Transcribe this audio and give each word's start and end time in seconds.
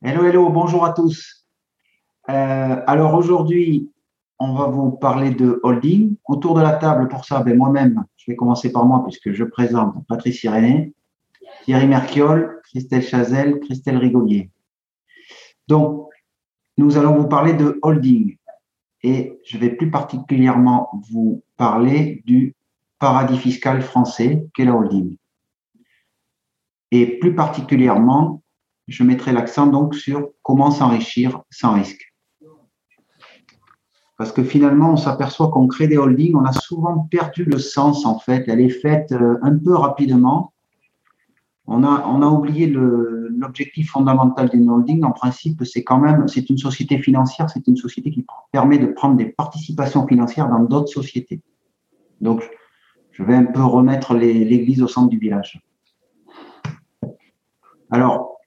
Hello, 0.00 0.24
hello, 0.24 0.48
bonjour 0.48 0.84
à 0.84 0.92
tous. 0.92 1.44
Euh, 2.30 2.82
alors 2.86 3.14
aujourd'hui, 3.14 3.90
on 4.38 4.54
va 4.54 4.68
vous 4.68 4.92
parler 4.92 5.32
de 5.32 5.58
holding. 5.64 6.14
Autour 6.28 6.54
de 6.54 6.60
la 6.60 6.74
table, 6.74 7.08
pour 7.08 7.24
ça, 7.24 7.42
ben 7.42 7.56
moi-même, 7.56 8.04
je 8.16 8.30
vais 8.30 8.36
commencer 8.36 8.70
par 8.70 8.84
moi 8.84 9.02
puisque 9.02 9.32
je 9.32 9.42
présente 9.42 9.96
Patrice 10.06 10.44
Irénée, 10.44 10.94
Thierry 11.64 11.88
Merchiol, 11.88 12.60
Christelle 12.62 13.02
Chazel, 13.02 13.58
Christelle 13.58 13.96
Rigolier. 13.96 14.52
Donc, 15.66 16.08
nous 16.76 16.96
allons 16.96 17.16
vous 17.16 17.26
parler 17.26 17.54
de 17.54 17.80
holding 17.82 18.36
et 19.02 19.40
je 19.44 19.58
vais 19.58 19.70
plus 19.70 19.90
particulièrement 19.90 20.90
vous 21.10 21.42
parler 21.56 22.22
du 22.24 22.54
paradis 23.00 23.36
fiscal 23.36 23.82
français 23.82 24.46
qu'est 24.54 24.64
la 24.64 24.76
holding. 24.76 25.16
Et 26.92 27.18
plus 27.18 27.34
particulièrement, 27.34 28.42
je 28.88 29.04
mettrai 29.04 29.32
l'accent 29.32 29.66
donc 29.66 29.94
sur 29.94 30.30
comment 30.42 30.70
s'enrichir 30.70 31.42
sans 31.50 31.74
risque. 31.74 32.14
Parce 34.16 34.32
que 34.32 34.42
finalement, 34.42 34.92
on 34.92 34.96
s'aperçoit 34.96 35.50
qu'on 35.50 35.68
crée 35.68 35.86
des 35.86 35.96
holdings, 35.96 36.34
on 36.34 36.44
a 36.44 36.52
souvent 36.52 37.06
perdu 37.08 37.44
le 37.44 37.58
sens 37.58 38.04
en 38.04 38.18
fait. 38.18 38.44
Elle 38.48 38.60
est 38.60 38.68
faite 38.68 39.12
euh, 39.12 39.38
un 39.42 39.56
peu 39.56 39.74
rapidement. 39.74 40.52
On 41.68 41.84
a, 41.84 42.04
on 42.06 42.22
a 42.22 42.26
oublié 42.26 42.66
l'objectif 42.66 43.90
fondamental 43.90 44.48
d'une 44.48 44.68
holding. 44.70 45.04
En 45.04 45.12
principe, 45.12 45.62
c'est 45.64 45.84
quand 45.84 45.98
même, 45.98 46.26
c'est 46.26 46.48
une 46.48 46.56
société 46.56 46.98
financière, 46.98 47.48
c'est 47.50 47.68
une 47.68 47.76
société 47.76 48.10
qui 48.10 48.26
permet 48.50 48.78
de 48.78 48.86
prendre 48.86 49.16
des 49.16 49.26
participations 49.26 50.06
financières 50.06 50.48
dans 50.48 50.60
d'autres 50.60 50.88
sociétés. 50.88 51.42
Donc, 52.22 52.42
je 53.12 53.22
vais 53.22 53.34
un 53.34 53.44
peu 53.44 53.62
remettre 53.62 54.14
l'église 54.14 54.82
au 54.82 54.88
centre 54.88 55.10
du 55.10 55.18
village. 55.18 55.62
Alors, 57.90 58.37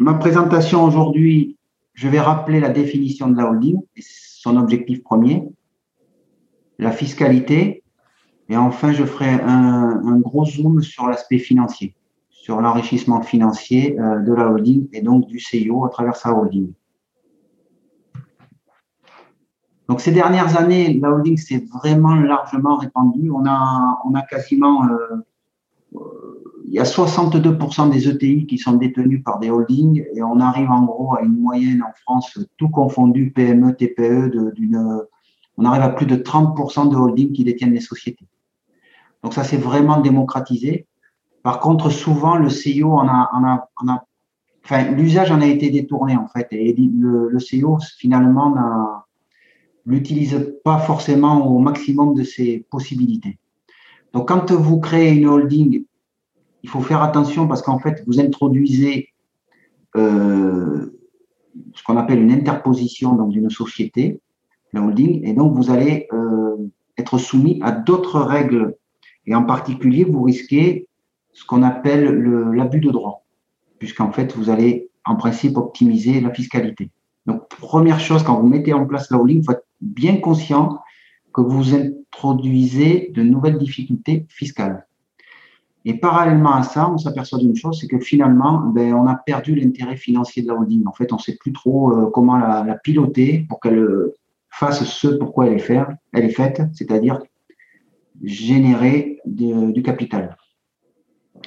Ma 0.00 0.14
présentation 0.14 0.84
aujourd'hui, 0.84 1.56
je 1.92 2.06
vais 2.06 2.20
rappeler 2.20 2.60
la 2.60 2.68
définition 2.68 3.26
de 3.26 3.36
la 3.36 3.50
holding 3.50 3.80
et 3.96 4.00
son 4.00 4.56
objectif 4.56 5.02
premier, 5.02 5.42
la 6.78 6.92
fiscalité, 6.92 7.82
et 8.48 8.56
enfin 8.56 8.92
je 8.92 9.02
ferai 9.02 9.28
un, 9.28 10.20
gros 10.20 10.44
zoom 10.44 10.82
sur 10.82 11.08
l'aspect 11.08 11.38
financier, 11.38 11.96
sur 12.30 12.60
l'enrichissement 12.60 13.22
financier 13.22 13.98
euh, 13.98 14.20
de 14.20 14.32
la 14.32 14.48
holding 14.48 14.86
et 14.92 15.02
donc 15.02 15.26
du 15.26 15.40
CIO 15.40 15.84
à 15.84 15.88
travers 15.88 16.14
sa 16.14 16.32
holding. 16.32 16.72
Donc 19.88 20.00
ces 20.00 20.12
dernières 20.12 20.56
années, 20.56 20.94
la 20.94 21.10
holding 21.10 21.36
s'est 21.36 21.64
vraiment 21.74 22.14
largement 22.14 22.76
répandue. 22.76 23.32
On 23.32 23.44
a, 23.46 24.00
on 24.04 24.14
a 24.14 24.22
quasiment 24.22 24.84
euh, 24.84 25.24
il 26.70 26.74
y 26.74 26.78
a 26.80 26.84
62% 26.84 27.90
des 27.90 28.08
ETI 28.08 28.46
qui 28.46 28.58
sont 28.58 28.74
détenus 28.74 29.22
par 29.24 29.38
des 29.38 29.48
holdings 29.48 30.04
et 30.14 30.22
on 30.22 30.38
arrive 30.38 30.70
en 30.70 30.84
gros 30.84 31.14
à 31.14 31.22
une 31.22 31.38
moyenne 31.38 31.82
en 31.82 31.92
France, 32.02 32.38
tout 32.58 32.68
confondu, 32.68 33.30
PME, 33.30 33.74
TPE, 33.74 34.52
d'une, 34.54 35.02
on 35.56 35.64
arrive 35.64 35.82
à 35.82 35.88
plus 35.88 36.04
de 36.04 36.16
30% 36.16 36.90
de 36.90 36.96
holdings 36.96 37.32
qui 37.32 37.44
détiennent 37.44 37.72
les 37.72 37.80
sociétés. 37.80 38.26
Donc 39.22 39.32
ça, 39.32 39.44
c'est 39.44 39.56
vraiment 39.56 40.00
démocratisé. 40.00 40.86
Par 41.42 41.60
contre, 41.60 41.88
souvent, 41.88 42.36
le 42.36 42.50
CIO 42.50 42.92
en 42.92 43.08
a, 43.08 43.30
en 43.32 43.44
a, 43.44 43.70
en 43.76 43.88
a 43.88 44.04
enfin, 44.62 44.90
l'usage 44.90 45.30
en 45.30 45.40
a 45.40 45.46
été 45.46 45.70
détourné 45.70 46.18
en 46.18 46.28
fait 46.28 46.48
et 46.50 46.74
le, 46.74 47.30
le 47.30 47.38
CIO 47.38 47.78
finalement 47.96 48.54
l'utilise 49.86 50.54
pas 50.64 50.78
forcément 50.80 51.46
au 51.46 51.60
maximum 51.60 52.14
de 52.14 52.24
ses 52.24 52.66
possibilités. 52.70 53.38
Donc, 54.12 54.28
quand 54.28 54.52
vous 54.52 54.80
créez 54.80 55.12
une 55.12 55.26
holding 55.26 55.84
il 56.62 56.68
faut 56.68 56.80
faire 56.80 57.02
attention 57.02 57.46
parce 57.46 57.62
qu'en 57.62 57.78
fait, 57.78 58.02
vous 58.06 58.20
introduisez 58.20 59.10
euh, 59.96 60.94
ce 61.74 61.82
qu'on 61.82 61.96
appelle 61.96 62.20
une 62.20 62.32
interposition 62.32 63.14
d'une 63.26 63.50
société, 63.50 64.20
la 64.72 64.82
holding, 64.82 65.26
et 65.26 65.32
donc 65.32 65.54
vous 65.54 65.70
allez 65.70 66.08
euh, 66.12 66.56
être 66.96 67.18
soumis 67.18 67.60
à 67.62 67.72
d'autres 67.72 68.20
règles. 68.20 68.76
Et 69.26 69.34
en 69.34 69.44
particulier, 69.44 70.04
vous 70.04 70.22
risquez 70.22 70.88
ce 71.32 71.44
qu'on 71.44 71.62
appelle 71.62 72.08
l'abus 72.52 72.80
de 72.80 72.90
droit, 72.90 73.24
puisqu'en 73.78 74.10
fait, 74.10 74.34
vous 74.34 74.50
allez 74.50 74.90
en 75.04 75.16
principe 75.16 75.56
optimiser 75.56 76.20
la 76.20 76.32
fiscalité. 76.32 76.90
Donc, 77.26 77.48
première 77.48 78.00
chose, 78.00 78.22
quand 78.22 78.40
vous 78.40 78.46
mettez 78.48 78.72
en 78.72 78.86
place 78.86 79.10
la 79.10 79.18
holding, 79.18 79.38
il 79.38 79.44
faut 79.44 79.52
être 79.52 79.66
bien 79.80 80.16
conscient 80.16 80.80
que 81.32 81.40
vous 81.40 81.74
introduisez 81.74 83.12
de 83.14 83.22
nouvelles 83.22 83.58
difficultés 83.58 84.26
fiscales. 84.28 84.87
Et 85.88 85.94
parallèlement 85.94 86.52
à 86.52 86.64
ça, 86.64 86.90
on 86.90 86.98
s'aperçoit 86.98 87.38
d'une 87.38 87.56
chose, 87.56 87.78
c'est 87.80 87.88
que 87.88 87.98
finalement, 87.98 88.58
ben, 88.58 88.92
on 88.92 89.06
a 89.06 89.14
perdu 89.14 89.54
l'intérêt 89.54 89.96
financier 89.96 90.42
de 90.42 90.48
la 90.48 90.54
holding. 90.54 90.86
En 90.86 90.92
fait, 90.92 91.14
on 91.14 91.16
ne 91.16 91.20
sait 91.20 91.36
plus 91.36 91.54
trop 91.54 91.92
euh, 91.92 92.10
comment 92.10 92.36
la, 92.36 92.74
piloter 92.84 93.46
pour 93.48 93.58
qu'elle 93.58 93.78
euh, 93.78 94.14
fasse 94.50 94.84
ce 94.84 95.08
pourquoi 95.08 95.46
elle 95.46 95.54
est, 95.54 95.80
elle 96.12 96.24
est 96.26 96.28
faite, 96.28 96.60
c'est-à-dire 96.74 97.22
générer 98.22 99.22
du 99.24 99.82
capital 99.82 100.36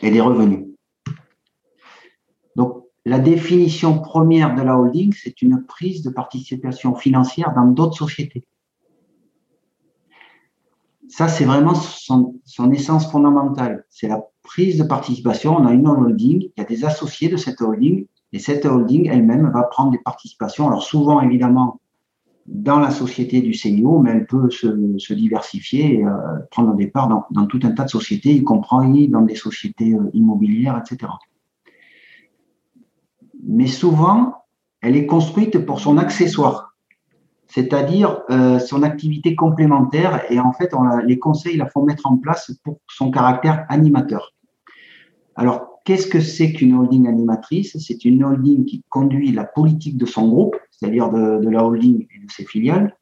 et 0.01 0.09
des 0.09 0.21
revenus. 0.21 0.65
Donc, 2.55 2.85
la 3.05 3.19
définition 3.19 3.99
première 3.99 4.55
de 4.55 4.63
la 4.63 4.75
holding, 4.75 5.13
c'est 5.13 5.43
une 5.43 5.63
prise 5.67 6.01
de 6.01 6.09
participation 6.09 6.95
financière 6.95 7.53
dans 7.53 7.67
d'autres 7.67 7.97
sociétés. 7.97 8.47
Ça, 11.09 11.27
c'est 11.27 11.45
vraiment 11.45 11.75
son, 11.75 12.39
son 12.43 12.71
essence 12.71 13.11
fondamentale. 13.11 13.85
C'est 13.89 14.07
la 14.07 14.30
prise 14.43 14.77
de 14.77 14.83
participation, 14.83 15.55
on 15.55 15.65
a 15.65 15.73
une 15.73 15.87
holding, 15.87 16.43
il 16.43 16.53
y 16.57 16.61
a 16.61 16.65
des 16.65 16.85
associés 16.85 17.29
de 17.29 17.37
cette 17.37 17.61
holding, 17.61 18.05
et 18.33 18.39
cette 18.39 18.65
holding 18.65 19.07
elle-même 19.07 19.51
va 19.51 19.63
prendre 19.63 19.91
des 19.91 19.99
participations. 19.99 20.67
Alors 20.67 20.83
souvent, 20.83 21.21
évidemment, 21.21 21.79
dans 22.47 22.79
la 22.79 22.91
société 22.91 23.41
du 23.41 23.53
CIO, 23.53 23.99
mais 23.99 24.11
elle 24.11 24.25
peut 24.25 24.49
se, 24.49 25.13
diversifier 25.13 25.99
et 25.99 26.05
euh, 26.05 26.11
prendre 26.49 26.75
des 26.75 26.87
parts 26.87 27.07
dans, 27.07 27.25
dans, 27.31 27.45
tout 27.45 27.59
un 27.63 27.71
tas 27.71 27.83
de 27.83 27.89
sociétés, 27.89 28.33
y 28.33 28.43
compris 28.43 29.07
dans 29.09 29.21
des 29.21 29.35
sociétés 29.35 29.93
euh, 29.93 30.09
immobilières, 30.13 30.81
etc. 30.83 31.11
Mais 33.43 33.67
souvent, 33.67 34.35
elle 34.81 34.95
est 34.95 35.05
construite 35.05 35.59
pour 35.65 35.79
son 35.79 35.97
accessoire 35.97 36.70
c'est-à-dire 37.53 38.21
euh, 38.29 38.59
son 38.59 38.81
activité 38.81 39.35
complémentaire. 39.35 40.23
Et 40.31 40.39
en 40.39 40.53
fait, 40.53 40.71
les 41.05 41.19
conseils 41.19 41.57
la 41.57 41.65
font 41.65 41.83
mettre 41.83 42.07
en 42.07 42.17
place 42.17 42.51
pour 42.63 42.79
son 42.89 43.11
caractère 43.11 43.65
animateur. 43.67 44.33
Alors, 45.35 45.81
qu'est-ce 45.83 46.07
que 46.07 46.21
c'est 46.21 46.53
qu'une 46.53 46.73
holding 46.73 47.07
animatrice? 47.07 47.77
C'est 47.77 48.05
une 48.05 48.23
holding 48.23 48.63
qui 48.63 48.83
conduit 48.89 49.33
la 49.33 49.43
politique 49.43 49.97
de 49.97 50.05
son 50.05 50.29
groupe, 50.29 50.55
c'est-à-dire 50.71 51.09
de, 51.09 51.49
la 51.49 51.65
holding 51.65 52.03
et 52.03 52.25
de 52.25 52.31
ses 52.31 52.45
filiales, 52.45 52.95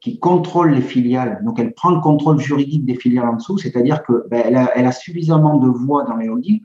qui 0.00 0.20
contrôle 0.20 0.70
les 0.70 0.82
filiales. 0.82 1.40
Donc, 1.44 1.58
elle 1.58 1.72
prend 1.74 1.90
le 1.90 2.00
contrôle 2.00 2.38
juridique 2.38 2.84
des 2.84 2.94
filiales 2.94 3.28
en 3.28 3.34
dessous, 3.34 3.58
c'est-à-dire 3.58 4.04
qu'elle 4.04 4.22
ben, 4.30 4.56
a, 4.56 4.92
suffisamment 4.92 5.58
de 5.58 5.68
voix 5.68 6.04
dans 6.04 6.16
les 6.16 6.28
holdings. 6.28 6.62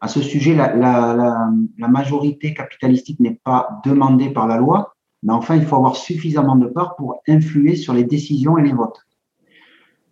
À 0.00 0.08
ce 0.08 0.22
sujet, 0.22 0.54
la, 0.54 0.74
la 0.74 1.88
majorité 1.88 2.54
capitalistique 2.54 3.20
n'est 3.20 3.40
pas 3.44 3.80
demandée 3.84 4.30
par 4.30 4.46
la 4.46 4.56
loi, 4.56 4.93
mais 5.24 5.32
enfin, 5.32 5.56
il 5.56 5.64
faut 5.64 5.76
avoir 5.76 5.96
suffisamment 5.96 6.54
de 6.54 6.66
parts 6.66 6.96
pour 6.96 7.22
influer 7.26 7.76
sur 7.76 7.94
les 7.94 8.04
décisions 8.04 8.58
et 8.58 8.62
les 8.62 8.72
votes. 8.72 9.00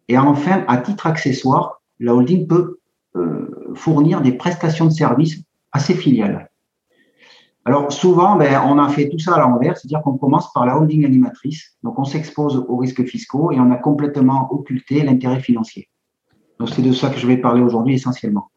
Et 0.08 0.18
enfin, 0.18 0.64
à 0.68 0.78
titre 0.78 1.06
accessoire, 1.06 1.82
la 2.00 2.14
holding 2.14 2.46
peut 2.46 2.78
euh, 3.14 3.72
fournir 3.74 4.22
des 4.22 4.32
prestations 4.32 4.86
de 4.86 4.90
services 4.90 5.42
à 5.70 5.78
ses 5.78 5.94
filiales. 5.94 6.50
Alors 7.64 7.92
souvent, 7.92 8.36
ben, 8.36 8.62
on 8.66 8.78
a 8.78 8.88
fait 8.88 9.08
tout 9.08 9.18
ça 9.18 9.34
à 9.34 9.40
l'envers, 9.40 9.76
c'est-à-dire 9.76 10.02
qu'on 10.02 10.16
commence 10.16 10.52
par 10.52 10.66
la 10.66 10.76
holding 10.76 11.04
animatrice, 11.04 11.76
donc 11.84 11.98
on 11.98 12.04
s'expose 12.04 12.64
aux 12.68 12.76
risques 12.76 13.04
fiscaux 13.04 13.52
et 13.52 13.60
on 13.60 13.70
a 13.70 13.76
complètement 13.76 14.52
occulté 14.52 15.02
l'intérêt 15.02 15.40
financier. 15.40 15.88
Donc 16.58 16.70
c'est 16.70 16.82
de 16.82 16.92
ça 16.92 17.10
que 17.10 17.18
je 17.18 17.26
vais 17.26 17.36
parler 17.36 17.62
aujourd'hui 17.62 17.94
essentiellement. 17.94 18.50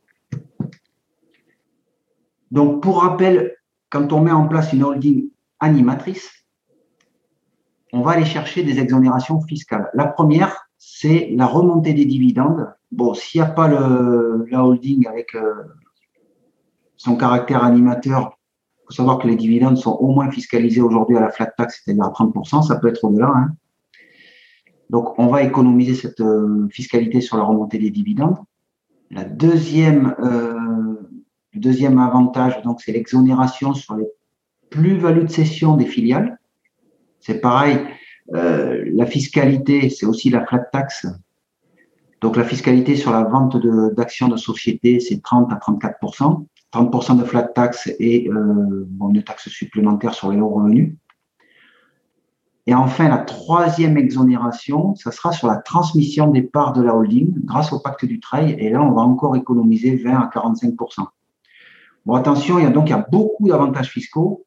Donc 2.50 2.81
pour 2.81 3.04
rappel, 3.04 3.56
quand 3.90 4.12
on 4.13 4.22
met 4.22 4.31
en 4.31 4.48
place 4.48 4.74
une 4.74 4.84
holding 4.84 5.30
animatrice, 5.60 6.44
on 7.95 8.01
va 8.01 8.12
aller 8.12 8.25
chercher 8.25 8.62
des 8.63 8.77
exonérations 8.80 9.39
fiscales. 9.39 9.89
La 9.94 10.06
première, 10.06 10.68
c'est 10.77 11.30
la 11.33 11.45
remontée 11.45 11.94
des 11.94 12.03
dividendes. 12.03 12.68
Bon, 12.92 13.13
s'il 13.13 13.39
n'y 13.39 13.47
a 13.47 13.50
pas 13.50 13.69
le, 13.69 14.45
la 14.51 14.65
holding 14.65 15.07
avec 15.07 15.33
euh, 15.33 15.63
son 16.97 17.15
caractère 17.15 17.63
animateur, 17.63 18.38
faut 18.86 18.94
savoir 18.94 19.18
que 19.18 19.27
les 19.27 19.38
dividendes 19.38 19.77
sont 19.77 19.94
au 19.94 20.07
moins 20.07 20.30
fiscalisés 20.30 20.81
aujourd'hui 20.81 21.15
à 21.15 21.21
la 21.21 21.30
flat 21.30 21.47
tax, 21.57 21.83
c'est-à-dire 21.83 22.03
à 22.03 22.09
30%, 22.09 22.68
ça 22.68 22.75
peut 22.75 22.89
être 22.89 23.01
au-delà. 23.06 23.31
Hein. 23.33 23.56
Donc, 24.89 25.18
on 25.18 25.27
va 25.27 25.42
économiser 25.44 25.95
cette 25.95 26.19
euh, 26.19 26.68
fiscalité 26.69 27.21
sur 27.21 27.38
la 27.38 27.44
remontée 27.44 27.80
des 27.80 27.92
dividendes. 27.92 28.38
La 29.09 29.24
deuxième, 29.24 30.15
euh, 30.19 30.97
le 31.53 31.59
deuxième 31.62 31.97
avantage, 31.97 32.62
donc, 32.62 32.81
c'est 32.81 32.92
l'exonération 32.92 33.74
sur 33.74 33.95
les 33.95 34.07
plus-values 34.69 35.24
de 35.24 35.31
cession 35.31 35.77
des 35.77 35.86
filiales. 35.86 36.38
C'est 37.25 37.42
pareil, 37.42 37.80
euh, 38.36 38.83
la 38.94 39.07
fiscalité, 39.07 39.89
c'est 39.89 40.06
aussi 40.06 40.30
la 40.30 40.45
flat 40.45 40.60
tax. 40.60 41.07
Donc, 42.22 42.38
la 42.38 42.44
fiscalité 42.44 42.95
sur 42.95 43.12
la 43.12 43.24
vente 43.24 43.57
d'actions 43.95 44.27
de, 44.27 44.38
société, 44.38 45.00
c'est 45.00 45.24
30 45.24 45.51
à 45.51 45.56
34% 45.56 46.45
30% 46.72 47.18
de 47.18 47.24
flat 47.24 47.44
tax 47.44 47.89
et 48.00 48.30
euh, 48.30 48.86
une 49.00 49.24
taxe 49.24 49.50
supplémentaire 49.50 50.13
sur 50.13 50.31
les 50.31 50.39
hauts 50.39 50.50
revenus. 50.50 50.94
Et 52.68 52.75
enfin, 52.75 53.07
la 53.07 53.19
troisième 53.19 53.98
exonération, 53.98 54.94
ça 54.95 55.12
sera 55.12 55.31
sur 55.31 55.48
la 55.48 55.57
transmission 55.57 56.28
des 56.28 56.42
parts 56.44 56.74
de 56.74 56.83
la 56.83 56.95
holding 56.95 57.33
grâce 57.45 57.71
au 57.71 57.80
pacte 57.80 58.06
du 58.06 58.19
trail. 58.19 58.56
Et 58.60 58.69
là, 58.69 58.83
on 58.83 58.92
va 58.92 59.01
encore 59.01 59.36
économiser 59.36 59.95
20 59.95 60.12
à 60.12 60.30
45% 60.33 61.07
Bon, 62.06 62.13
attention, 62.13 62.60
il 62.60 62.66
y 62.66 62.68
a 62.68 62.71
donc 62.71 62.88
il 62.88 62.92
y 62.92 62.94
a 62.94 63.07
beaucoup 63.10 63.48
d'avantages 63.48 63.89
fiscaux, 63.89 64.44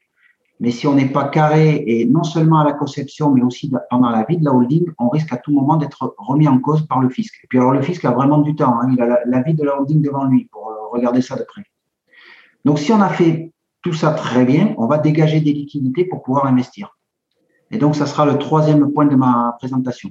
mais 0.60 0.70
si 0.72 0.86
on 0.86 0.94
n'est 0.94 1.08
pas 1.08 1.28
carré, 1.28 1.84
et 1.86 2.04
non 2.04 2.24
seulement 2.24 2.58
à 2.60 2.64
la 2.64 2.72
conception, 2.72 3.30
mais 3.30 3.42
aussi 3.42 3.72
pendant 3.90 4.10
la 4.10 4.24
vie 4.24 4.38
de 4.38 4.44
la 4.44 4.52
holding, 4.52 4.86
on 4.98 5.08
risque 5.08 5.32
à 5.32 5.36
tout 5.36 5.52
moment 5.52 5.76
d'être 5.76 6.14
remis 6.18 6.48
en 6.48 6.58
cause 6.58 6.86
par 6.86 7.00
le 7.00 7.08
fisc. 7.10 7.38
Et 7.44 7.46
puis 7.46 7.58
alors, 7.58 7.72
le 7.72 7.82
fisc 7.82 8.04
a 8.04 8.10
vraiment 8.10 8.38
du 8.38 8.56
temps. 8.56 8.80
Hein. 8.80 8.88
il 8.92 9.00
a 9.00 9.20
la, 9.24 9.42
vie 9.42 9.54
de 9.54 9.62
la 9.62 9.80
holding 9.80 10.02
devant 10.02 10.24
lui 10.24 10.46
pour 10.46 10.68
euh, 10.68 10.88
regarder 10.92 11.22
ça 11.22 11.36
de 11.36 11.44
près. 11.44 11.62
Donc, 12.64 12.80
si 12.80 12.92
on 12.92 13.00
a 13.00 13.08
fait 13.08 13.52
tout 13.82 13.92
ça 13.92 14.10
très 14.12 14.44
bien, 14.44 14.74
on 14.78 14.86
va 14.86 14.98
dégager 14.98 15.40
des 15.40 15.52
liquidités 15.52 16.04
pour 16.04 16.22
pouvoir 16.24 16.46
investir. 16.46 16.96
Et 17.70 17.78
donc, 17.78 17.94
ça 17.94 18.06
sera 18.06 18.26
le 18.26 18.36
troisième 18.38 18.92
point 18.92 19.06
de 19.06 19.14
ma 19.14 19.54
présentation. 19.58 20.10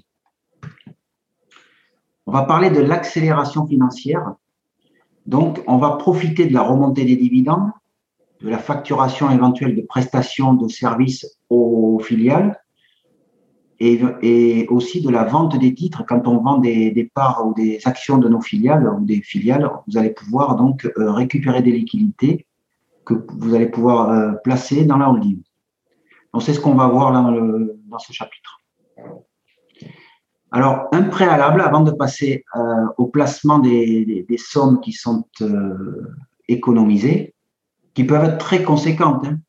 On 2.25 2.31
va 2.31 2.43
parler 2.43 2.69
de 2.69 2.79
l'accélération 2.79 3.67
financière. 3.67 4.33
Donc, 5.25 5.61
on 5.67 5.77
va 5.77 5.91
profiter 5.91 6.45
de 6.45 6.53
la 6.53 6.61
remontée 6.61 7.03
des 7.03 7.17
dividendes, 7.17 7.69
de 8.41 8.49
la 8.49 8.57
facturation 8.57 9.31
éventuelle 9.31 9.75
de 9.75 9.81
prestations 9.81 10.53
de 10.53 10.67
services 10.67 11.25
aux 11.49 11.99
filiales 11.99 12.59
et, 13.79 14.67
aussi 14.69 15.01
de 15.01 15.09
la 15.09 15.23
vente 15.23 15.57
des 15.57 15.73
titres. 15.73 16.03
Quand 16.07 16.27
on 16.27 16.37
vend 16.41 16.57
des, 16.57 17.11
parts 17.13 17.45
ou 17.45 17.53
des 17.53 17.79
actions 17.85 18.17
de 18.17 18.27
nos 18.27 18.41
filiales 18.41 18.87
ou 18.87 19.05
des 19.05 19.21
filiales, 19.21 19.69
vous 19.87 19.97
allez 19.97 20.09
pouvoir 20.09 20.55
donc 20.55 20.85
euh, 20.85 21.11
récupérer 21.11 21.61
des 21.61 21.71
liquidités 21.71 22.47
que 23.05 23.13
vous 23.29 23.55
allez 23.55 23.67
pouvoir 23.67 24.11
euh, 24.11 24.33
placer 24.43 24.85
dans 24.85 24.97
la 24.97 25.09
holding. 25.09 25.41
Donc, 26.33 26.43
c'est 26.43 26.53
ce 26.53 26.59
qu'on 26.59 26.75
va 26.75 26.87
voir 26.87 27.13
dans, 27.13 27.99
ce 27.99 28.11
chapitre. 28.11 28.61
Alors, 30.51 30.87
un 30.91 31.03
préalable 31.03 31.61
avant 31.61 31.81
de 31.81 31.91
passer 31.91 32.43
euh, 32.55 32.59
au 32.97 33.07
placement 33.07 33.59
des, 33.59 34.25
sommes 34.37 34.79
qui 34.81 34.91
sont 34.91 35.25
économisées, 36.47 37.33
qui 37.97 38.03
peuvent 38.03 38.23
être 38.23 38.37
très 38.37 38.61
conséquentes. 38.61 39.25
Hein. 39.25 39.39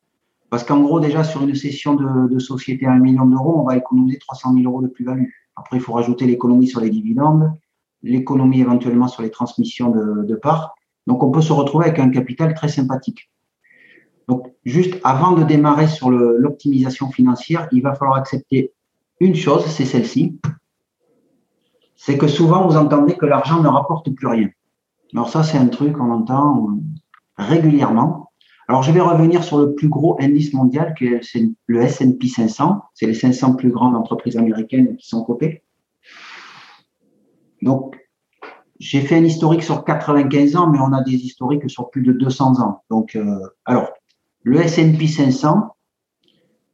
parce 0.48 0.64
qu'en 0.64 0.80
gros, 0.80 1.00
déjà, 1.00 1.22
sur 1.22 1.42
une 1.42 1.54
session 1.54 1.92
de, 1.94 2.38
société 2.38 2.86
à 2.86 2.92
1 2.92 2.98
million 2.98 3.26
d'euros, 3.26 3.60
on 3.60 3.64
va 3.64 3.76
économiser 3.76 4.16
300 4.16 4.54
000 4.54 4.64
euros 4.64 4.80
de 4.80 4.88
plus-value. 4.88 5.26
Après, 5.54 5.76
il 5.76 5.82
faut 5.82 5.92
rajouter 5.92 6.24
l'économie 6.24 6.66
sur 6.66 6.80
les 6.80 6.88
dividendes, 6.88 7.52
l'économie 8.02 8.62
éventuellement 8.62 9.06
sur 9.06 9.20
les 9.20 9.30
transmissions 9.30 9.90
de 9.90 10.34
parts. 10.34 10.74
Donc, 11.06 11.22
on 11.22 11.30
peut 11.30 11.42
se 11.42 11.52
retrouver 11.52 11.88
avec 11.88 11.98
un 11.98 12.08
capital 12.08 12.54
très 12.54 12.68
sympathique. 12.68 13.30
Donc, 14.28 14.46
juste 14.64 14.98
avant 15.04 15.32
de 15.32 15.42
démarrer 15.42 15.86
sur 15.86 16.08
l'optimisation 16.10 17.10
financière, 17.10 17.68
il 17.70 17.82
va 17.82 17.94
falloir 17.94 18.16
accepter 18.16 18.72
une 19.20 19.34
chose, 19.34 19.66
c'est 19.66 19.84
celle-ci. 19.84 20.40
C'est 21.96 22.16
que 22.16 22.28
souvent, 22.28 22.66
vous 22.66 22.78
entendez 22.78 23.14
que 23.14 23.26
l'argent 23.26 23.62
ne 23.62 23.68
rapporte 23.68 24.08
plus 24.08 24.26
rien. 24.26 24.48
Alors 25.12 25.28
ça, 25.28 25.42
c'est 25.42 25.58
un 25.58 25.66
truc 25.66 25.98
qu'on 25.98 26.10
entend 26.10 26.78
régulièrement. 27.36 28.27
Alors, 28.68 28.82
je 28.82 28.92
vais 28.92 29.00
revenir 29.00 29.42
sur 29.42 29.58
le 29.58 29.74
plus 29.74 29.88
gros 29.88 30.18
indice 30.20 30.52
mondial, 30.52 30.94
que 30.94 31.22
c'est 31.22 31.48
le 31.66 31.80
S&P 31.80 32.28
500. 32.28 32.82
C'est 32.92 33.06
les 33.06 33.14
500 33.14 33.54
plus 33.54 33.70
grandes 33.70 33.96
entreprises 33.96 34.36
américaines 34.36 34.96
qui 34.96 35.08
sont 35.08 35.24
cotées. 35.24 35.62
Donc, 37.62 37.96
j'ai 38.78 39.00
fait 39.00 39.16
un 39.16 39.24
historique 39.24 39.62
sur 39.62 39.84
95 39.84 40.56
ans, 40.56 40.70
mais 40.70 40.78
on 40.80 40.92
a 40.92 41.02
des 41.02 41.14
historiques 41.14 41.68
sur 41.68 41.88
plus 41.90 42.02
de 42.02 42.12
200 42.12 42.60
ans. 42.60 42.82
Donc, 42.90 43.16
euh, 43.16 43.40
alors, 43.64 43.90
le 44.42 44.60
S&P 44.60 45.06
500, 45.06 45.74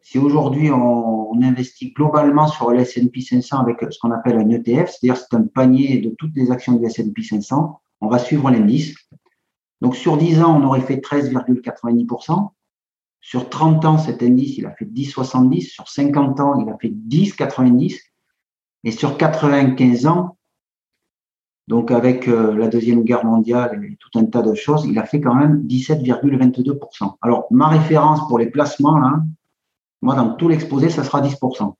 si 0.02 0.18
aujourd'hui 0.18 0.70
on, 0.70 1.12
investit 1.42 1.92
globalement 1.92 2.46
sur 2.46 2.70
le 2.70 2.78
S&P 2.78 3.20
500 3.20 3.58
avec 3.58 3.84
ce 3.90 3.98
qu'on 3.98 4.12
appelle 4.12 4.38
un 4.38 4.48
ETF, 4.48 4.88
c'est-à-dire 4.88 5.16
c'est 5.16 5.36
un 5.36 5.42
panier 5.42 5.98
de 5.98 6.10
toutes 6.10 6.34
les 6.36 6.52
actions 6.52 6.74
du 6.74 6.86
S&P 6.86 7.22
500, 7.22 7.80
on 8.00 8.08
va 8.08 8.18
suivre 8.20 8.50
l'indice. 8.50 8.94
Donc 9.84 9.96
sur 9.96 10.16
10 10.16 10.40
ans, 10.40 10.58
on 10.58 10.64
aurait 10.64 10.80
fait 10.80 10.96
13,90%. 10.96 12.52
Sur 13.20 13.50
30 13.50 13.84
ans, 13.84 13.98
cet 13.98 14.22
indice, 14.22 14.56
il 14.56 14.64
a 14.64 14.70
fait 14.70 14.86
10,70. 14.86 15.60
Sur 15.60 15.88
50 15.88 16.40
ans, 16.40 16.58
il 16.58 16.70
a 16.70 16.78
fait 16.78 16.88
10,90. 16.88 18.00
Et 18.84 18.90
sur 18.90 19.18
95 19.18 20.06
ans, 20.06 20.38
donc 21.68 21.90
avec 21.90 22.28
euh, 22.28 22.56
la 22.56 22.68
Deuxième 22.68 23.02
Guerre 23.02 23.26
mondiale 23.26 23.84
et 23.84 23.96
tout 23.96 24.18
un 24.18 24.24
tas 24.24 24.40
de 24.40 24.54
choses, 24.54 24.86
il 24.86 24.98
a 24.98 25.04
fait 25.04 25.20
quand 25.20 25.34
même 25.34 25.66
17,22%. 25.66 27.16
Alors, 27.20 27.46
ma 27.50 27.68
référence 27.68 28.26
pour 28.26 28.38
les 28.38 28.46
placements, 28.46 28.96
là, 28.96 29.22
moi, 30.00 30.14
dans 30.14 30.30
tout 30.30 30.48
l'exposé, 30.48 30.88
ça 30.88 31.04
sera 31.04 31.20
10%. 31.20 31.74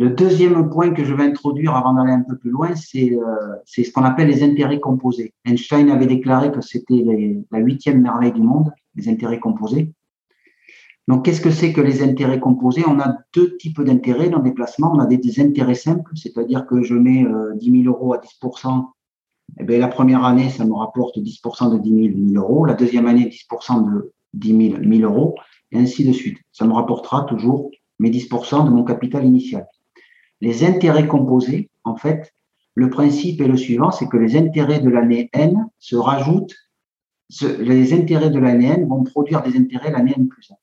Le 0.00 0.08
deuxième 0.08 0.70
point 0.70 0.94
que 0.94 1.04
je 1.04 1.12
vais 1.12 1.24
introduire 1.24 1.76
avant 1.76 1.92
d'aller 1.92 2.12
un 2.12 2.22
peu 2.22 2.38
plus 2.38 2.48
loin, 2.48 2.74
c'est 2.74 3.12
euh, 3.12 3.56
ce 3.66 3.90
qu'on 3.92 4.02
appelle 4.02 4.28
les 4.28 4.42
intérêts 4.42 4.80
composés. 4.80 5.34
Einstein 5.44 5.90
avait 5.90 6.06
déclaré 6.06 6.50
que 6.50 6.62
c'était 6.62 7.04
la 7.50 7.58
huitième 7.58 8.00
merveille 8.00 8.32
du 8.32 8.40
monde, 8.40 8.72
les 8.94 9.10
intérêts 9.10 9.40
composés. 9.40 9.92
Donc, 11.06 11.26
qu'est-ce 11.26 11.42
que 11.42 11.50
c'est 11.50 11.74
que 11.74 11.82
les 11.82 12.02
intérêts 12.02 12.40
composés? 12.40 12.82
On 12.86 12.98
a 12.98 13.14
deux 13.34 13.58
types 13.58 13.82
d'intérêts 13.82 14.30
dans 14.30 14.38
des 14.38 14.52
placements. 14.52 14.90
On 14.94 15.00
a 15.00 15.04
des, 15.04 15.38
intérêts 15.38 15.74
simples, 15.74 16.10
c'est-à-dire 16.14 16.64
que 16.64 16.82
je 16.82 16.94
mets 16.94 17.26
10 17.56 17.68
euh, 17.68 17.82
000 17.82 17.94
euros 17.94 18.14
à 18.14 18.20
10% 18.20 18.86
eh 19.58 19.64
bien, 19.64 19.78
la 19.80 19.88
première 19.88 20.24
année, 20.24 20.48
ça 20.48 20.64
me 20.64 20.72
rapporte 20.72 21.18
10% 21.18 21.74
de 21.74 21.78
10 21.78 22.32
000, 22.32 22.42
euros. 22.42 22.64
La 22.64 22.72
deuxième 22.72 23.06
année, 23.06 23.28
10% 23.28 23.84
de 23.84 24.14
10 24.32 24.70
000, 24.70 24.80
1000 24.80 25.04
euros, 25.04 25.34
et 25.72 25.78
ainsi 25.78 26.06
de 26.06 26.12
suite. 26.12 26.38
Ça 26.52 26.64
me 26.64 26.72
rapportera 26.72 27.24
toujours 27.24 27.70
mes 27.98 28.08
10% 28.08 28.64
de 28.64 28.70
mon 28.70 28.82
capital 28.82 29.26
initial. 29.26 29.66
Les 30.40 30.64
intérêts 30.64 31.06
composés, 31.06 31.70
en 31.84 31.96
fait, 31.96 32.32
le 32.74 32.88
principe 32.88 33.40
est 33.40 33.48
le 33.48 33.56
suivant, 33.56 33.90
c'est 33.90 34.08
que 34.08 34.16
les 34.16 34.36
intérêts 34.36 34.80
de 34.80 34.88
l'année 34.88 35.28
N 35.32 35.68
se 35.78 35.96
rajoutent, 35.96 36.54
les 37.42 37.92
intérêts 37.92 38.30
de 38.30 38.38
l'année 38.38 38.66
N 38.66 38.88
vont 38.88 39.04
produire 39.04 39.42
des 39.42 39.56
intérêts 39.56 39.90
l'année 39.90 40.14
N 40.16 40.28
plus 40.28 40.50
1. 40.50 40.54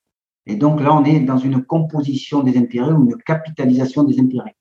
Et 0.46 0.56
donc 0.56 0.80
là, 0.80 0.94
on 0.94 1.04
est 1.04 1.20
dans 1.20 1.36
une 1.36 1.64
composition 1.64 2.42
des 2.42 2.56
intérêts 2.56 2.92
ou 2.92 3.04
une 3.04 3.16
capitalisation 3.18 4.02
des 4.02 4.18
intérêts. 4.18 4.56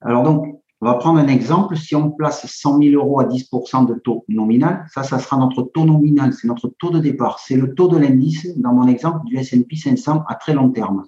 Alors 0.00 0.22
donc, 0.22 0.49
on 0.80 0.86
va 0.86 0.94
prendre 0.94 1.18
un 1.18 1.28
exemple. 1.28 1.76
Si 1.76 1.94
on 1.94 2.10
place 2.10 2.46
100 2.46 2.78
000 2.82 2.94
euros 2.94 3.20
à 3.20 3.24
10% 3.24 3.86
de 3.86 3.94
taux 3.94 4.24
nominal, 4.28 4.86
ça, 4.92 5.02
ça 5.02 5.18
sera 5.18 5.36
notre 5.36 5.62
taux 5.62 5.84
nominal, 5.84 6.32
c'est 6.32 6.48
notre 6.48 6.68
taux 6.68 6.90
de 6.90 6.98
départ. 6.98 7.38
C'est 7.38 7.56
le 7.56 7.74
taux 7.74 7.88
de 7.88 7.98
l'indice, 7.98 8.58
dans 8.58 8.72
mon 8.72 8.88
exemple, 8.88 9.24
du 9.26 9.36
S&P 9.36 9.76
500 9.76 10.24
à 10.26 10.34
très 10.36 10.54
long 10.54 10.70
terme. 10.70 11.04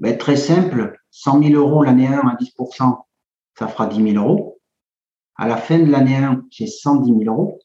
Ben, 0.00 0.16
très 0.16 0.36
simple, 0.36 0.98
100 1.10 1.42
000 1.42 1.54
euros 1.54 1.82
l'année 1.82 2.06
1 2.06 2.20
à 2.20 2.36
10% 2.36 2.98
ça 3.58 3.66
fera 3.66 3.86
10 3.86 4.12
000 4.12 4.24
euros. 4.24 4.60
À 5.36 5.48
la 5.48 5.56
fin 5.56 5.78
de 5.78 5.90
l'année 5.90 6.16
1, 6.16 6.44
j'ai 6.50 6.66
110 6.66 7.24
000 7.24 7.24
euros. 7.24 7.58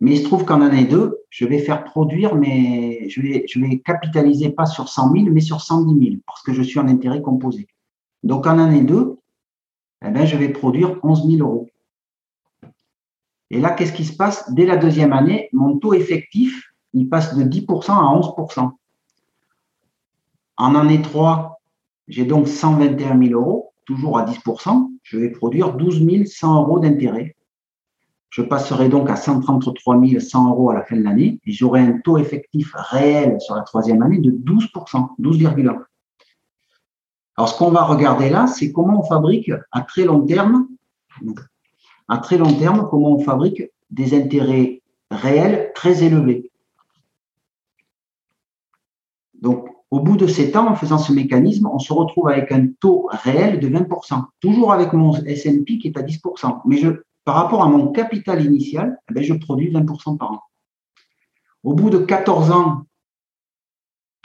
Mais 0.00 0.12
il 0.12 0.18
se 0.18 0.24
trouve 0.24 0.44
qu'en 0.44 0.60
année 0.60 0.84
2, 0.84 1.24
je 1.28 1.44
vais 1.44 1.58
faire 1.58 1.82
produire, 1.82 2.36
mais 2.36 3.08
je 3.08 3.20
vais, 3.20 3.44
je 3.48 3.58
vais 3.58 3.80
capitaliser 3.80 4.50
pas 4.50 4.66
sur 4.66 4.88
100 4.88 5.12
000, 5.12 5.26
mais 5.30 5.40
sur 5.40 5.60
110 5.60 6.06
000, 6.06 6.20
parce 6.24 6.42
que 6.42 6.52
je 6.52 6.62
suis 6.62 6.78
en 6.78 6.86
intérêt 6.86 7.20
composé. 7.20 7.66
Donc 8.22 8.46
en 8.46 8.58
année 8.58 8.82
2, 8.82 9.18
eh 10.04 10.10
ben, 10.10 10.26
je 10.26 10.36
vais 10.36 10.48
produire 10.50 10.98
11 11.02 11.28
000 11.30 11.48
euros. 11.48 11.68
Et 13.50 13.60
là, 13.60 13.70
qu'est-ce 13.70 13.92
qui 13.92 14.04
se 14.04 14.14
passe? 14.14 14.52
Dès 14.52 14.66
la 14.66 14.76
deuxième 14.76 15.12
année, 15.12 15.48
mon 15.52 15.78
taux 15.78 15.94
effectif, 15.94 16.72
il 16.92 17.08
passe 17.08 17.34
de 17.34 17.44
10% 17.44 17.92
à 17.92 18.18
11%. 18.18 18.70
En 20.56 20.74
année 20.74 21.02
3, 21.02 21.60
j'ai 22.08 22.24
donc 22.24 22.48
121 22.48 23.18
000 23.18 23.40
euros, 23.40 23.72
toujours 23.84 24.18
à 24.18 24.24
10% 24.24 24.88
je 25.10 25.16
vais 25.16 25.30
produire 25.30 25.72
12 25.72 26.26
100 26.26 26.62
euros 26.62 26.80
d'intérêt. 26.80 27.34
Je 28.28 28.42
passerai 28.42 28.90
donc 28.90 29.08
à 29.08 29.16
133 29.16 30.02
100 30.20 30.50
euros 30.50 30.70
à 30.70 30.74
la 30.74 30.84
fin 30.84 30.96
de 30.96 31.02
l'année 31.02 31.40
et 31.46 31.52
j'aurai 31.52 31.80
un 31.80 31.98
taux 32.00 32.18
effectif 32.18 32.72
réel 32.74 33.40
sur 33.40 33.54
la 33.54 33.62
troisième 33.62 34.02
année 34.02 34.18
de 34.18 34.30
12%, 34.30 35.16
12,1%. 35.18 35.78
Alors, 37.38 37.48
ce 37.48 37.56
qu'on 37.56 37.70
va 37.70 37.84
regarder 37.84 38.30
là, 38.30 38.48
c'est 38.48 38.72
comment 38.72 38.98
on 38.98 39.04
fabrique 39.04 39.52
à 39.70 39.82
très 39.82 40.04
long 40.04 40.26
terme, 40.26 40.66
à 42.08 42.18
très 42.18 42.36
long 42.36 42.52
terme, 42.52 42.88
comment 42.90 43.12
on 43.12 43.20
fabrique 43.20 43.62
des 43.90 44.18
intérêts 44.20 44.82
réels 45.12 45.70
très 45.72 46.02
élevés. 46.02 46.50
Donc, 49.40 49.68
au 49.92 50.00
bout 50.00 50.16
de 50.16 50.26
sept 50.26 50.56
ans, 50.56 50.66
en 50.66 50.74
faisant 50.74 50.98
ce 50.98 51.12
mécanisme, 51.12 51.68
on 51.72 51.78
se 51.78 51.92
retrouve 51.92 52.28
avec 52.28 52.50
un 52.50 52.66
taux 52.80 53.08
réel 53.12 53.60
de 53.60 53.68
20%, 53.68 54.24
toujours 54.40 54.72
avec 54.72 54.92
mon 54.92 55.14
S&P 55.14 55.78
qui 55.78 55.86
est 55.86 55.96
à 55.96 56.02
10%. 56.02 56.62
Mais 56.64 56.82
par 57.24 57.36
rapport 57.36 57.62
à 57.62 57.68
mon 57.68 57.92
capital 57.92 58.44
initial, 58.44 58.98
eh 59.14 59.22
je 59.22 59.34
produis 59.34 59.70
20% 59.70 60.18
par 60.18 60.32
an. 60.32 60.42
Au 61.62 61.72
bout 61.72 61.90
de 61.90 61.98
14 61.98 62.50
ans, 62.50 62.87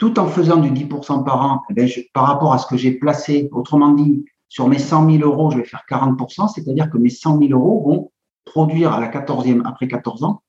tout 0.04 0.20
en 0.20 0.28
faisant 0.28 0.58
du 0.58 0.70
10% 0.70 1.24
par 1.24 1.40
an, 1.40 1.62
eh 1.74 2.10
par 2.12 2.26
rapport 2.26 2.52
à 2.52 2.58
ce 2.58 2.66
que 2.66 2.76
j'ai 2.76 2.92
placé, 2.92 3.48
autrement 3.52 3.94
dit, 3.94 4.26
sur 4.50 4.68
mes 4.68 4.78
100 4.78 5.10
000 5.10 5.24
euros, 5.24 5.50
je 5.50 5.56
vais 5.56 5.64
faire 5.64 5.82
40%, 5.88 6.52
c'est-à-dire 6.52 6.90
que 6.90 6.98
mes 6.98 7.08
100 7.08 7.38
000 7.38 7.52
euros 7.52 7.82
vont 7.82 8.12
produire 8.44 8.92
à 8.92 9.00
la 9.00 9.08
14e, 9.08 9.62
après 9.64 9.88
14 9.88 10.24
ans, 10.24 10.42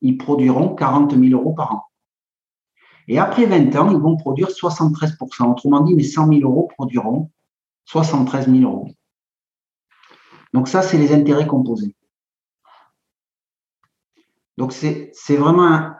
ils 0.00 0.18
produiront 0.18 0.74
40 0.74 1.12
000 1.14 1.40
euros 1.40 1.52
par 1.52 1.72
an. 1.72 1.82
Et 3.06 3.20
après 3.20 3.46
20 3.46 3.76
ans, 3.76 3.92
ils 3.92 3.96
vont 3.96 4.16
produire 4.16 4.48
73%. 4.48 5.52
Autrement 5.52 5.82
dit, 5.82 5.94
mes 5.94 6.02
100 6.02 6.26
000 6.26 6.40
euros 6.40 6.68
produiront 6.76 7.30
73 7.84 8.50
000 8.50 8.68
euros. 8.68 8.90
Donc 10.52 10.66
ça, 10.66 10.82
c'est 10.82 10.98
les 10.98 11.14
intérêts 11.14 11.46
composés. 11.46 11.94
Donc 14.56 14.72
c'est 14.72 15.12
vraiment, 15.36 15.92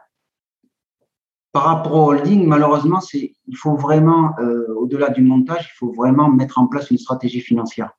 par 1.57 1.65
rapport 1.65 1.95
au 1.95 2.11
holding, 2.11 2.47
malheureusement, 2.47 3.01
il 3.15 3.57
faut 3.57 3.77
vraiment, 3.77 4.35
euh, 4.41 4.67
au-delà 4.75 5.09
du 5.09 5.23
montage, 5.23 5.71
il 5.73 5.77
faut 5.79 5.91
vraiment 5.91 6.29
mettre 6.29 6.59
en 6.59 6.67
place 6.67 6.91
une 6.91 6.99
stratégie 6.99 7.41
financière. 7.41 7.93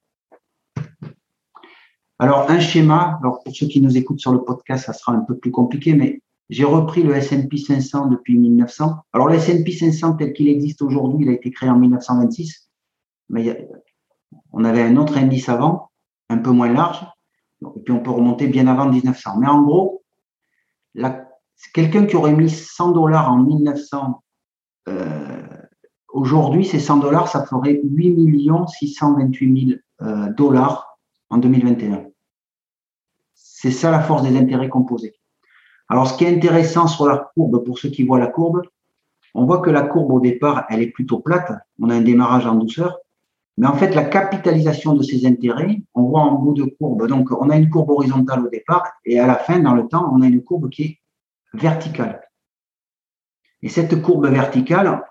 Alors, 2.19 2.51
un 2.51 2.59
schéma, 2.59 3.17
alors 3.23 3.41
pour 3.43 3.55
ceux 3.55 3.65
qui 3.65 3.81
nous 3.81 3.97
écoutent 3.97 4.19
sur 4.19 4.31
le 4.31 4.43
podcast, 4.43 4.85
ça 4.85 4.93
sera 4.93 5.13
un 5.13 5.21
peu 5.21 5.35
plus 5.35 5.49
compliqué, 5.49 5.95
mais 5.95 6.21
j'ai 6.51 6.65
repris 6.65 7.01
le 7.01 7.15
S&P 7.15 7.57
500 7.57 8.09
depuis 8.09 8.37
1900. 8.37 8.93
Alors, 9.11 9.27
le 9.27 9.33
S&P 9.33 9.71
500 9.71 10.17
tel 10.17 10.33
qu'il 10.33 10.49
existe 10.49 10.83
aujourd'hui, 10.83 11.25
il 11.25 11.29
a 11.29 11.33
été 11.33 11.49
créé 11.49 11.67
en 11.67 11.79
1926. 11.79 12.69
Mais 13.29 13.67
on 14.53 14.65
avait 14.65 14.83
un 14.83 14.97
autre 14.97 15.17
indice 15.17 15.49
avant, 15.49 15.89
un 16.29 16.37
peu 16.37 16.51
moins 16.51 16.71
large. 16.71 17.03
Et 17.63 17.79
puis, 17.83 17.91
on 17.91 18.01
peut 18.01 18.11
remonter 18.11 18.45
bien 18.45 18.67
avant 18.67 18.87
1900. 18.87 19.39
Mais 19.39 19.47
en 19.47 19.63
gros, 19.63 20.03
quelqu'un 21.73 22.05
qui 22.05 22.15
aurait 22.15 22.33
mis 22.33 22.49
100 22.49 22.91
dollars 22.91 23.31
en 23.31 23.37
1900, 23.37 24.23
euh, 24.87 25.47
aujourd'hui, 26.09 26.65
ces 26.65 26.79
100 26.79 26.97
dollars, 26.97 27.27
ça 27.27 27.45
ferait 27.45 27.79
8 27.83 28.49
628 28.67 29.67
000 29.67 29.79
euh, 30.01 30.33
dollars 30.33 30.97
en 31.29 31.37
2021. 31.37 32.05
C'est 33.33 33.71
ça 33.71 33.91
la 33.91 34.01
force 34.01 34.23
des 34.23 34.37
intérêts 34.37 34.69
composés. 34.69 35.15
Alors, 35.89 36.07
ce 36.07 36.17
qui 36.17 36.25
est 36.25 36.35
intéressant 36.35 36.87
sur 36.87 37.07
la 37.07 37.31
courbe, 37.33 37.63
pour 37.63 37.79
ceux 37.79 37.89
qui 37.89 38.03
voient 38.03 38.19
la 38.19 38.27
courbe, 38.27 38.61
on 39.33 39.45
voit 39.45 39.59
que 39.59 39.69
la 39.69 39.83
courbe 39.83 40.11
au 40.11 40.19
départ, 40.19 40.65
elle 40.69 40.81
est 40.81 40.91
plutôt 40.91 41.19
plate. 41.19 41.51
On 41.79 41.89
a 41.89 41.95
un 41.95 42.01
démarrage 42.01 42.45
en 42.45 42.55
douceur. 42.55 42.97
Mais 43.57 43.67
en 43.67 43.73
fait, 43.73 43.95
la 43.95 44.03
capitalisation 44.03 44.93
de 44.93 45.01
ces 45.01 45.25
intérêts, 45.25 45.81
on 45.95 46.03
voit 46.03 46.21
en 46.21 46.33
bout 46.33 46.53
de 46.53 46.65
courbe. 46.79 47.07
Donc, 47.07 47.31
on 47.31 47.49
a 47.49 47.57
une 47.57 47.69
courbe 47.69 47.89
horizontale 47.89 48.45
au 48.45 48.49
départ 48.49 48.91
et 49.05 49.19
à 49.19 49.25
la 49.25 49.35
fin, 49.35 49.59
dans 49.59 49.73
le 49.73 49.87
temps, 49.87 50.11
on 50.13 50.21
a 50.21 50.27
une 50.27 50.43
courbe 50.43 50.69
qui 50.69 50.83
est 50.83 50.99
verticale. 51.53 52.21
Et 53.61 53.69
cette 53.69 54.01
courbe 54.01 54.27
verticale, 54.27 55.03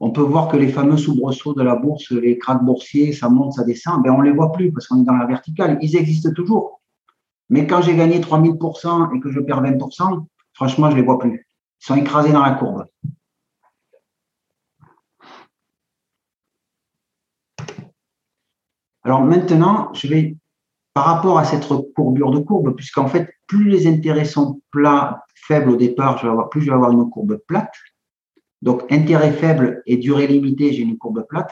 on 0.00 0.10
peut 0.10 0.22
voir 0.22 0.48
que 0.48 0.56
les 0.56 0.68
fameux 0.68 0.96
soubresauts 0.96 1.54
de 1.54 1.62
la 1.62 1.76
bourse, 1.76 2.10
les 2.10 2.38
cracks 2.38 2.62
boursiers, 2.62 3.12
ça 3.12 3.28
monte, 3.28 3.54
ça 3.54 3.64
descend, 3.64 4.02
ben 4.02 4.12
on 4.12 4.18
ne 4.18 4.24
les 4.24 4.32
voit 4.32 4.52
plus 4.52 4.72
parce 4.72 4.86
qu'on 4.86 5.00
est 5.00 5.04
dans 5.04 5.16
la 5.16 5.26
verticale. 5.26 5.78
Ils 5.80 5.96
existent 5.96 6.32
toujours. 6.32 6.80
Mais 7.48 7.66
quand 7.66 7.82
j'ai 7.82 7.94
gagné 7.94 8.20
3000% 8.20 9.16
et 9.16 9.20
que 9.20 9.30
je 9.30 9.40
perds 9.40 9.62
20%, 9.62 10.26
franchement, 10.52 10.90
je 10.90 10.96
ne 10.96 11.00
les 11.00 11.06
vois 11.06 11.18
plus. 11.18 11.46
Ils 11.80 11.86
sont 11.86 11.96
écrasés 11.96 12.32
dans 12.32 12.42
la 12.42 12.52
courbe. 12.52 12.86
Alors 19.02 19.20
maintenant, 19.20 19.92
je 19.92 20.08
vais, 20.08 20.36
par 20.94 21.06
rapport 21.06 21.38
à 21.38 21.44
cette 21.44 21.66
courbure 21.94 22.30
de 22.30 22.38
courbe, 22.38 22.74
puisqu'en 22.76 23.08
fait, 23.08 23.28
plus 23.48 23.68
les 23.68 23.86
intérêts 23.88 24.24
sont 24.24 24.62
plats, 24.70 25.24
faibles 25.34 25.70
au 25.70 25.76
départ, 25.76 26.20
plus 26.50 26.62
je 26.62 26.66
vais 26.66 26.74
avoir 26.74 26.92
une 26.92 27.10
courbe 27.10 27.36
plate. 27.48 27.74
Donc, 28.62 28.90
intérêt 28.90 29.32
faible 29.32 29.82
et 29.86 29.96
durée 29.96 30.26
limitée, 30.26 30.72
j'ai 30.72 30.82
une 30.82 30.96
courbe 30.96 31.26
plate. 31.28 31.50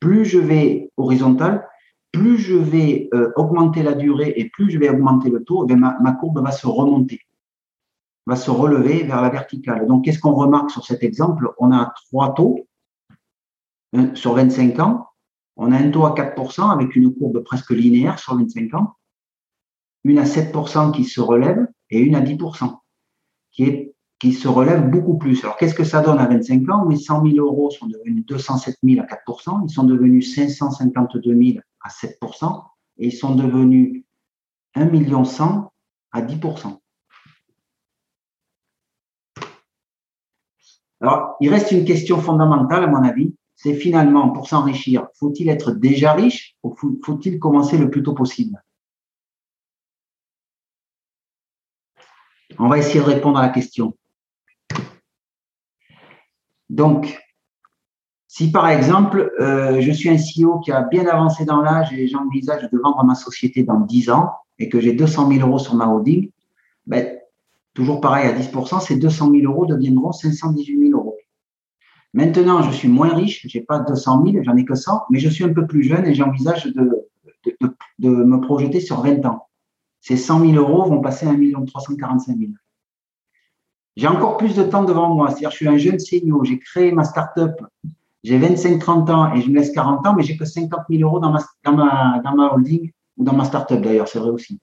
Plus 0.00 0.24
je 0.24 0.38
vais 0.38 0.90
horizontal, 0.96 1.66
plus 2.10 2.36
je 2.36 2.56
vais 2.56 3.08
euh, 3.14 3.32
augmenter 3.36 3.82
la 3.82 3.94
durée 3.94 4.34
et 4.36 4.50
plus 4.50 4.70
je 4.70 4.78
vais 4.78 4.90
augmenter 4.90 5.30
le 5.30 5.44
taux, 5.44 5.66
eh 5.70 5.76
ma, 5.76 6.12
courbe 6.20 6.42
va 6.42 6.50
se 6.50 6.66
remonter, 6.66 7.20
va 8.26 8.36
se 8.36 8.50
relever 8.50 9.04
vers 9.04 9.22
la 9.22 9.30
verticale. 9.30 9.86
Donc, 9.86 10.04
qu'est-ce 10.04 10.18
qu'on 10.18 10.34
remarque 10.34 10.70
sur 10.70 10.84
cet 10.84 11.04
exemple? 11.04 11.52
On 11.58 11.72
a 11.72 11.94
trois 12.08 12.34
taux 12.34 12.66
sur 14.14 14.34
25 14.34 14.78
ans. 14.80 15.06
On 15.56 15.72
a 15.72 15.76
un 15.76 15.90
taux 15.90 16.06
à 16.06 16.14
4% 16.14 16.70
avec 16.70 16.96
une 16.96 17.14
courbe 17.14 17.42
presque 17.44 17.70
linéaire 17.70 18.18
sur 18.18 18.36
25 18.36 18.74
ans, 18.74 18.96
une 20.04 20.18
à 20.18 20.24
7% 20.24 20.92
qui 20.92 21.04
se 21.04 21.20
relève 21.20 21.66
et 21.90 22.00
une 22.00 22.14
à 22.14 22.20
10% 22.20 22.78
qui, 23.52 24.32
se 24.32 24.48
relève 24.48 24.88
beaucoup 24.88 25.18
plus. 25.18 25.42
Alors, 25.44 25.56
qu'est-ce 25.56 25.74
que 25.74 25.84
ça 25.84 26.00
donne 26.00 26.18
à 26.18 26.26
25 26.26 26.68
ans? 26.70 26.86
Mes 26.86 26.96
100 26.96 27.26
000 27.26 27.36
euros 27.44 27.70
sont 27.70 27.86
devenus 27.86 28.24
207 28.24 28.76
000 28.82 29.00
à 29.00 29.06
4%, 29.06 29.64
ils 29.66 29.72
sont 29.72 29.84
devenus 29.84 30.34
552 30.34 31.34
000 31.34 31.58
à 31.80 31.88
7% 31.88 32.64
et 32.98 33.06
ils 33.08 33.12
sont 33.12 33.34
devenus 33.34 34.04
1 34.74 34.86
million 34.86 35.24
100 35.24 35.72
à 36.12 36.22
10%. 36.22 36.78
Alors, 41.00 41.36
il 41.40 41.50
reste 41.50 41.72
une 41.72 41.84
question 41.84 42.20
fondamentale, 42.20 42.84
à 42.84 42.86
mon 42.86 43.02
avis, 43.02 43.31
c'est 43.62 43.74
finalement, 43.74 44.30
pour 44.30 44.48
s'enrichir, 44.48 45.06
faut-il 45.14 45.48
être 45.48 45.70
déjà 45.70 46.14
riche 46.14 46.56
ou 46.64 46.74
faut-il 46.74 47.38
commencer 47.38 47.78
le 47.78 47.90
plus 47.90 48.02
tôt 48.02 48.12
possible? 48.12 48.60
On 52.58 52.68
va 52.68 52.78
essayer 52.78 52.98
de 52.98 53.04
répondre 53.04 53.38
à 53.38 53.42
la 53.42 53.50
question. 53.50 53.96
Donc, 56.70 57.16
si 58.26 58.50
par 58.50 58.68
exemple, 58.68 59.32
euh, 59.38 59.80
je 59.80 59.92
suis 59.92 60.08
un 60.08 60.16
CEO 60.16 60.58
qui 60.58 60.72
a 60.72 60.82
bien 60.82 61.06
avancé 61.06 61.44
dans 61.44 61.60
l'âge 61.60 61.92
et 61.92 62.08
j'envisage 62.08 62.68
de 62.68 62.78
vendre 62.78 63.04
ma 63.04 63.14
société 63.14 63.62
dans 63.62 63.78
10 63.78 64.10
ans 64.10 64.32
et 64.58 64.68
que 64.68 64.80
j'ai 64.80 64.92
200 64.92 65.28
000 65.30 65.46
euros 65.46 65.60
sur 65.60 65.76
ma 65.76 65.86
holding, 65.86 66.32
ben, 66.86 67.16
toujours 67.74 68.00
pareil 68.00 68.26
à 68.26 68.32
10%, 68.32 68.80
ces 68.80 68.96
200 68.96 69.30
000 69.30 69.44
euros 69.44 69.66
deviendront 69.66 70.10
518 70.10 70.88
000 70.88 70.98
euros. 70.98 71.01
Maintenant, 72.14 72.62
je 72.62 72.70
suis 72.70 72.88
moins 72.88 73.14
riche, 73.14 73.46
j'ai 73.46 73.62
pas 73.62 73.78
200 73.80 74.24
000, 74.26 74.44
j'en 74.44 74.56
ai 74.56 74.64
que 74.64 74.74
100, 74.74 75.04
mais 75.10 75.18
je 75.18 75.28
suis 75.28 75.44
un 75.44 75.52
peu 75.52 75.66
plus 75.66 75.82
jeune 75.82 76.06
et 76.06 76.14
j'envisage 76.14 76.66
de, 76.66 77.08
de, 77.98 78.08
me 78.08 78.40
projeter 78.40 78.80
sur 78.80 79.00
20 79.00 79.24
ans. 79.24 79.48
Ces 80.00 80.16
100 80.16 80.40
000 80.40 80.52
euros 80.54 80.84
vont 80.84 81.00
passer 81.00 81.26
à 81.26 81.30
1 81.30 81.64
345 81.64 82.36
000. 82.36 82.50
J'ai 83.96 84.08
encore 84.08 84.36
plus 84.36 84.54
de 84.54 84.62
temps 84.62 84.84
devant 84.84 85.14
moi. 85.14 85.30
C'est-à-dire, 85.30 85.50
je 85.50 85.56
suis 85.56 85.68
un 85.68 85.78
jeune 85.78 85.98
CEO, 85.98 86.44
j'ai 86.44 86.58
créé 86.58 86.92
ma 86.92 87.04
start-up 87.04 87.60
j'ai 88.24 88.38
25-30 88.38 89.10
ans 89.10 89.34
et 89.34 89.40
je 89.40 89.50
me 89.50 89.56
laisse 89.56 89.72
40 89.72 90.06
ans, 90.06 90.14
mais 90.14 90.22
j'ai 90.22 90.36
que 90.36 90.44
50 90.44 90.80
000 90.88 91.02
euros 91.02 91.18
dans 91.18 91.30
ma, 91.30 91.40
dans 91.64 91.72
ma, 91.72 92.20
dans 92.24 92.34
ma 92.34 92.52
holding 92.52 92.92
ou 93.16 93.24
dans 93.24 93.34
ma 93.34 93.44
startup 93.44 93.80
d'ailleurs, 93.80 94.08
c'est 94.08 94.20
vrai 94.20 94.30
aussi. 94.30 94.60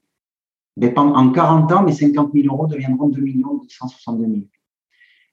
Mais 0.77 0.97
en 0.97 1.31
40 1.31 1.71
ans, 1.73 1.83
mes 1.83 1.91
50 1.91 2.31
000 2.33 2.53
euros 2.53 2.67
deviendront 2.67 3.09
2 3.09 3.21
262 3.21 4.23
000. 4.23 4.35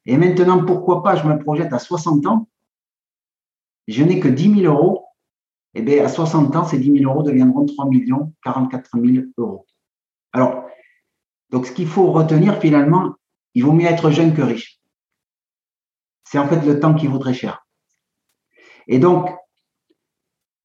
Et 0.06 0.16
maintenant, 0.16 0.64
pourquoi 0.64 1.02
pas, 1.02 1.16
je 1.16 1.26
me 1.26 1.38
projette 1.38 1.72
à 1.72 1.78
60 1.78 2.26
ans, 2.26 2.48
je 3.88 4.02
n'ai 4.04 4.20
que 4.20 4.28
10 4.28 4.62
000 4.62 4.72
euros, 4.72 5.06
et 5.74 5.80
eh 5.80 5.82
bien 5.82 6.04
à 6.04 6.08
60 6.08 6.56
ans, 6.56 6.64
ces 6.64 6.78
10 6.78 7.00
000 7.00 7.12
euros 7.12 7.22
deviendront 7.22 7.66
3 7.66 7.86
millions 7.86 8.32
44 8.42 8.90
000 8.94 9.26
euros. 9.36 9.66
Alors, 10.32 10.64
donc 11.50 11.66
ce 11.66 11.72
qu'il 11.72 11.86
faut 11.86 12.12
retenir 12.12 12.58
finalement, 12.58 13.14
il 13.54 13.64
vaut 13.64 13.72
mieux 13.72 13.86
être 13.86 14.10
jeune 14.10 14.34
que 14.34 14.42
riche. 14.42 14.80
C'est 16.24 16.38
en 16.38 16.48
fait 16.48 16.64
le 16.64 16.80
temps 16.80 16.94
qui 16.94 17.06
vaut 17.06 17.18
très 17.18 17.34
cher. 17.34 17.66
Et 18.88 18.98
donc, 18.98 19.28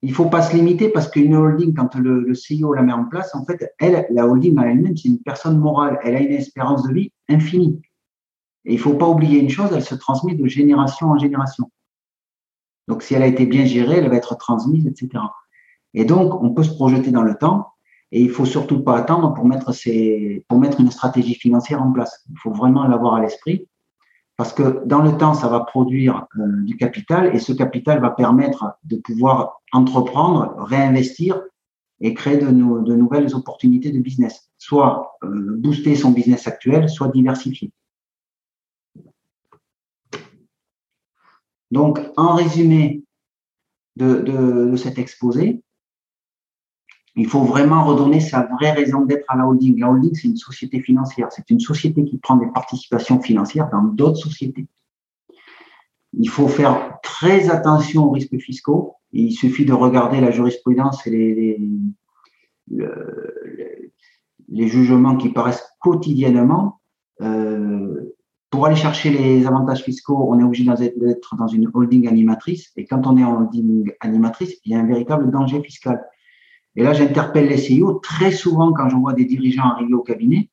il 0.02 0.10
ne 0.10 0.16
faut 0.16 0.30
pas 0.30 0.42
se 0.42 0.56
limiter 0.56 0.90
parce 0.90 1.10
qu'une 1.10 1.36
holding, 1.36 1.74
quand 1.74 1.96
le, 1.96 2.22
le, 2.22 2.34
CEO 2.34 2.74
la 2.74 2.82
met 2.82 2.94
en 2.94 3.06
place, 3.06 3.36
en 3.36 3.46
fait, 3.46 3.72
elle, 3.80 4.08
la 4.10 4.26
holding 4.28 4.58
à 4.58 4.66
elle-même, 4.68 4.96
c'est 4.96 5.10
une 5.10 5.22
personne 5.22 5.60
morale. 5.60 6.00
Elle 6.04 6.16
a 6.16 6.22
une 6.22 6.32
espérance 6.32 6.84
de 6.88 6.94
vie 6.94 7.12
infinie. 7.30 7.82
Et 8.66 8.74
il 8.74 8.78
ne 8.78 8.82
faut 8.82 8.94
pas 8.94 9.08
oublier 9.08 9.40
une 9.40 9.50
chose, 9.50 9.70
elle 9.74 9.84
se 9.84 9.96
transmet 9.96 10.36
de 10.36 10.48
génération 10.48 11.08
en 11.08 11.18
génération. 11.18 11.72
Donc, 12.88 13.04
si 13.04 13.14
elle 13.14 13.24
a 13.24 13.28
été 13.28 13.46
bien 13.46 13.66
gérée, 13.66 13.98
elle 13.98 14.10
va 14.10 14.16
être 14.16 14.38
transmise, 14.38 14.86
etc. 14.88 15.24
Et 15.94 16.06
donc, 16.06 16.42
on 16.42 16.52
peut 16.52 16.64
se 16.64 16.74
projeter 16.74 17.12
dans 17.12 17.24
le 17.24 17.36
temps 17.36 17.74
et 18.12 18.22
il 18.22 18.30
faut 18.30 18.46
surtout 18.46 18.82
pas 18.82 18.98
attendre 18.98 19.34
pour 19.34 19.46
mettre, 19.46 19.72
une 20.80 20.92
stratégie 20.92 21.36
financière 21.36 21.82
en 21.82 21.92
place. 21.92 22.26
Il 22.30 22.38
faut 22.38 22.52
vraiment 22.52 22.86
l'avoir 22.88 23.16
à 23.16 23.22
l'esprit 23.22 23.68
parce 24.38 24.54
que 24.54 24.84
dans 24.86 25.02
le 25.02 25.18
temps, 25.18 25.34
ça 25.34 25.48
va 25.48 25.62
produire 25.62 26.26
euh, 26.38 26.64
du 26.64 26.76
capital 26.76 27.36
et 27.36 27.40
ce 27.40 27.54
capital 27.54 28.02
va 28.02 28.10
permettre 28.10 28.78
de 28.84 28.98
pouvoir 28.98 29.62
entreprendre, 29.72 30.56
réinvestir 30.58 31.42
et 32.00 32.14
créer 32.14 32.38
de, 32.38 32.48
de 32.48 32.96
nouvelles 32.96 33.36
opportunités 33.36 33.92
de 33.92 34.00
business, 34.00 34.50
soit 34.58 35.18
euh, 35.24 35.56
booster 35.58 35.96
son 35.96 36.12
business 36.12 36.48
actuel, 36.48 36.90
soit 36.90 37.10
diversifier. 37.10 37.72
Donc, 41.72 42.00
en 42.18 42.36
résumé 42.36 43.04
de, 43.96 44.20
de 44.20 44.76
cet 44.76 44.98
exposé, 45.00 45.64
il 47.16 47.28
faut 47.28 47.44
vraiment 47.44 47.84
redonner 47.84 48.20
sa 48.20 48.44
vraie 48.44 48.72
raison 48.72 49.02
d'être 49.02 49.26
à 49.28 49.36
la 49.36 49.46
holding. 49.46 49.80
La 49.80 49.90
holding, 49.90 50.14
c'est 50.16 50.30
une 50.30 50.38
société 50.38 50.80
financière. 50.80 51.28
C'est 51.32 51.50
une 51.50 51.60
société 51.60 52.06
qui 52.06 52.18
prend 52.18 52.38
des 52.38 52.48
participations 52.48 53.22
financières 53.22 53.70
dans 53.70 53.84
d'autres 53.84 54.18
sociétés. 54.18 54.68
Il 56.14 56.30
faut 56.30 56.48
faire 56.48 57.00
très 57.04 57.50
attention 57.50 58.06
aux 58.06 58.12
risques 58.12 58.40
fiscaux. 58.40 58.96
il 59.12 59.34
suffit 59.34 59.66
de 59.66 59.74
regarder 59.74 60.22
la 60.22 60.32
jurisprudence 60.32 61.06
et 61.06 61.10
les, 61.10 61.60
les, 64.50 64.68
jugements 64.68 65.18
qui 65.18 65.30
paraissent 65.30 65.66
quotidiennement. 65.80 66.80
Euh, 67.22 68.11
pour 68.52 68.66
aller 68.66 68.76
chercher 68.76 69.10
les 69.10 69.48
avantages 69.48 69.82
fiscaux, 69.82 70.26
on 70.30 70.38
est 70.38 70.44
obligé 70.44 70.66
d'être 70.66 71.36
dans 71.38 71.48
une 71.48 71.72
holding 71.74 72.08
animatrice. 72.10 72.72
Et 72.76 72.86
quand 72.86 73.08
on 73.08 73.18
est 73.18 73.24
en 73.24 73.38
holding 73.38 73.92
animatrice, 74.02 74.58
il 74.66 74.74
y 74.74 74.76
a 74.76 74.80
un 74.80 74.86
véritable 74.86 75.32
danger 75.32 75.64
fiscal. 75.64 76.04
Et 76.76 76.84
là, 76.84 76.92
j'interpelle 76.94 77.48
les 77.48 77.58
CIO. 77.58 77.94
Très 78.04 78.32
souvent, 78.32 78.74
quand 78.74 78.90
je 78.90 78.98
vois 78.98 79.14
des 79.14 79.24
dirigeants 79.24 79.64
arriver 79.64 79.94
au 79.94 80.04
cabinet, 80.04 80.50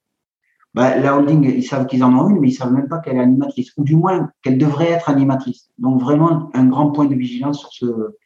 bah, 0.74 0.96
la 0.96 1.16
holding, 1.16 1.42
ils 1.44 1.64
savent 1.64 1.86
qu'ils 1.86 2.04
en 2.04 2.16
ont 2.16 2.28
une, 2.30 2.38
mais 2.38 2.48
ils 2.48 2.54
savent 2.54 2.72
même 2.72 2.86
pas 2.86 2.98
qu'elle 2.98 3.16
est 3.16 3.20
animatrice, 3.20 3.72
ou 3.76 3.82
du 3.82 3.96
moins 3.96 4.30
qu'elle 4.42 4.58
devrait 4.58 4.90
être 4.90 5.10
animatrice. 5.10 5.68
Donc 5.78 6.00
vraiment 6.00 6.50
un 6.54 6.66
grand 6.66 6.92
point 6.92 7.06
de 7.06 7.16
vigilance 7.16 7.58
sur 7.58 7.72
ce, 7.72 8.16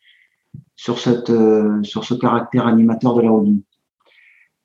sur 0.77 0.99
cette, 0.99 1.31
euh, 1.31 1.83
sur 1.83 2.05
ce 2.05 2.13
caractère 2.13 2.67
animateur 2.67 3.15
de 3.15 3.23
la 3.23 3.33
holding. 3.33 3.63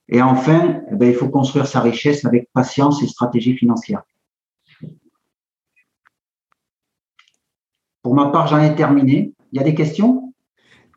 Et 0.09 0.21
enfin, 0.21 0.81
eh 0.91 0.95
ben, 0.95 1.07
il 1.09 1.15
faut 1.15 1.29
construire 1.29 1.65
sa 1.65 1.79
richesse 1.79 2.25
avec 2.25 2.49
patience 2.51 3.01
et 3.03 3.07
stratégie 3.07 3.55
financière. 3.55 4.03
Pour 8.07 8.15
ma 8.15 8.27
part, 8.27 8.47
j'en 8.47 8.61
ai 8.61 8.73
terminé. 8.73 9.33
Il 9.51 9.57
y 9.57 9.59
a 9.59 9.65
des 9.65 9.75
questions? 9.75 10.31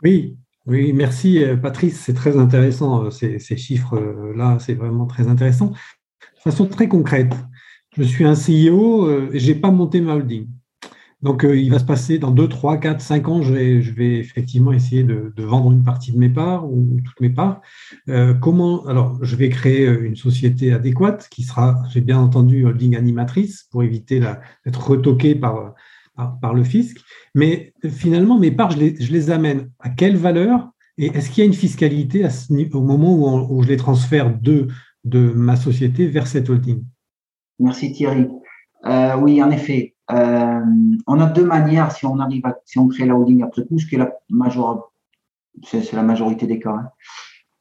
Oui, 0.04 0.36
oui, 0.66 0.92
merci 0.92 1.42
euh, 1.42 1.56
Patrice, 1.56 1.98
c'est 1.98 2.14
très 2.14 2.36
intéressant, 2.36 3.06
euh, 3.06 3.10
ces, 3.10 3.56
chiffres-là, 3.56 4.58
c'est 4.60 4.74
vraiment 4.74 5.06
très 5.06 5.26
intéressant. 5.26 5.70
De 5.70 6.40
façon 6.40 6.66
très 6.66 6.86
concrète, 6.86 7.34
je 7.96 8.04
suis 8.04 8.24
un 8.24 8.34
CEO 8.34 9.08
je 9.34 9.44
n'ai 9.44 9.56
pas 9.56 9.72
monté 9.72 10.00
ma 10.00 10.14
holding. 10.14 10.46
Donc, 11.20 11.44
euh, 11.44 11.56
il 11.56 11.68
va 11.72 11.80
se 11.80 11.84
passer 11.84 12.20
dans 12.20 12.30
2, 12.30 12.46
3, 12.48 12.76
4, 12.76 13.00
5 13.00 13.28
ans, 13.28 13.42
je 13.42 13.54
vais, 13.54 13.82
je 13.82 13.92
vais 13.92 14.18
effectivement 14.18 14.70
essayer 14.70 15.02
de, 15.02 15.32
vendre 15.36 15.72
une 15.72 15.82
partie 15.82 16.12
de 16.12 16.16
mes 16.16 16.30
parts 16.30 16.70
ou 16.70 17.00
toutes 17.04 17.20
mes 17.20 17.30
parts. 17.30 17.60
comment 18.40 18.86
Alors, 18.86 19.18
je 19.20 19.34
vais 19.34 19.48
créer 19.48 19.88
une 19.88 20.14
société 20.14 20.72
adéquate 20.72 21.26
qui 21.28 21.42
sera, 21.42 21.82
j'ai 21.92 22.02
bien 22.02 22.20
entendu, 22.20 22.66
holding 22.66 22.94
animatrice 22.94 23.66
pour 23.72 23.82
éviter 23.82 24.20
d'être 24.20 24.90
retoqué 24.90 25.34
par, 25.34 25.74
par, 26.16 26.54
le 26.54 26.64
fisc. 26.64 26.98
Mais 27.34 27.72
finalement, 27.88 28.38
mes 28.38 28.50
parts, 28.50 28.70
je 28.70 28.78
les, 28.78 29.30
amène 29.30 29.70
à 29.78 29.90
quelle 29.90 30.16
valeur 30.16 30.70
Et 30.98 31.06
est-ce 31.06 31.30
qu'il 31.30 31.38
y 31.38 31.42
a 31.42 31.46
une 31.46 31.54
fiscalité 31.54 32.26
au 32.72 32.82
moment 32.82 33.50
où, 33.50 33.62
je 33.62 33.68
les 33.68 33.76
transfère 33.76 34.36
de, 34.38 34.68
ma 35.34 35.56
société 35.56 36.06
vers 36.06 36.26
cette 36.26 36.50
holding? 36.50 36.84
Merci 37.58 37.92
Thierry. 37.92 38.26
Euh, 38.86 39.16
oui, 39.16 39.42
en 39.42 39.50
effet. 39.50 39.94
Euh, 40.10 40.60
on 41.06 41.20
a 41.20 41.26
deux 41.26 41.44
manières 41.44 41.92
si 41.92 42.04
on 42.04 42.18
arrive 42.18 42.42
si 42.64 42.78
crée 42.88 43.06
la 43.06 43.14
holding 43.14 43.42
après 43.42 43.64
coup, 43.64 43.78
ce 43.78 43.86
qui 43.86 43.94
est 43.94 43.98
la 43.98 44.12
major, 44.28 44.92
c'est, 45.62 45.92
la 45.92 46.02
majorité 46.02 46.46
des 46.46 46.58
cas. 46.58 46.70
Hein. 46.70 46.90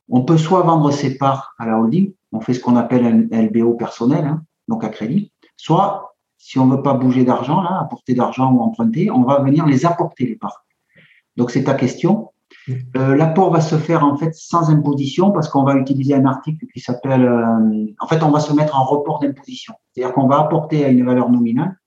On 0.08 0.24
peut 0.24 0.38
soit 0.38 0.64
vendre 0.64 0.92
ses 0.92 1.18
parts 1.18 1.54
à 1.60 1.68
la 1.68 1.80
holding, 1.80 2.14
on 2.32 2.42
fait 2.42 2.54
ce 2.54 2.60
qu'on 2.60 2.76
appelle 2.76 3.30
un 3.32 3.42
LBO 3.44 3.74
personnel, 3.74 4.26
hein, 4.26 4.44
donc 4.68 4.84
à 4.84 4.90
crédit, 4.90 5.32
soit 5.58 6.16
si 6.40 6.58
on 6.58 6.66
ne 6.66 6.76
veut 6.76 6.82
pas 6.82 6.94
bouger 6.94 7.26
d'argent, 7.26 7.62
là, 7.62 7.80
apporter 7.82 8.16
d'argent 8.16 8.52
ou 8.52 8.62
emprunter, 8.62 9.12
on 9.12 9.24
va 9.24 9.40
venir 9.42 9.66
les 9.68 9.86
apporter, 9.86 10.26
les 10.26 10.36
parts. 10.36 10.66
Donc, 11.36 11.52
c'est 11.52 11.66
ta 11.66 11.74
question. 11.74 12.32
Euh, 12.96 13.16
l'apport 13.16 13.52
va 13.52 13.62
se 13.62 13.76
faire 13.76 14.04
en 14.04 14.18
fait 14.18 14.34
sans 14.34 14.70
imposition 14.70 15.32
parce 15.32 15.50
qu'on 15.50 15.64
va 15.64 15.76
utiliser 15.76 16.16
un 16.16 16.26
article 16.26 16.66
qui 16.74 16.80
s'appelle. 16.80 17.26
Euh, 17.26 17.86
en 18.00 18.08
fait, 18.08 18.24
on 18.24 18.32
va 18.32 18.40
se 18.40 18.54
mettre 18.54 18.80
en 18.80 18.86
report 18.86 19.20
d'imposition. 19.20 19.74
C'est-à-dire 19.92 20.14
qu'on 20.14 20.28
va 20.28 20.40
apporter 20.40 20.86
à 20.86 20.90
une 20.90 21.06
valeur 21.06 21.30
nominale 21.30 21.78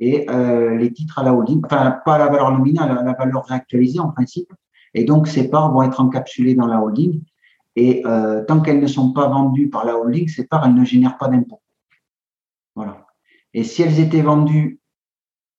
et 0.00 0.28
euh, 0.28 0.76
les 0.76 0.92
titres 0.92 1.18
à 1.20 1.22
la 1.22 1.32
holding, 1.32 1.62
enfin, 1.64 1.98
pas 2.04 2.16
à 2.16 2.18
la 2.18 2.26
valeur 2.26 2.50
nominale, 2.52 2.90
à 2.98 3.02
la 3.02 3.12
valeur 3.12 3.44
réactualisée 3.44 4.00
en 4.00 4.10
principe. 4.10 4.52
Et 4.94 5.04
donc, 5.04 5.28
ces 5.28 5.48
parts 5.48 5.72
vont 5.72 5.82
être 5.82 6.00
encapsulées 6.00 6.54
dans 6.54 6.66
la 6.66 6.80
holding. 6.80 7.22
Et 7.74 8.02
tant 8.46 8.60
qu'elles 8.60 8.80
ne 8.80 8.86
sont 8.86 9.14
pas 9.14 9.28
vendues 9.28 9.70
par 9.70 9.86
la 9.86 9.96
holding, 9.96 10.28
ces 10.28 10.46
parts, 10.46 10.66
elles 10.66 10.74
ne 10.74 10.84
génèrent 10.84 11.16
pas 11.16 11.28
d'impôt. 11.28 11.62
Voilà. 12.74 13.06
Et 13.54 13.64
si 13.64 13.82
elles 13.82 14.00
étaient 14.00 14.22
vendues, 14.22 14.80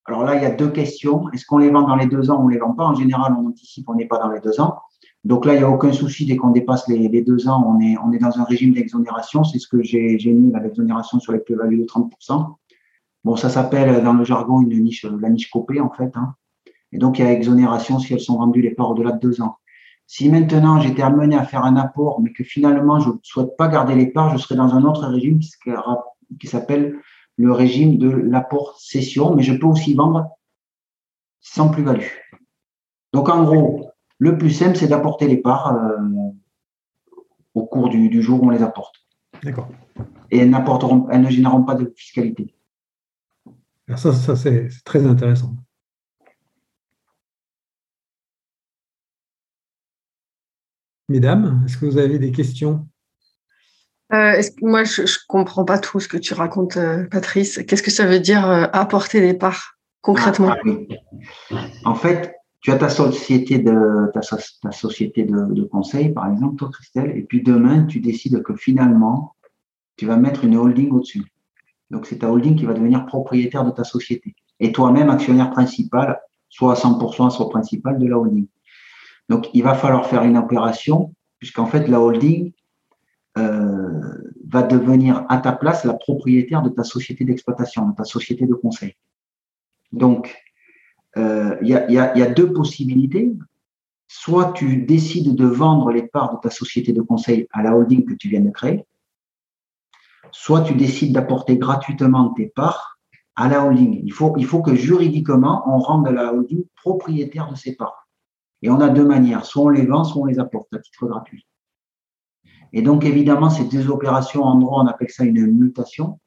alors 0.05 0.23
là, 0.23 0.35
il 0.35 0.43
y 0.43 0.45
a 0.45 0.51
deux 0.51 0.69
questions. 0.69 1.29
Est-ce 1.31 1.45
qu'on 1.45 1.59
les 1.59 1.69
vend 1.69 1.83
dans 1.83 1.95
les 1.95 2.07
deux 2.07 2.29
ans 2.29 2.41
ou 2.41 2.45
on 2.45 2.47
les 2.49 2.57
vend 2.57 2.73
pas? 2.73 2.85
En 2.85 2.95
général, 2.95 3.35
on 3.39 3.47
anticipe, 3.47 3.87
on 3.89 3.95
n'est 3.95 4.07
pas 4.07 4.19
dans 4.19 4.29
les 4.29 4.41
deux 4.41 4.59
ans. 4.59 4.79
Donc 5.23 5.45
là, 5.45 5.53
il 5.53 5.59
n'y 5.59 5.63
a 5.63 5.69
aucun 5.69 5.93
souci 5.93 6.25
dès 6.25 6.35
qu'on 6.35 6.49
dépasse 6.49 6.87
les, 6.89 7.21
deux 7.21 7.47
ans, 7.47 7.63
on 7.65 7.79
est, 7.79 8.17
dans 8.17 8.39
un 8.39 8.43
régime 8.43 8.73
d'exonération. 8.73 9.45
C'est 9.45 9.59
ce 9.59 9.67
que 9.67 9.81
j'ai 9.81 10.17
mis, 10.25 10.51
l'exonération 10.61 11.19
sur 11.19 11.31
les 11.31 11.39
plus-values 11.39 11.77
de 11.77 11.85
30%. 11.85 12.55
Bon, 13.23 13.37
ça 13.37 13.47
s'appelle 13.47 14.03
dans 14.03 14.13
le 14.13 14.25
jargon 14.25 14.59
une 14.59 14.83
niche, 14.83 15.05
la 15.05 15.29
niche 15.29 15.49
copée 15.49 15.79
en 15.79 15.89
fait. 15.89 16.11
Hein. 16.15 16.35
Et 16.91 16.97
donc, 16.97 17.19
il 17.19 17.25
y 17.25 17.27
a 17.27 17.31
exonération 17.31 17.99
si 17.99 18.13
elles 18.13 18.19
sont 18.19 18.37
vendues 18.37 18.61
les 18.61 18.71
parts 18.71 18.91
au-delà 18.91 19.13
de 19.13 19.19
deux 19.19 19.41
ans. 19.41 19.57
Si 20.05 20.29
maintenant 20.29 20.81
j'étais 20.81 21.01
amené 21.01 21.37
à 21.37 21.45
faire 21.45 21.63
un 21.63 21.77
apport, 21.77 22.19
mais 22.21 22.33
que 22.33 22.43
finalement 22.43 22.99
je 22.99 23.09
ne 23.09 23.15
souhaite 23.23 23.55
pas 23.57 23.69
garder 23.69 23.95
les 23.95 24.07
parts, 24.07 24.29
je 24.29 24.37
serais 24.37 24.55
dans 24.55 24.75
un 24.75 24.83
autre 24.83 25.07
régime 25.07 25.39
qui 25.39 26.47
s'appelle 26.47 26.99
le 27.37 27.51
régime 27.51 27.97
de 27.97 28.09
l'apport 28.09 28.79
cession, 28.79 29.35
mais 29.35 29.43
je 29.43 29.53
peux 29.53 29.65
aussi 29.65 29.93
vendre 29.93 30.29
sans 31.41 31.69
plus-value. 31.69 32.07
Donc 33.11 33.29
en 33.29 33.43
gros, 33.43 33.89
le 34.17 34.37
plus 34.37 34.51
simple, 34.51 34.77
c'est 34.77 34.87
d'apporter 34.87 35.27
les 35.27 35.37
parts 35.37 35.75
euh, 35.75 35.97
au 37.53 37.65
cours 37.65 37.89
du, 37.89 38.21
jour 38.21 38.41
où 38.41 38.47
on 38.47 38.49
les 38.49 38.63
apporte. 38.63 38.95
D'accord. 39.43 39.69
Et 40.31 40.39
elles, 40.39 40.53
elles 41.11 41.21
ne 41.21 41.29
généreront 41.29 41.63
pas 41.63 41.75
de 41.75 41.93
fiscalité. 41.95 42.55
ça, 43.95 44.13
ça 44.13 44.35
c'est 44.35 44.69
très 44.85 45.05
intéressant. 45.05 45.55
Mesdames, 51.09 51.61
est-ce 51.65 51.77
que 51.77 51.85
vous 51.85 51.97
avez 51.97 52.17
des 52.17 52.31
questions? 52.31 52.87
Euh, 54.13 54.41
moi, 54.61 54.83
je 54.83 55.01
ne 55.01 55.07
comprends 55.27 55.65
pas 55.65 55.79
tout 55.79 55.99
ce 55.99 56.07
que 56.07 56.17
tu 56.17 56.33
racontes, 56.33 56.77
euh, 56.77 57.05
Patrice. 57.09 57.59
Qu'est-ce 57.67 57.81
que 57.81 57.91
ça 57.91 58.05
veut 58.05 58.19
dire 58.19 58.47
euh, 58.47 58.65
apporter 58.71 59.21
des 59.21 59.33
parts 59.33 59.77
concrètement? 60.01 60.55
Ah, 61.51 61.55
En 61.85 61.95
fait, 61.95 62.35
tu 62.61 62.71
as 62.71 62.77
ta 62.77 62.89
société 62.89 63.57
de 63.57 64.11
ta, 64.13 64.71
société 64.71 65.23
de, 65.23 65.63
conseil, 65.63 66.09
par 66.09 66.31
exemple, 66.31 66.57
toi, 66.57 66.69
Christelle, 66.71 67.17
et 67.17 67.23
puis 67.23 67.41
demain, 67.41 67.85
tu 67.85 67.99
décides 67.99 68.41
que 68.43 68.55
finalement, 68.55 69.35
tu 69.97 70.05
vas 70.05 70.17
mettre 70.17 70.43
une 70.43 70.57
holding 70.57 70.91
au-dessus. 70.91 71.23
Donc, 71.89 72.05
c'est 72.05 72.19
ta 72.19 72.31
holding 72.31 72.55
qui 72.55 72.65
va 72.65 72.73
devenir 72.73 73.05
propriétaire 73.05 73.65
de 73.65 73.71
ta 73.71 73.83
société. 73.83 74.35
Et 74.59 74.71
toi-même, 74.71 75.09
actionnaire 75.09 75.49
principal, 75.51 76.19
soit 76.49 76.73
à 76.73 76.75
100%, 76.75 77.31
soit 77.31 77.49
principal 77.49 77.97
de 77.97 78.07
la 78.07 78.17
holding. 78.17 78.47
Donc, 79.27 79.49
il 79.53 79.63
va 79.63 79.73
falloir 79.73 80.05
faire 80.05 80.23
une 80.23 80.37
opération, 80.37 81.13
puisqu'en 81.39 81.65
fait, 81.65 81.87
la 81.87 81.99
holding, 81.99 82.53
va 83.35 84.63
devenir 84.63 85.25
à 85.29 85.37
ta 85.39 85.51
place 85.51 85.85
la 85.85 85.93
propriétaire 85.93 86.61
de 86.61 86.69
ta 86.69 86.83
société 86.83 87.25
d'exploitation, 87.25 87.89
de 87.89 87.95
ta 87.95 88.03
société 88.03 88.45
de 88.45 88.53
conseil. 88.53 88.95
Donc, 89.91 90.35
euh, 91.17 91.55
il 91.61 91.67
y, 91.69 91.99
a, 91.99 92.29
deux 92.29 92.51
possibilités. 92.51 93.31
Soit 94.07 94.53
tu 94.53 94.77
décides 94.77 95.35
de 95.35 95.45
vendre 95.45 95.91
les 95.91 96.03
parts 96.03 96.35
de 96.35 96.39
ta 96.39 96.49
société 96.49 96.93
de 96.93 97.01
conseil 97.01 97.47
à 97.51 97.63
la 97.63 97.75
holding 97.75 98.05
que 98.05 98.13
tu 98.13 98.29
viens 98.29 98.41
de 98.41 98.49
créer, 98.49 98.85
soit 100.31 100.61
tu 100.61 100.75
décides 100.75 101.13
d'apporter 101.13 101.57
gratuitement 101.57 102.29
tes 102.33 102.47
parts 102.47 102.99
à 103.35 103.47
la 103.47 103.65
holding. 103.65 104.01
Il 104.03 104.13
faut, 104.13 104.33
il 104.37 104.45
faut 104.45 104.61
que 104.61 104.75
juridiquement, 104.75 105.63
on 105.67 105.79
rende 105.79 106.07
la 106.09 106.33
holding 106.33 106.65
propriétaire 106.75 107.49
de 107.49 107.55
ses 107.55 107.75
parts. 107.75 108.07
Et 108.61 108.69
on 108.69 108.79
a 108.79 108.89
deux 108.89 109.05
manières, 109.05 109.45
soit 109.45 109.63
on 109.63 109.69
les 109.69 109.85
vend, 109.85 110.03
soit 110.03 110.21
on 110.21 110.25
les 110.25 110.39
apporte 110.39 110.73
à 110.73 110.79
titre 110.79 111.07
gratuit. 111.07 111.45
Et 112.73 112.81
donc, 112.81 113.05
évidemment, 113.05 113.49
ces 113.49 113.65
deux 113.65 113.89
opérations 113.89 114.43
en 114.43 114.55
droit, 114.55 114.83
on 114.83 114.87
appelle 114.87 115.09
ça 115.09 115.23
une 115.23 115.45
mutation. 115.45 116.19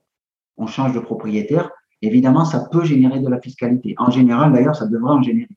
On 0.56 0.66
change 0.66 0.94
de 0.94 1.00
propriétaire. 1.00 1.70
Évidemment, 2.02 2.44
ça 2.44 2.60
peut 2.70 2.84
générer 2.84 3.20
de 3.20 3.28
la 3.28 3.40
fiscalité. 3.40 3.94
En 3.98 4.10
général, 4.10 4.52
d'ailleurs, 4.52 4.76
ça 4.76 4.86
devrait 4.86 5.12
en 5.12 5.22
générer. 5.22 5.50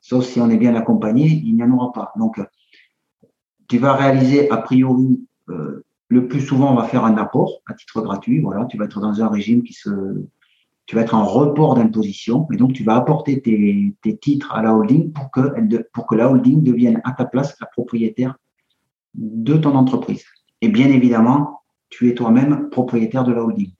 Sauf 0.00 0.24
si 0.24 0.40
on 0.40 0.50
est 0.50 0.56
bien 0.56 0.74
accompagné, 0.74 1.26
il 1.26 1.54
n'y 1.54 1.62
en 1.62 1.72
aura 1.72 1.92
pas. 1.92 2.12
Donc, 2.16 2.40
tu 3.68 3.78
vas 3.78 3.94
réaliser, 3.94 4.50
a 4.50 4.58
priori, 4.58 5.26
euh, 5.48 5.84
le 6.08 6.28
plus 6.28 6.40
souvent, 6.40 6.72
on 6.72 6.76
va 6.76 6.84
faire 6.84 7.04
un 7.04 7.16
apport 7.16 7.60
à 7.66 7.74
titre 7.74 8.00
gratuit. 8.02 8.40
Voilà, 8.40 8.66
tu 8.66 8.76
vas 8.76 8.84
être 8.84 9.00
dans 9.00 9.22
un 9.22 9.28
régime 9.28 9.62
qui 9.62 9.72
se, 9.72 9.90
tu 10.88 10.96
vas 10.96 11.02
être 11.02 11.14
en 11.14 11.26
report 11.26 11.74
d'imposition 11.74 12.46
et 12.50 12.56
donc 12.56 12.72
tu 12.72 12.82
vas 12.82 12.96
apporter 12.96 13.42
tes, 13.42 14.16
titres 14.18 14.52
à 14.54 14.62
la 14.62 14.74
holding 14.74 15.12
pour 15.12 15.30
que, 15.30 15.82
pour 15.92 16.06
que 16.06 16.14
la 16.14 16.30
holding 16.30 16.62
devienne 16.62 17.02
à 17.04 17.12
ta 17.12 17.26
place 17.26 17.54
la 17.60 17.66
propriétaire 17.66 18.36
de 19.14 19.56
ton 19.56 19.74
entreprise. 19.74 20.24
Et 20.60 20.68
bien 20.68 20.88
évidemment, 20.88 21.62
tu 21.88 22.08
es 22.08 22.14
toi-même 22.14 22.70
propriétaire 22.70 23.24
de 23.24 23.32
la 23.32 23.42
holding. 23.42 23.72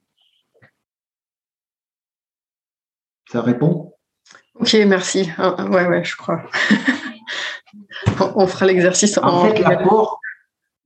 Ça 3.31 3.43
répond? 3.43 3.95
Ok, 4.55 4.75
merci. 4.87 5.29
Ah, 5.37 5.55
ah, 5.59 5.67
ouais, 5.67 5.87
ouais, 5.87 6.05
je 6.05 6.17
crois. 6.17 6.43
on 8.37 8.47
fera 8.47 8.67
l'exercice 8.67 9.19
en, 9.19 9.25
en 9.25 9.45
fait, 9.45 9.59
l'apport, 9.61 10.21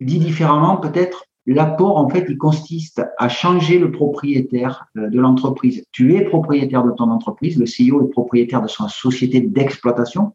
dit 0.01 0.19
différemment, 0.19 0.77
peut-être, 0.77 1.27
L'apport, 1.47 1.97
en 1.97 2.09
fait, 2.09 2.25
il 2.29 2.39
consiste 2.39 3.03
à 3.19 3.29
changer 3.29 3.79
le 3.79 3.91
propriétaire 3.91 4.87
euh, 4.97 5.09
de 5.09 5.19
l'entreprise. 5.19 5.85
Tu 5.91 6.15
es 6.15 6.25
propriétaire 6.25 6.85
de 6.85 6.93
ton 6.93 7.11
entreprise, 7.11 7.59
le 7.59 7.65
CEO 7.65 8.07
est 8.07 8.11
propriétaire 8.11 8.63
de 8.63 8.69
sa 8.69 8.89
société 8.89 9.41
d'exploitation, 9.41 10.35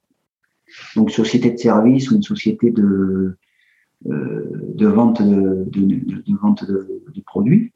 donc 0.97 1.11
société 1.11 1.51
de 1.51 1.57
service 1.57 2.11
ou 2.11 2.15
une 2.15 2.23
société 2.23 2.71
de, 2.71 3.37
de 4.05 4.87
vente 4.87 5.21
de, 5.21 6.37
vente 6.41 6.65
de, 6.65 7.21
produits. 7.25 7.73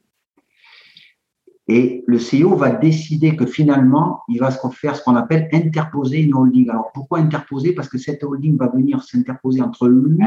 Et 1.68 2.04
le 2.06 2.18
CEO 2.18 2.56
va 2.56 2.72
décider 2.72 3.36
que 3.36 3.46
finalement, 3.46 4.22
il 4.28 4.40
va 4.40 4.52
faire 4.52 4.96
ce 4.96 5.04
qu'on 5.04 5.16
appelle 5.16 5.48
interposer 5.54 6.22
une 6.22 6.34
holding. 6.34 6.70
Alors 6.70 6.92
pourquoi 6.94 7.20
interposer? 7.20 7.74
Parce 7.74 7.88
que 7.88 7.98
cette 7.98 8.24
holding 8.24 8.58
va 8.58 8.68
venir 8.68 9.04
s'interposer 9.04 9.62
entre 9.62 9.88
lui 9.88 10.20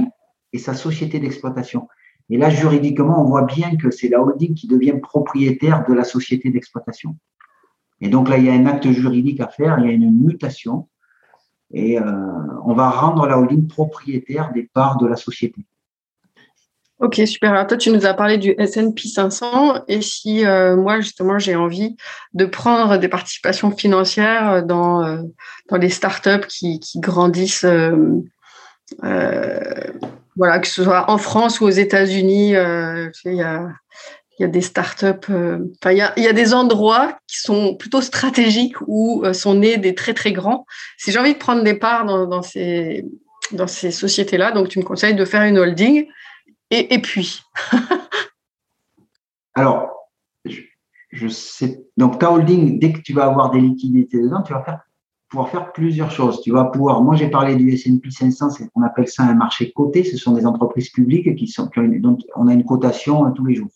et 0.52 0.58
sa 0.58 0.74
société 0.74 1.18
d'exploitation. 1.18 1.88
Et 2.30 2.38
là, 2.38 2.48
juridiquement, 2.48 3.20
on 3.20 3.24
voit 3.24 3.42
bien 3.42 3.76
que 3.76 3.90
c'est 3.90 4.08
la 4.08 4.22
holding 4.22 4.54
qui 4.54 4.66
devient 4.66 4.98
propriétaire 5.02 5.84
de 5.86 5.92
la 5.92 6.04
société 6.04 6.50
d'exploitation. 6.50 7.16
Et 8.00 8.08
donc 8.08 8.28
là, 8.28 8.38
il 8.38 8.44
y 8.44 8.48
a 8.48 8.54
un 8.54 8.66
acte 8.66 8.90
juridique 8.90 9.40
à 9.40 9.48
faire, 9.48 9.78
il 9.78 9.86
y 9.86 9.88
a 9.88 9.92
une 9.92 10.10
mutation, 10.10 10.88
et 11.72 11.98
euh, 11.98 12.04
on 12.64 12.74
va 12.74 12.90
rendre 12.90 13.26
la 13.26 13.38
holding 13.38 13.66
propriétaire 13.66 14.52
des 14.52 14.62
parts 14.62 14.96
de 14.98 15.06
la 15.06 15.16
société. 15.16 15.66
Ok, 17.00 17.20
super. 17.26 17.52
Alors 17.52 17.66
toi, 17.66 17.76
tu 17.76 17.90
nous 17.90 18.06
as 18.06 18.14
parlé 18.14 18.38
du 18.38 18.54
S&P 18.56 19.08
500. 19.08 19.84
Et 19.88 20.00
si 20.00 20.46
euh, 20.46 20.76
moi, 20.76 21.00
justement, 21.00 21.38
j'ai 21.38 21.56
envie 21.56 21.96
de 22.34 22.46
prendre 22.46 22.96
des 22.98 23.08
participations 23.08 23.70
financières 23.76 24.64
dans, 24.64 25.04
euh, 25.04 25.18
dans 25.68 25.76
les 25.76 25.90
startups 25.90 26.46
qui, 26.48 26.78
qui 26.78 27.00
grandissent 27.00 27.66
voilà, 30.36 30.58
que 30.58 30.66
ce 30.66 30.82
soit 30.82 31.10
en 31.10 31.18
France 31.18 31.60
ou 31.60 31.64
aux 31.64 31.70
États-Unis, 31.70 32.56
euh, 32.56 33.08
il 33.24 33.34
y 33.34 33.42
a, 33.42 33.68
y 34.38 34.44
a 34.44 34.48
des 34.48 34.60
startups, 34.60 35.30
euh, 35.30 35.58
enfin, 35.80 35.92
il, 35.92 36.22
y 36.22 36.28
a, 36.28 36.32
des 36.32 36.54
endroits 36.54 37.18
qui 37.28 37.38
sont 37.38 37.76
plutôt 37.76 38.00
stratégiques 38.00 38.76
où 38.86 39.22
euh, 39.24 39.32
sont 39.32 39.54
nés 39.54 39.76
des 39.76 39.94
très 39.94 40.14
très 40.14 40.32
grands. 40.32 40.66
Si 40.98 41.12
j'ai 41.12 41.18
envie 41.18 41.34
de 41.34 41.38
prendre 41.38 41.62
des 41.62 41.74
parts 41.74 42.04
dans, 42.04 42.42
ces, 42.42 43.04
dans 43.52 43.68
ces 43.68 43.90
sociétés-là, 43.90 44.50
donc 44.50 44.68
tu 44.68 44.78
me 44.78 44.84
conseilles 44.84 45.14
de 45.14 45.24
faire 45.24 45.42
une 45.42 45.58
holding. 45.58 46.06
Et, 46.74 46.98
puis 46.98 47.40
Alors, 49.54 49.90
je, 50.44 51.28
sais. 51.28 51.84
Donc, 51.96 52.18
ta 52.18 52.32
holding, 52.32 52.80
dès 52.80 52.92
que 52.92 53.00
tu 53.00 53.12
vas 53.12 53.26
avoir 53.26 53.52
des 53.52 53.60
liquidités 53.60 54.20
dedans, 54.20 54.42
tu 54.42 54.52
vas 54.52 54.82
pouvoir 55.28 55.48
faire 55.50 55.72
plusieurs 55.72 56.10
choses. 56.10 56.40
Tu 56.42 56.50
vas 56.50 56.64
pouvoir, 56.64 57.00
moi 57.02 57.14
j'ai 57.14 57.28
parlé 57.28 57.54
du 57.54 57.70
S&P 57.72 58.10
500, 58.10 58.50
c'est 58.50 58.68
qu'on 58.70 58.82
appelle 58.82 59.06
ça 59.06 59.22
un 59.22 59.34
marché 59.34 59.72
coté. 59.72 60.02
Ce 60.02 60.16
sont 60.16 60.32
des 60.32 60.46
entreprises 60.46 60.90
publiques 60.90 61.36
qui 61.36 61.46
sont, 61.46 61.70
dont 61.76 62.18
on 62.34 62.48
a 62.48 62.52
une 62.52 62.64
cotation 62.64 63.26
euh, 63.26 63.30
tous 63.30 63.44
les 63.46 63.54
jours. 63.54 63.70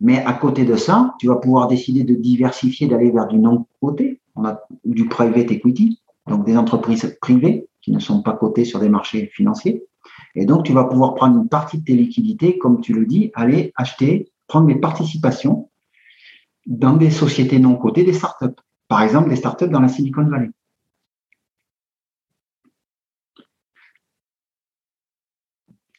Mais 0.00 0.24
à 0.24 0.32
côté 0.32 0.64
de 0.64 0.76
ça, 0.76 1.14
tu 1.18 1.28
vas 1.28 1.36
pouvoir 1.36 1.68
décider 1.68 2.04
de 2.04 2.14
diversifier, 2.14 2.88
d'aller 2.88 3.10
vers 3.10 3.28
du 3.28 3.38
non 3.38 3.66
coté, 3.80 4.20
on 4.34 4.42
du 4.84 5.06
private 5.08 5.50
equity, 5.50 6.00
donc 6.26 6.46
des 6.46 6.56
entreprises 6.56 7.16
privées 7.20 7.68
qui 7.82 7.92
ne 7.92 7.98
sont 7.98 8.22
pas 8.22 8.32
cotées 8.32 8.64
sur 8.64 8.80
des 8.80 8.88
marchés 8.88 9.26
financiers. 9.26 9.84
Et 10.34 10.46
donc 10.46 10.64
tu 10.64 10.72
vas 10.72 10.84
pouvoir 10.84 11.14
prendre 11.14 11.38
une 11.38 11.48
partie 11.48 11.78
de 11.78 11.84
tes 11.84 11.94
liquidités, 11.94 12.58
comme 12.58 12.80
tu 12.80 12.94
le 12.94 13.06
dis, 13.06 13.30
aller 13.34 13.72
acheter, 13.76 14.32
prendre 14.46 14.66
des 14.66 14.76
participations 14.76 15.70
dans 16.66 16.96
des 16.96 17.10
sociétés 17.10 17.58
non 17.58 17.76
cotées, 17.76 18.04
des 18.04 18.12
startups. 18.12 18.60
Par 18.88 19.02
exemple, 19.02 19.30
des 19.30 19.36
startups 19.36 19.68
dans 19.68 19.80
la 19.80 19.88
Silicon 19.88 20.24
Valley. 20.24 20.50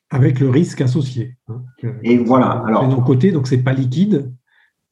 Avec 0.09 0.39
le 0.39 0.49
risque 0.49 0.79
associé. 0.81 1.37
Hein, 1.47 1.63
et 2.03 2.19
voilà. 2.19 2.63
Alors, 2.67 2.87
de 2.87 3.01
côté, 3.01 3.31
donc 3.31 3.47
c'est 3.47 3.63
pas 3.63 3.73
liquide. 3.73 4.31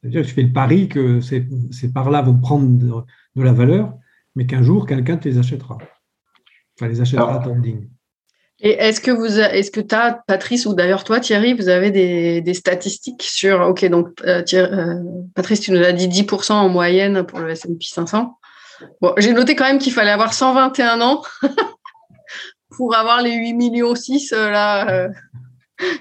C'est-à-dire 0.02 0.24
que 0.24 0.28
je 0.28 0.34
fais 0.34 0.42
le 0.42 0.52
pari 0.52 0.90
que 0.90 1.22
ces, 1.22 1.48
par-là 1.94 2.24
vont 2.24 2.40
prendre 2.40 3.06
de, 3.36 3.42
la 3.44 3.54
valeur, 3.54 3.94
mais 4.36 4.48
qu'un 4.48 4.64
jour, 4.64 4.88
quelqu'un 4.88 5.18
te 5.18 5.30
les 5.30 5.38
achètera. 5.38 5.78
Enfin, 6.76 6.88
les 6.88 7.02
achètera 7.02 7.36
à. 7.36 7.44
Et 8.64 8.74
est-ce 8.74 9.02
que 9.02 9.10
vous, 9.10 9.40
est-ce 9.40 9.72
que 9.72 9.82
tu 9.82 9.96
as, 9.96 10.22
Patrice, 10.28 10.68
ou 10.68 10.76
d'ailleurs 10.76 11.04
toi, 11.04 11.20
Thierry, 11.20 11.56
vous 11.56 11.68
avez 11.68 11.90
des, 11.90 12.54
statistiques 12.54 13.24
sur, 13.24 13.60
ok, 13.62 13.86
donc 13.86 14.10
euh, 14.24 14.44
euh, 14.54 15.04
Patrice, 15.34 15.62
tu 15.62 15.72
nous 15.72 15.84
as 15.84 15.92
dit 15.92 16.08
10% 16.08 16.52
en 16.54 16.70
moyenne 16.70 17.24
pour 17.24 17.40
le 17.40 17.50
S&P 17.50 17.74
500. 17.82 18.38
Bon, 19.02 19.14
j'ai 19.18 19.34
noté 19.34 19.56
quand 19.56 19.66
même 19.66 19.80
qu'il 19.80 19.94
fallait 19.94 20.12
avoir 20.12 20.34
121 20.34 21.02
ans 21.02 21.24
pour 22.78 22.96
avoir 22.96 23.24
les 23.24 23.34
8 23.34 23.54
millions 23.54 23.96
6 23.96 24.34
euh, 24.34 24.50
là 24.52 25.10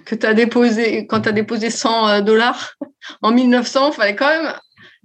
que 0.05 0.14
tu 0.14 0.27
as 0.27 0.35
déposé 0.35 1.07
quand 1.07 1.23
tu 1.23 1.31
as 1.31 1.33
déposé 1.33 1.70
100 1.70 2.20
dollars 2.20 2.75
en 3.23 3.33
1900. 3.33 3.92
Il 3.92 3.94
fallait 3.94 4.16
quand 4.16 4.29
même 4.29 4.53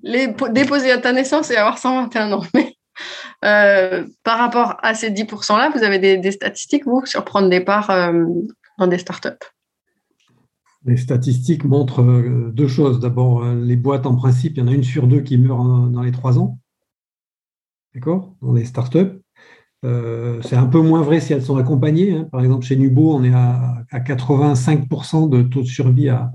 les 0.03 0.27
déposer 0.51 0.91
à 0.91 0.97
ta 0.97 1.13
naissance 1.13 1.51
et 1.51 1.55
avoir 1.55 1.77
121 1.77 2.33
ans. 2.33 2.43
Euh, 3.43 4.05
par 4.23 4.37
rapport 4.37 4.77
à 4.81 4.93
ces 4.93 5.11
10%-là, 5.11 5.71
vous 5.75 5.83
avez 5.83 6.17
des, 6.17 6.31
statistiques, 6.31 6.85
vous, 6.85 7.05
sur 7.05 7.25
prendre 7.25 7.49
des 7.49 7.59
parts 7.59 7.89
euh, 7.89 8.25
dans 8.77 8.87
des 8.87 8.97
startups? 8.97 9.29
Les 10.85 10.97
statistiques 10.97 11.65
montrent 11.65 12.03
euh, 12.03 12.51
deux 12.53 12.67
choses. 12.67 12.99
D'abord, 12.99 13.45
les 13.45 13.75
boîtes, 13.75 14.05
en 14.05 14.15
principe, 14.15 14.53
il 14.55 14.59
y 14.59 14.63
en 14.63 14.67
a 14.67 14.73
une 14.73 14.83
sur 14.83 15.07
deux 15.07 15.21
qui 15.21 15.37
meurt 15.37 15.91
dans 15.91 16.01
les 16.01 16.11
trois 16.11 16.37
ans. 16.39 16.59
D'accord? 17.93 18.35
Dans 18.41 18.53
les 18.53 18.65
startups. 18.65 19.21
c'est 19.83 20.55
un 20.55 20.65
peu 20.65 20.81
moins 20.81 21.01
vrai 21.01 21.19
si 21.19 21.33
elles 21.33 21.43
sont 21.43 21.57
accompagnées. 21.57 22.13
Hein. 22.13 22.27
Par 22.31 22.41
exemple, 22.41 22.65
chez 22.65 22.75
Nubo, 22.75 23.13
on 23.15 23.23
est 23.23 23.33
à, 23.33 23.83
85% 23.93 25.29
de 25.29 25.43
taux 25.43 25.61
de 25.61 25.67
survie 25.67 26.09
à, 26.09 26.31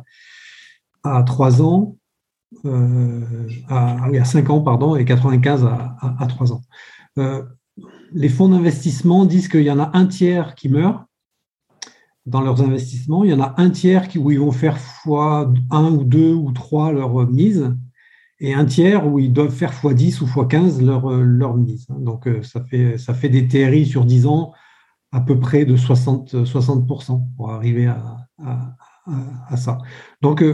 à 1.05 1.23
3 1.23 1.62
ans. 1.62 1.96
Euh, 2.64 3.48
à, 3.68 4.04
à, 4.06 4.24
5 4.24 4.50
ans, 4.50 4.60
pardon, 4.60 4.96
et 4.96 5.04
95 5.04 5.64
à, 5.64 5.96
à, 6.18 6.26
3 6.26 6.52
ans. 6.52 6.62
Euh, 7.18 7.42
les 8.12 8.28
fonds 8.28 8.48
d'investissement 8.48 9.24
disent 9.24 9.48
qu'il 9.48 9.62
y 9.62 9.70
en 9.70 9.78
a 9.78 9.96
un 9.96 10.06
tiers 10.06 10.54
qui 10.56 10.68
meurt 10.68 11.04
dans 12.26 12.40
leurs 12.40 12.60
investissements, 12.60 13.24
il 13.24 13.30
y 13.30 13.34
en 13.34 13.40
a 13.40 13.54
un 13.56 13.70
tiers 13.70 14.08
qui, 14.08 14.18
où 14.18 14.30
ils 14.30 14.40
vont 14.40 14.50
faire 14.50 14.78
fois 14.78 15.52
1 15.70 15.84
ou 15.92 16.04
2 16.04 16.32
ou 16.32 16.52
3 16.52 16.92
leur 16.92 17.26
mise, 17.30 17.72
et 18.40 18.52
un 18.52 18.64
tiers 18.64 19.06
où 19.06 19.18
ils 19.18 19.32
doivent 19.32 19.54
faire 19.54 19.72
fois 19.72 19.94
10 19.94 20.20
ou 20.20 20.26
fois 20.26 20.46
15 20.46 20.82
leur, 20.82 21.10
leur 21.10 21.56
mise. 21.56 21.86
Donc 21.88 22.28
ça 22.42 22.62
fait, 22.64 22.98
ça 22.98 23.14
fait 23.14 23.28
des 23.28 23.48
TRI 23.48 23.86
sur 23.86 24.04
10 24.04 24.26
ans 24.26 24.52
à 25.12 25.20
peu 25.20 25.38
près 25.38 25.64
de 25.64 25.76
60, 25.76 26.34
60% 26.44 27.22
pour 27.36 27.50
arriver 27.50 27.86
à, 27.86 28.16
à, 28.44 28.76
à 29.48 29.56
ça. 29.56 29.78
Donc 30.20 30.44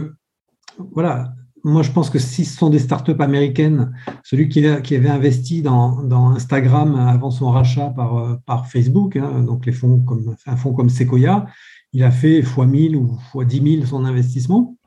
voilà, 0.91 1.33
moi, 1.67 1.83
je 1.83 1.91
pense 1.91 2.09
que 2.09 2.17
si 2.17 2.45
ce 2.45 2.57
sont 2.57 2.69
des 2.69 2.79
startups 2.79 3.19
américaines, 3.19 3.93
celui 4.23 4.47
qui, 4.47 4.65
avait 4.65 5.09
investi 5.09 5.61
dans, 5.61 6.31
Instagram 6.31 6.95
avant 6.95 7.29
son 7.29 7.51
rachat 7.51 7.89
par, 7.89 8.17
euh, 8.17 8.63
Facebook, 8.69 9.17
hein, 9.17 9.41
donc 9.41 9.65
les 9.65 9.73
fonds 9.73 9.99
comme, 9.99 10.35
un 10.45 10.55
fonds 10.55 10.73
comme 10.73 10.89
Sequoia, 10.89 11.45
il 11.91 12.03
a 12.03 12.11
fait 12.11 12.39
x 12.39 12.57
1000 12.57 12.95
ou 12.95 13.17
x 13.35 13.47
10 13.47 13.75
000 13.75 13.85
son 13.85 14.05
investissement. 14.05 14.77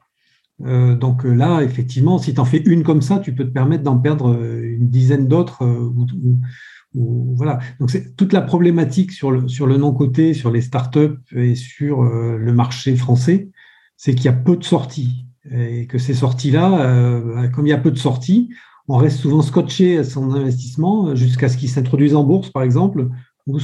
Euh, 0.64 0.95
donc 0.97 1.25
là, 1.25 1.62
effectivement, 1.62 2.19
si 2.19 2.33
tu 2.33 2.40
en 2.40 2.47
fais 2.47 2.62
une 2.64 2.83
comme 2.83 3.03
ça, 3.03 3.19
tu 3.19 3.35
peux 3.35 3.45
te 3.45 3.53
permettre 3.53 3.83
d'en 3.83 3.99
perdre 3.99 4.43
une 4.43 4.88
dizaine 4.88 5.29
d'autres. 5.29 5.64
Euh, 5.64 5.93
voilà. 6.95 7.59
Donc 7.79 7.90
c'est 7.90 8.16
toute 8.16 8.33
la 8.33 8.40
problématique 8.40 9.12
sur 9.12 9.31
le, 9.31 9.49
sur 9.49 9.66
le 9.66 9.77
non-côté, 9.77 10.33
sur 10.33 10.51
les 10.51 10.62
startups 10.62 11.19
et 11.33 11.55
sur 11.55 12.03
le 12.03 12.53
marché 12.53 12.97
français, 12.97 13.51
c'est 13.97 14.14
qu'il 14.14 14.25
y 14.25 14.29
a 14.29 14.33
peu 14.33 14.57
de 14.57 14.64
sorties 14.64 15.27
et 15.50 15.87
que 15.87 15.98
ces 15.98 16.14
sorties-là, 16.14 16.83
euh, 16.83 17.48
comme 17.48 17.66
il 17.66 17.70
y 17.70 17.74
a 17.74 17.79
peu 17.79 17.90
de 17.90 17.98
sorties, 17.98 18.50
on 18.88 18.96
reste 18.96 19.18
souvent 19.18 19.42
scotché 19.42 19.98
à 19.98 20.05
son 20.05 20.33
investissement 20.33 21.14
jusqu'à 21.14 21.48
ce 21.48 21.57
qu'il 21.57 21.68
s'introduise 21.68 22.14
en 22.14 22.24
bourse, 22.24 22.50
par 22.50 22.62
exemple, 22.62 23.09
ou, 23.46 23.59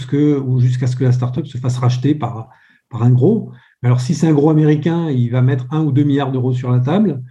jusqu'à 0.60 0.86
ce 0.86 0.96
que 0.96 1.04
la 1.04 1.12
startup 1.12 1.46
se 1.46 1.58
fasse 1.58 1.78
racheter 1.78 2.14
par, 2.14 2.48
par 2.90 3.02
un 3.02 3.10
gros. 3.10 3.52
Alors, 3.82 4.00
si 4.00 4.14
c'est 4.14 4.26
un 4.26 4.32
gros 4.32 4.50
américain, 4.50 5.10
il 5.10 5.30
va 5.30 5.42
mettre 5.42 5.66
un 5.70 5.84
ou 5.84 5.92
deux 5.92 6.04
milliards 6.04 6.32
d'euros 6.32 6.52
sur 6.52 6.70
la 6.70 6.80
table 6.80 7.22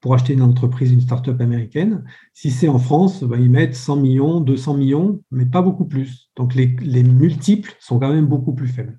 pour 0.00 0.14
acheter 0.14 0.32
une 0.32 0.42
entreprise, 0.42 0.92
une 0.92 1.00
startup 1.00 1.40
américaine. 1.40 2.04
Si 2.32 2.50
c'est 2.50 2.68
en 2.68 2.78
France, 2.78 3.22
bah, 3.22 3.36
ils 3.38 3.50
mettent 3.50 3.76
100 3.76 3.96
millions, 3.96 4.40
200 4.40 4.74
millions, 4.74 5.22
mais 5.30 5.46
pas 5.46 5.62
beaucoup 5.62 5.84
plus. 5.84 6.30
Donc, 6.36 6.54
les 6.54 7.02
multiples 7.02 7.76
sont 7.80 7.98
quand 7.98 8.12
même 8.12 8.26
beaucoup 8.26 8.52
plus 8.52 8.68
faibles. 8.68 8.98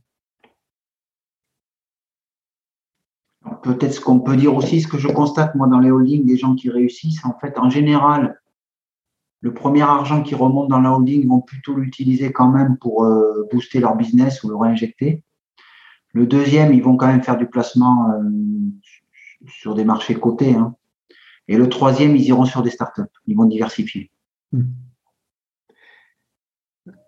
Peut-être 3.61 3.93
ce 3.93 4.01
qu'on 4.01 4.19
peut 4.19 4.35
dire 4.35 4.55
aussi, 4.55 4.81
ce 4.81 4.87
que 4.87 4.97
je 4.97 5.07
constate 5.07 5.55
moi 5.55 5.67
dans 5.67 5.79
les 5.79 5.91
holdings, 5.91 6.25
des 6.25 6.37
gens 6.37 6.55
qui 6.55 6.69
réussissent, 6.69 7.25
en 7.25 7.37
fait, 7.39 7.57
en 7.57 7.69
général, 7.69 8.39
le 9.41 9.53
premier 9.53 9.81
argent 9.81 10.23
qui 10.23 10.35
remonte 10.35 10.69
dans 10.69 10.79
la 10.79 10.93
holding, 10.93 11.27
vont 11.27 11.41
plutôt 11.41 11.75
l'utiliser 11.75 12.31
quand 12.31 12.49
même 12.49 12.77
pour 12.77 13.03
euh, 13.03 13.47
booster 13.51 13.79
leur 13.79 13.95
business 13.95 14.43
ou 14.43 14.49
le 14.49 14.55
réinjecter. 14.55 15.23
Le 16.13 16.25
deuxième, 16.25 16.73
ils 16.73 16.81
vont 16.81 16.95
quand 16.95 17.07
même 17.07 17.23
faire 17.23 17.37
du 17.37 17.47
placement 17.47 18.11
euh, 18.11 18.21
sur 19.47 19.75
des 19.75 19.83
marchés 19.83 20.15
cotés. 20.15 20.55
Hein. 20.55 20.75
Et 21.49 21.57
le 21.57 21.67
troisième, 21.67 22.15
ils 22.15 22.23
iront 22.23 22.45
sur 22.45 22.63
des 22.63 22.69
startups. 22.69 23.01
Ils 23.27 23.35
vont 23.35 23.45
diversifier. 23.45 24.11
Hmm. 24.53 24.63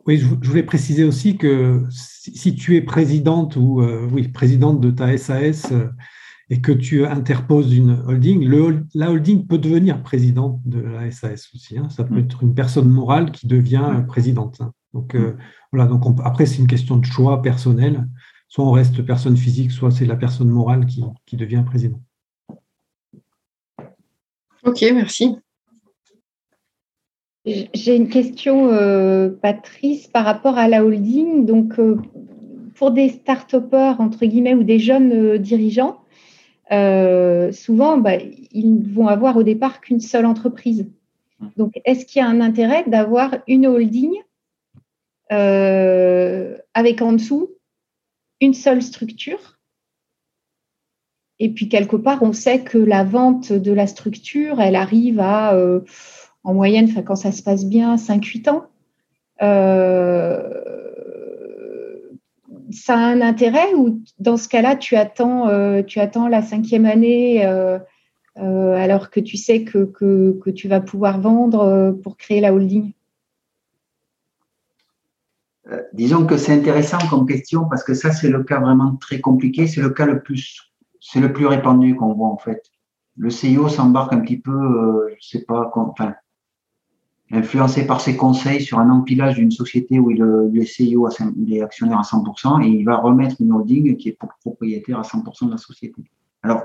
Oui, 0.05 0.17
je 0.17 0.27
voulais 0.27 0.63
préciser 0.63 1.03
aussi 1.03 1.37
que 1.37 1.83
si 1.89 2.55
tu 2.55 2.75
es 2.75 2.81
présidente 2.81 3.55
ou 3.55 3.81
euh, 3.81 4.07
présidente 4.33 4.79
de 4.79 4.91
ta 4.91 5.17
SAS 5.17 5.73
et 6.49 6.61
que 6.61 6.71
tu 6.71 7.05
interposes 7.05 7.75
une 7.75 8.03
holding, 8.05 8.47
la 8.93 9.11
holding 9.11 9.47
peut 9.47 9.57
devenir 9.57 10.03
présidente 10.03 10.61
de 10.65 10.79
la 10.79 11.09
SAS 11.11 11.49
aussi. 11.55 11.77
Hein. 11.77 11.89
Ça 11.89 12.03
peut 12.03 12.15
mm. 12.15 12.25
être 12.25 12.43
une 12.43 12.53
personne 12.53 12.89
morale 12.89 13.31
qui 13.31 13.47
devient 13.47 14.03
présidente. 14.07 14.61
Hein. 14.61 14.71
Donc 14.93 15.15
euh, 15.15 15.31
mm. 15.31 15.37
voilà. 15.71 15.87
Donc 15.87 16.03
après, 16.23 16.45
c'est 16.45 16.59
une 16.59 16.67
question 16.67 16.97
de 16.97 17.05
choix 17.05 17.41
personnel. 17.41 18.07
Soit 18.47 18.63
on 18.63 18.71
reste 18.71 19.01
personne 19.03 19.35
physique, 19.35 19.71
soit 19.71 19.89
c'est 19.89 20.05
la 20.05 20.15
personne 20.15 20.49
morale 20.49 20.85
qui, 20.85 21.35
devient 21.35 21.63
président. 21.65 21.99
Ok, 24.63 24.81
merci. 24.93 25.35
J'ai 27.45 27.95
une 27.95 28.07
question, 28.07 28.69
euh, 28.69 29.29
Patrice, 29.29 30.07
par 30.07 30.25
rapport 30.25 30.57
à 30.57 30.67
la 30.67 30.85
holding. 30.85 31.45
Donc, 31.45 31.77
euh, 31.79 31.97
pour 32.75 32.91
des 32.91 33.09
start-upers, 33.09 33.99
entre 33.99 34.25
guillemets, 34.25 34.55
ou 34.55 34.63
des 34.63 34.79
jeunes 34.79 35.37
dirigeants, 35.37 36.04
euh, 36.71 37.51
souvent, 37.51 37.97
bah, 37.97 38.17
ils 38.17 38.83
vont 38.93 39.07
avoir 39.07 39.37
au 39.37 39.43
départ 39.43 39.81
qu'une 39.81 39.99
seule 39.99 40.25
entreprise. 40.25 40.87
Donc, 41.57 41.79
est-ce 41.85 42.05
qu'il 42.05 42.21
y 42.21 42.23
a 42.23 42.27
un 42.27 42.41
intérêt 42.41 42.83
d'avoir 42.87 43.35
une 43.47 43.67
holding 43.67 44.13
euh, 45.31 46.57
avec 46.73 47.01
en 47.01 47.13
dessous 47.13 47.49
une 48.41 48.53
seule 48.53 48.81
structure? 48.81 49.59
Et 51.39 51.49
puis, 51.49 51.67
quelque 51.67 51.97
part, 51.97 52.23
on 52.23 52.33
sait 52.33 52.63
que 52.63 52.77
la 52.77 53.03
vente 53.03 53.51
de 53.51 53.71
la 53.73 53.87
structure, 53.87 54.61
elle 54.61 54.75
arrive 54.75 55.19
à, 55.19 55.53
euh, 55.53 55.81
en 56.43 56.53
moyenne, 56.53 57.03
quand 57.03 57.17
ça 57.17 57.31
se 57.31 57.43
passe 57.43 57.65
bien, 57.65 57.97
5-8 57.97 58.49
ans 58.49 58.67
ça 62.71 62.95
a 62.95 62.99
un 62.99 63.21
intérêt 63.21 63.73
ou 63.75 64.01
dans 64.19 64.37
ce 64.37 64.47
cas-là, 64.47 64.75
tu 64.75 64.95
attends, 64.95 65.47
euh, 65.47 65.83
tu 65.83 65.99
attends 65.99 66.27
la 66.27 66.41
cinquième 66.41 66.85
année 66.85 67.45
euh, 67.45 67.79
euh, 68.37 68.75
alors 68.75 69.09
que 69.09 69.19
tu 69.19 69.37
sais 69.37 69.63
que, 69.63 69.85
que, 69.85 70.49
tu 70.49 70.67
vas 70.67 70.81
pouvoir 70.81 71.19
vendre 71.19 71.97
pour 72.03 72.17
créer 72.17 72.41
la 72.41 72.53
holding? 72.53 72.91
Disons 75.93 76.25
que 76.25 76.37
c'est 76.37 76.53
intéressant 76.53 76.99
comme 77.09 77.25
question 77.25 77.65
parce 77.67 77.83
que 77.83 77.93
ça, 77.93 78.11
c'est 78.11 78.29
le 78.29 78.43
cas 78.43 78.59
vraiment 78.59 78.95
très 78.97 79.19
compliqué. 79.19 79.65
C'est 79.65 79.81
le 79.81 79.89
cas 79.89 80.05
le 80.05 80.21
plus, 80.21 80.71
c'est 80.99 81.19
le 81.19 81.33
plus 81.33 81.47
répandu 81.47 81.95
qu'on 81.95 82.13
voit 82.13 82.27
en 82.27 82.37
fait. 82.37 82.61
Le 83.17 83.29
CIO 83.29 83.69
s'embarque 83.69 84.13
un 84.13 84.19
petit 84.19 84.37
peu, 84.37 85.09
je 85.19 85.27
sais 85.27 85.43
pas, 85.45 85.71
enfin, 85.73 86.13
influencé 87.35 87.85
par 87.85 88.01
ses 88.01 88.15
conseils 88.15 88.61
sur 88.61 88.79
un 88.79 88.89
empilage 88.89 89.35
d'une 89.35 89.51
société 89.51 89.99
où 89.99 90.11
il, 90.11 90.21
est 90.57 90.93
CEO, 90.93 91.09
il 91.37 91.53
est 91.53 91.61
actionnaire 91.61 91.99
à 91.99 92.03
100%, 92.03 92.63
et 92.63 92.67
il 92.67 92.83
va 92.83 92.97
remettre 92.97 93.35
une 93.39 93.51
holding 93.51 93.95
qui 93.97 94.09
est 94.09 94.17
propriétaire 94.41 94.99
à 94.99 95.03
100% 95.03 95.47
de 95.47 95.51
la 95.51 95.57
société. 95.57 96.03
Alors, 96.43 96.63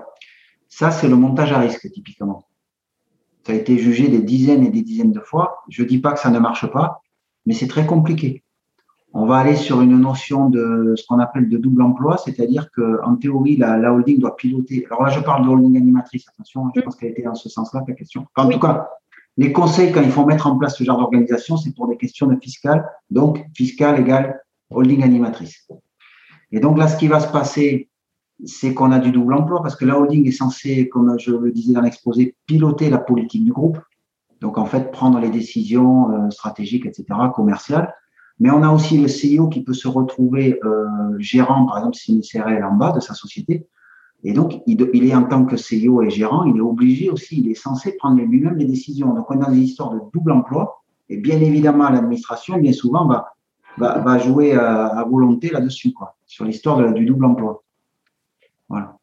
ça, 0.68 0.90
c'est 0.90 1.08
le 1.08 1.16
montage 1.16 1.52
à 1.52 1.58
risque, 1.58 1.90
typiquement. 1.90 2.44
Ça 3.46 3.52
a 3.52 3.56
été 3.56 3.78
jugé 3.78 4.08
des 4.08 4.20
dizaines 4.20 4.64
et 4.64 4.70
des 4.70 4.82
dizaines 4.82 5.12
de 5.12 5.20
fois. 5.20 5.62
Je 5.68 5.82
ne 5.82 5.88
dis 5.88 5.98
pas 5.98 6.12
que 6.12 6.20
ça 6.20 6.30
ne 6.30 6.38
marche 6.38 6.70
pas, 6.70 7.00
mais 7.46 7.54
c'est 7.54 7.68
très 7.68 7.86
compliqué. 7.86 8.44
On 9.12 9.26
va 9.26 9.38
aller 9.38 9.56
sur 9.56 9.80
une 9.80 9.98
notion 9.98 10.48
de 10.48 10.94
ce 10.96 11.04
qu'on 11.06 11.18
appelle 11.18 11.48
de 11.48 11.58
double 11.58 11.82
emploi, 11.82 12.16
c'est-à-dire 12.16 12.70
qu'en 12.70 13.16
théorie, 13.16 13.56
la, 13.56 13.92
holding 13.92 14.20
doit 14.20 14.36
piloter. 14.36 14.86
Alors 14.88 15.02
là, 15.02 15.10
je 15.10 15.20
parle 15.20 15.44
de 15.44 15.48
holding 15.48 15.76
animatrice, 15.76 16.28
attention, 16.28 16.66
hein, 16.66 16.70
je 16.76 16.80
pense 16.80 16.94
qu'elle 16.94 17.10
était 17.10 17.22
dans 17.22 17.34
ce 17.34 17.48
sens-là, 17.48 17.82
ta 17.84 17.92
question. 17.92 18.26
en 18.36 18.48
tout 18.48 18.60
cas, 18.60 18.88
les 19.40 19.54
conseils, 19.54 19.90
quand 19.90 20.02
il 20.02 20.10
faut 20.10 20.26
mettre 20.26 20.46
en 20.46 20.58
place 20.58 20.76
ce 20.76 20.84
genre 20.84 20.98
d'organisation, 20.98 21.56
c'est 21.56 21.74
pour 21.74 21.88
des 21.88 21.96
questions 21.96 22.26
de 22.26 22.36
fiscal. 22.38 22.86
Donc, 23.08 23.42
fiscal 23.54 23.98
égale 23.98 24.38
holding 24.68 25.02
animatrice. 25.02 25.66
Et 26.52 26.60
donc 26.60 26.76
là, 26.76 26.88
ce 26.88 26.98
qui 26.98 27.08
va 27.08 27.20
se 27.20 27.32
passer, 27.32 27.88
c'est 28.44 28.74
qu'on 28.74 28.92
a 28.92 28.98
du 28.98 29.12
double 29.12 29.32
emploi 29.32 29.62
parce 29.62 29.76
que 29.76 29.86
la 29.86 29.98
holding 29.98 30.28
est 30.28 30.32
censée, 30.32 30.90
comme 30.90 31.18
je 31.18 31.30
le 31.30 31.52
disais 31.52 31.72
dans 31.72 31.80
l'exposé, 31.80 32.36
piloter 32.44 32.90
la 32.90 32.98
politique 32.98 33.42
du 33.42 33.50
groupe. 33.50 33.78
Donc, 34.42 34.58
en 34.58 34.66
fait, 34.66 34.90
prendre 34.92 35.18
les 35.18 35.30
décisions 35.30 36.10
euh, 36.10 36.28
stratégiques, 36.28 36.84
etc., 36.84 37.06
commerciales. 37.34 37.94
Mais 38.40 38.50
on 38.50 38.62
a 38.62 38.70
aussi 38.70 38.98
le 38.98 39.06
CEO 39.06 39.48
qui 39.48 39.64
peut 39.64 39.72
se 39.72 39.88
retrouver 39.88 40.60
euh, 40.64 40.84
gérant, 41.18 41.64
par 41.64 41.78
exemple, 41.78 41.96
si 41.96 42.14
une 42.14 42.20
CRL 42.20 42.62
en 42.62 42.74
bas 42.74 42.92
de 42.92 43.00
sa 43.00 43.14
société. 43.14 43.66
Et 44.22 44.32
donc, 44.32 44.60
il, 44.66 44.82
est 44.82 45.14
en 45.14 45.24
tant 45.24 45.44
que 45.46 45.56
CEO 45.56 46.02
et 46.02 46.10
gérant, 46.10 46.44
il 46.44 46.56
est 46.56 46.60
obligé 46.60 47.10
aussi, 47.10 47.40
il 47.40 47.50
est 47.50 47.54
censé 47.54 47.96
prendre 47.96 48.20
lui-même 48.20 48.56
les 48.56 48.66
décisions. 48.66 49.14
Donc, 49.14 49.30
on 49.30 49.40
a 49.40 49.50
des 49.50 49.58
histoires 49.58 49.92
de 49.94 50.00
double 50.12 50.32
emploi. 50.32 50.82
Et 51.08 51.16
bien 51.16 51.40
évidemment, 51.40 51.88
l'administration, 51.88 52.58
bien 52.58 52.72
souvent, 52.72 53.06
va, 53.06 53.34
va, 53.78 54.18
jouer 54.18 54.52
à, 54.52 55.04
volonté 55.10 55.50
là-dessus, 55.50 55.92
quoi, 55.92 56.16
sur 56.26 56.44
l'histoire 56.44 56.92
du 56.92 57.06
double 57.06 57.24
emploi. 57.24 57.62
Voilà. 58.68 58.96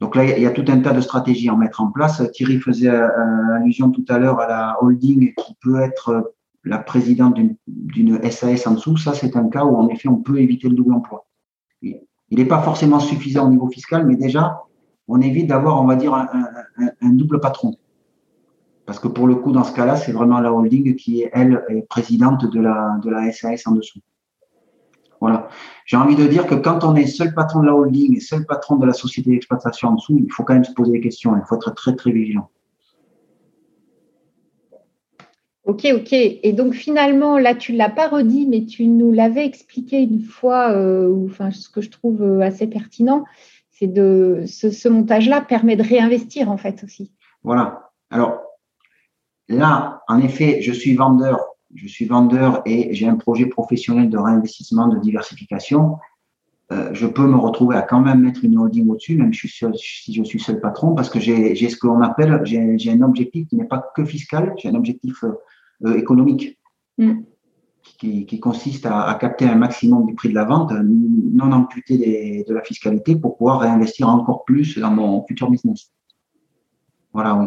Donc 0.00 0.16
là, 0.16 0.24
il 0.24 0.42
y 0.42 0.46
a 0.46 0.50
tout 0.50 0.64
un 0.66 0.80
tas 0.80 0.92
de 0.92 1.00
stratégies 1.00 1.48
à 1.48 1.54
mettre 1.54 1.80
en 1.80 1.92
place. 1.92 2.22
Thierry 2.32 2.58
faisait 2.58 2.90
euh, 2.90 3.54
allusion 3.54 3.90
tout 3.90 4.04
à 4.08 4.18
l'heure 4.18 4.40
à 4.40 4.48
la 4.48 4.76
holding 4.82 5.32
qui 5.34 5.56
peut 5.62 5.80
être 5.80 6.34
la 6.64 6.78
présidente 6.78 7.38
d'une 7.68 8.20
SAS 8.30 8.66
en 8.66 8.72
dessous. 8.72 8.96
Ça, 8.96 9.14
c'est 9.14 9.36
un 9.36 9.48
cas 9.48 9.64
où, 9.64 9.76
en 9.76 9.88
effet, 9.88 10.08
on 10.08 10.16
peut 10.16 10.40
éviter 10.40 10.68
le 10.68 10.74
double 10.74 10.94
emploi. 10.94 11.26
Il 12.32 12.38
n'est 12.38 12.46
pas 12.46 12.62
forcément 12.62 12.98
suffisant 12.98 13.46
au 13.46 13.50
niveau 13.50 13.68
fiscal, 13.68 14.06
mais 14.06 14.16
déjà, 14.16 14.62
on 15.06 15.20
évite 15.20 15.48
d'avoir, 15.48 15.82
on 15.82 15.86
va 15.86 15.96
dire, 15.96 16.14
un, 16.14 17.10
double 17.10 17.40
patron. 17.40 17.74
Parce 18.86 18.98
que 18.98 19.06
pour 19.06 19.26
le 19.26 19.34
coup, 19.34 19.52
dans 19.52 19.64
ce 19.64 19.74
cas-là, 19.74 19.96
c'est 19.96 20.12
vraiment 20.12 20.40
la 20.40 20.50
holding 20.50 20.96
qui 20.96 21.20
est, 21.20 21.30
elle, 21.34 21.62
est 21.68 21.82
présidente 21.82 22.50
de 22.50 22.58
la, 22.58 22.96
de 23.02 23.10
la 23.10 23.30
SAS 23.32 23.66
en 23.66 23.72
dessous. 23.72 24.00
Voilà. 25.20 25.48
J'ai 25.84 25.98
envie 25.98 26.16
de 26.16 26.26
dire 26.26 26.46
que 26.46 26.54
quand 26.54 26.84
on 26.84 26.94
est 26.94 27.06
seul 27.06 27.34
patron 27.34 27.60
de 27.60 27.66
la 27.66 27.74
holding 27.74 28.16
et 28.16 28.20
seul 28.20 28.46
patron 28.46 28.76
de 28.76 28.86
la 28.86 28.94
société 28.94 29.28
d'exploitation 29.28 29.90
en 29.90 29.94
dessous, 29.96 30.18
il 30.18 30.32
faut 30.32 30.42
quand 30.42 30.54
même 30.54 30.64
se 30.64 30.72
poser 30.72 30.92
des 30.92 31.02
questions. 31.02 31.36
Il 31.36 31.44
faut 31.46 31.56
être 31.56 31.74
très, 31.74 31.94
très 31.94 32.12
vigilant. 32.12 32.48
Ok, 35.64 35.86
ok. 35.94 36.12
Et 36.12 36.52
donc 36.52 36.74
finalement, 36.74 37.38
là, 37.38 37.54
tu 37.54 37.72
ne 37.72 37.78
l'as 37.78 37.88
pas 37.88 38.08
redit, 38.08 38.46
mais 38.48 38.64
tu 38.64 38.86
nous 38.86 39.12
l'avais 39.12 39.46
expliqué 39.46 40.02
une 40.02 40.20
fois, 40.20 40.72
euh, 40.72 41.24
enfin, 41.26 41.52
ce 41.52 41.68
que 41.68 41.80
je 41.80 41.90
trouve 41.90 42.22
euh, 42.22 42.40
assez 42.40 42.66
pertinent, 42.66 43.24
c'est 43.70 43.86
de 43.86 44.42
ce, 44.46 44.88
montage-là 44.88 45.40
permet 45.40 45.76
de 45.76 45.82
réinvestir 45.82 46.50
en 46.50 46.56
fait 46.56 46.82
aussi. 46.82 47.12
Voilà. 47.44 47.90
Alors 48.10 48.40
là, 49.48 50.02
en 50.08 50.20
effet, 50.20 50.60
je 50.62 50.72
suis 50.72 50.96
vendeur, 50.96 51.38
je 51.74 51.86
suis 51.86 52.06
vendeur 52.06 52.62
et 52.66 52.92
j'ai 52.92 53.06
un 53.06 53.16
projet 53.16 53.46
professionnel 53.46 54.10
de 54.10 54.18
réinvestissement, 54.18 54.88
de 54.88 54.98
diversification. 54.98 55.98
Euh, 56.72 56.90
je 56.92 57.06
peux 57.06 57.26
me 57.26 57.36
retrouver 57.36 57.76
à 57.76 57.82
quand 57.82 58.00
même 58.00 58.20
mettre 58.20 58.44
une 58.44 58.58
holding 58.58 58.88
au-dessus, 58.88 59.16
même 59.16 59.32
si 59.32 59.48
je 59.48 60.22
suis 60.24 60.40
seul 60.40 60.60
patron, 60.60 60.94
parce 60.94 61.10
que 61.10 61.20
j'ai 61.20 61.54
ce 61.54 61.76
qu'on 61.76 62.00
appelle, 62.02 62.40
j'ai 62.44 62.90
un 62.90 63.02
objectif 63.02 63.46
qui 63.46 63.56
n'est 63.56 63.64
pas 63.64 63.92
que 63.94 64.04
fiscal, 64.04 64.54
j'ai 64.58 64.68
un 64.68 64.74
objectif 64.74 65.22
euh, 65.24 65.32
économique. 65.96 66.58
Mm. 66.98 67.22
Qui, 67.98 68.40
consiste 68.40 68.86
à, 68.86 69.16
capter 69.20 69.44
un 69.44 69.54
maximum 69.54 70.06
du 70.06 70.14
prix 70.14 70.28
de 70.28 70.34
la 70.34 70.44
vente, 70.44 70.72
non 70.72 71.52
amputé 71.52 72.44
de 72.48 72.52
la 72.52 72.62
fiscalité 72.62 73.14
pour 73.14 73.36
pouvoir 73.36 73.60
réinvestir 73.60 74.08
encore 74.08 74.44
plus 74.44 74.76
dans 74.78 74.90
mon 74.90 75.24
futur 75.24 75.48
business. 75.48 75.92
Voilà, 77.12 77.36
oui. 77.36 77.46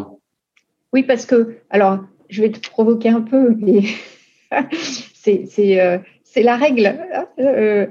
Oui, 0.94 1.02
parce 1.02 1.26
que, 1.26 1.58
alors, 1.68 1.98
je 2.30 2.40
vais 2.40 2.50
te 2.50 2.70
provoquer 2.70 3.10
un 3.10 3.20
peu, 3.20 3.54
mais 3.58 3.82
c'est 5.14 5.80
euh, 5.80 5.98
la 6.36 6.56
règle. 6.56 6.86
Hein. 6.86 7.26
Euh, 7.38 7.86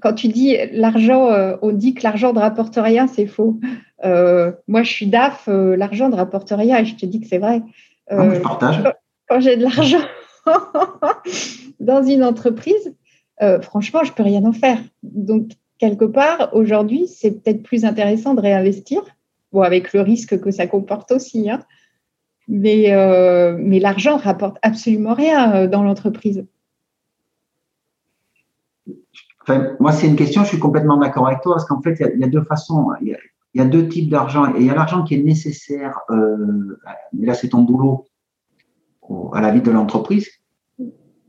quand 0.00 0.14
tu 0.14 0.28
dis 0.28 0.56
l'argent, 0.72 1.28
on 1.62 1.70
dit 1.70 1.94
que 1.94 2.02
l'argent 2.02 2.32
ne 2.32 2.40
rapporte 2.40 2.76
rien, 2.76 3.06
c'est 3.06 3.26
faux. 3.26 3.60
moi, 4.02 4.82
je 4.82 4.90
suis 4.90 5.06
DAF, 5.06 5.48
l'argent 5.48 6.08
ne 6.08 6.16
rapporte 6.16 6.50
rien 6.50 6.78
et 6.78 6.84
je 6.84 6.96
te 6.96 7.06
dis 7.06 7.20
que 7.20 7.28
c'est 7.28 7.38
vrai. 7.38 7.62
je 8.10 8.40
partage 8.40 8.82
quand 9.30 9.40
j'ai 9.40 9.56
de 9.56 9.62
l'argent 9.62 10.04
dans 11.80 12.02
une 12.02 12.24
entreprise, 12.24 12.94
euh, 13.42 13.60
franchement, 13.60 14.02
je 14.02 14.12
peux 14.12 14.24
rien 14.24 14.44
en 14.44 14.52
faire. 14.52 14.78
Donc, 15.04 15.52
quelque 15.78 16.04
part, 16.04 16.50
aujourd'hui, 16.52 17.06
c'est 17.06 17.30
peut-être 17.30 17.62
plus 17.62 17.84
intéressant 17.84 18.34
de 18.34 18.40
réinvestir, 18.40 19.02
bon, 19.52 19.62
avec 19.62 19.92
le 19.92 20.00
risque 20.00 20.40
que 20.40 20.50
ça 20.50 20.66
comporte 20.66 21.12
aussi. 21.12 21.48
Hein. 21.48 21.62
Mais, 22.48 22.92
euh, 22.92 23.56
mais 23.56 23.78
l'argent 23.78 24.16
rapporte 24.16 24.56
absolument 24.62 25.14
rien 25.14 25.54
euh, 25.54 25.66
dans 25.68 25.84
l'entreprise. 25.84 26.44
moi, 29.78 29.92
c'est 29.92 30.08
une 30.08 30.16
question, 30.16 30.42
je 30.42 30.48
suis 30.48 30.58
complètement 30.58 30.96
d'accord 30.96 31.28
avec 31.28 31.40
toi, 31.42 31.54
parce 31.54 31.66
qu'en 31.66 31.80
fait, 31.80 32.02
il 32.14 32.20
y, 32.20 32.24
a 32.24 32.28
deux 32.28 32.42
façons. 32.42 32.88
Il 33.00 33.16
y 33.54 33.60
a, 33.60 33.64
deux 33.64 33.86
types 33.86 34.10
d'argent. 34.10 34.52
Il 34.56 34.66
y 34.66 34.70
a 34.70 34.74
l'argent 34.74 35.04
qui 35.04 35.14
est 35.14 35.22
nécessaire, 35.22 36.00
là, 36.08 37.34
c'est 37.34 37.50
ton 37.50 37.62
boulot, 37.62 38.06
à 39.32 39.40
la 39.40 39.50
vie 39.50 39.62
de 39.62 39.70
l'entreprise, 39.70 40.28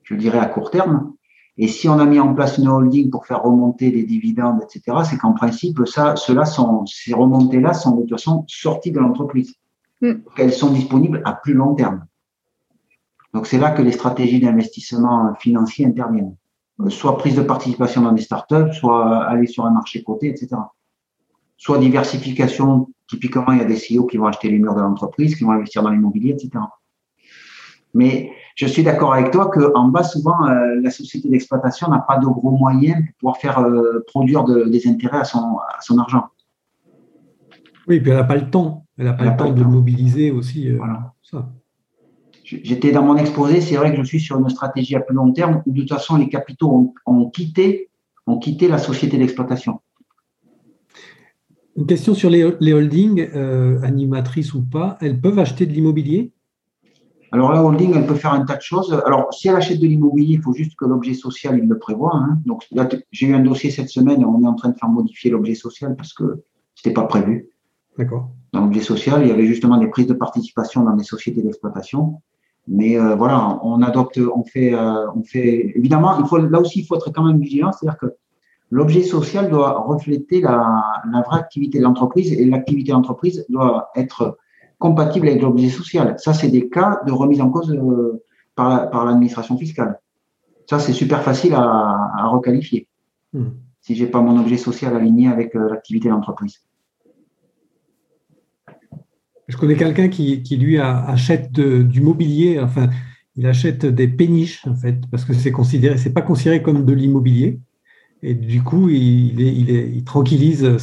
je 0.03 0.15
dirais 0.15 0.39
à 0.39 0.45
court 0.45 0.71
terme. 0.71 1.13
Et 1.57 1.67
si 1.67 1.89
on 1.89 1.99
a 1.99 2.05
mis 2.05 2.19
en 2.19 2.33
place 2.33 2.57
une 2.57 2.67
holding 2.67 3.09
pour 3.09 3.25
faire 3.25 3.43
remonter 3.43 3.91
des 3.91 4.03
dividendes, 4.03 4.61
etc., 4.63 4.97
c'est 5.07 5.17
qu'en 5.17 5.33
principe, 5.33 5.81
ça, 5.85 6.15
cela 6.15 6.45
sont, 6.45 6.85
ces 6.85 7.13
remontées-là 7.13 7.73
sont 7.73 7.95
de 7.95 8.01
toute 8.01 8.11
façon 8.11 8.45
sorties 8.47 8.91
de 8.91 8.99
l'entreprise. 8.99 9.55
Mm. 10.01 10.13
Elles 10.37 10.53
sont 10.53 10.71
disponibles 10.71 11.21
à 11.25 11.33
plus 11.33 11.53
long 11.53 11.75
terme. 11.75 12.05
Donc 13.33 13.47
c'est 13.47 13.59
là 13.59 13.71
que 13.71 13.81
les 13.81 13.91
stratégies 13.91 14.39
d'investissement 14.39 15.33
financier 15.35 15.85
interviennent. 15.85 16.35
Euh, 16.79 16.89
soit 16.89 17.17
prise 17.17 17.35
de 17.35 17.41
participation 17.41 18.01
dans 18.01 18.11
des 18.11 18.21
startups, 18.21 18.73
soit 18.73 19.23
aller 19.23 19.47
sur 19.47 19.65
un 19.65 19.71
marché 19.71 20.03
coté, 20.03 20.29
etc. 20.29 20.49
Soit 21.57 21.77
diversification. 21.77 22.89
Typiquement, 23.07 23.51
il 23.51 23.59
y 23.59 23.61
a 23.61 23.65
des 23.65 23.75
CEO 23.75 24.05
qui 24.05 24.17
vont 24.17 24.25
acheter 24.25 24.49
les 24.49 24.57
murs 24.57 24.73
de 24.73 24.81
l'entreprise, 24.81 25.35
qui 25.35 25.43
vont 25.43 25.51
investir 25.51 25.83
dans 25.83 25.89
l'immobilier, 25.89 26.31
etc. 26.31 26.49
Mais 27.93 28.32
je 28.56 28.65
suis 28.65 28.84
d'accord 28.84 29.13
avec 29.13 29.32
toi 29.32 29.49
qu'en 29.49 29.89
bas, 29.89 30.04
souvent, 30.04 30.45
euh, 30.45 30.80
la 30.82 30.89
société 30.89 31.30
d'exploitation 31.30 31.89
n'a 31.89 31.99
pas 31.99 32.17
de 32.17 32.25
gros 32.25 32.51
moyens 32.51 32.97
pour 32.97 33.15
pouvoir 33.19 33.38
faire 33.38 33.60
euh, 33.60 34.04
produire 34.08 34.45
des 34.45 34.88
intérêts 34.88 35.19
à 35.19 35.23
son, 35.23 35.58
son 35.82 35.97
argent. 35.97 36.25
Oui, 37.88 37.99
puis 37.99 38.12
elle 38.12 38.17
n'a 38.17 38.23
pas 38.23 38.36
le 38.36 38.49
temps. 38.49 38.86
Elle 38.97 39.06
n'a 39.06 39.13
pas, 39.13 39.25
le 39.25 39.36
temps 39.36 39.51
de 39.51 39.63
mobiliser 39.63 40.32
aussi 40.32 40.69
voilà. 40.69 41.13
ça. 41.21 41.49
J'étais 42.43 42.91
dans 42.91 43.04
mon 43.04 43.15
exposé, 43.15 43.62
c'est 43.62 43.75
vrai 43.75 43.91
que 43.91 43.97
je 43.97 44.04
suis 44.04 44.19
sur 44.19 44.38
une 44.38 44.49
stratégie 44.49 44.95
à 44.95 44.99
plus 44.99 45.15
long 45.15 45.32
terme 45.32 45.63
où 45.65 45.71
de 45.71 45.82
toute 45.82 45.89
façon 45.89 46.17
les 46.17 46.27
capitaux 46.27 46.93
ont, 47.06 47.30
quitté, 47.30 47.89
ont 48.27 48.39
quitté 48.39 48.67
la 48.67 48.77
société 48.77 49.17
d'exploitation. 49.17 49.80
Une 51.77 51.86
question 51.86 52.13
sur 52.13 52.30
les, 52.30 52.43
holdings, 52.73 53.30
euh, 53.34 53.82
animatrices 53.82 54.54
ou 54.54 54.62
pas, 54.62 54.97
elles 54.99 55.19
peuvent 55.19 55.39
acheter 55.39 55.65
de 55.65 55.71
l'immobilier? 55.71 56.34
Alors 57.33 57.53
la 57.53 57.63
holding, 57.63 57.93
elle 57.95 58.05
peut 58.05 58.15
faire 58.15 58.33
un 58.33 58.45
tas 58.45 58.57
de 58.57 58.61
choses. 58.61 59.01
Alors 59.05 59.33
si 59.33 59.47
elle 59.47 59.55
achète 59.55 59.79
de 59.79 59.87
l'immobilier, 59.87 60.35
il 60.35 60.41
faut 60.41 60.53
juste 60.53 60.75
que 60.77 60.85
l'objet 60.85 61.13
social, 61.13 61.57
il 61.57 61.67
le 61.67 61.77
prévoit. 61.77 62.15
Hein. 62.15 62.39
Donc 62.45 62.67
j'ai 63.11 63.27
eu 63.27 63.33
un 63.33 63.39
dossier 63.39 63.71
cette 63.71 63.89
semaine, 63.89 64.25
on 64.25 64.43
est 64.43 64.47
en 64.47 64.55
train 64.55 64.69
de 64.69 64.77
faire 64.77 64.89
modifier 64.89 65.31
l'objet 65.31 65.55
social 65.55 65.95
parce 65.95 66.13
que 66.13 66.43
ce 66.75 66.87
n'était 66.87 66.93
pas 66.93 67.07
prévu. 67.07 67.47
D'accord. 67.97 68.29
Dans 68.51 68.61
l'objet 68.61 68.81
social, 68.81 69.21
il 69.21 69.29
y 69.29 69.31
avait 69.31 69.45
justement 69.45 69.77
des 69.77 69.87
prises 69.87 70.07
de 70.07 70.13
participation 70.13 70.83
dans 70.83 70.95
des 70.95 71.05
sociétés 71.05 71.41
d'exploitation. 71.41 72.21
Mais 72.67 72.99
euh, 72.99 73.15
voilà, 73.15 73.59
on 73.63 73.81
adopte, 73.81 74.19
on 74.19 74.43
fait, 74.43 74.73
euh, 74.73 75.09
on 75.15 75.23
fait. 75.23 75.71
Évidemment, 75.75 76.19
il 76.19 76.25
faut 76.25 76.37
là 76.37 76.59
aussi, 76.59 76.81
il 76.81 76.85
faut 76.85 76.95
être 76.95 77.11
quand 77.11 77.23
même 77.23 77.39
vigilant, 77.39 77.71
c'est-à-dire 77.71 77.97
que 77.97 78.13
l'objet 78.69 79.03
social 79.03 79.49
doit 79.49 79.79
refléter 79.79 80.41
la, 80.41 80.81
la 81.11 81.21
vraie 81.21 81.39
activité 81.39 81.79
de 81.79 81.83
l'entreprise 81.83 82.31
et 82.31 82.45
l'activité 82.45 82.91
de 82.91 82.97
l'entreprise 82.97 83.45
doit 83.49 83.89
être 83.95 84.37
compatible 84.81 85.27
avec 85.29 85.41
l'objet 85.41 85.69
social. 85.69 86.15
Ça, 86.17 86.33
c'est 86.33 86.49
des 86.49 86.67
cas 86.67 86.99
de 87.05 87.11
remise 87.11 87.39
en 87.39 87.49
cause 87.49 87.71
euh, 87.71 88.23
par 88.55 89.05
l'administration 89.05 89.55
fiscale. 89.57 89.99
Ça, 90.69 90.79
c'est 90.79 90.93
super 90.93 91.21
facile 91.21 91.53
à, 91.53 92.11
à 92.17 92.27
requalifier. 92.27 92.87
Hmm. 93.31 93.51
Si 93.79 93.95
j'ai 93.95 94.07
pas 94.07 94.21
mon 94.21 94.39
objet 94.39 94.57
social 94.57 94.95
aligné 94.95 95.27
avec 95.27 95.53
l'activité 95.53 96.07
de 96.07 96.13
l'entreprise. 96.13 96.61
Je 99.47 99.57
connais 99.57 99.75
quelqu'un 99.75 100.07
qui, 100.07 100.57
lui 100.57 100.79
achète 100.79 101.51
du 101.51 102.01
mobilier, 102.01 102.59
enfin, 102.59 102.89
il 103.35 103.45
achète 103.45 103.85
des 103.85 104.07
péniches, 104.07 104.65
en 104.65 104.75
fait, 104.75 105.01
parce 105.11 105.25
que 105.25 105.33
c'est 105.33 105.51
considéré, 105.51 105.97
c'est 105.97 106.13
pas 106.13 106.21
considéré 106.21 106.63
comme 106.63 106.85
de 106.85 106.93
l'immobilier. 106.93 107.59
Et 108.23 108.33
du 108.33 108.63
coup, 108.63 108.89
il, 108.89 109.39
il, 109.41 110.03
tranquillise, 110.05 110.77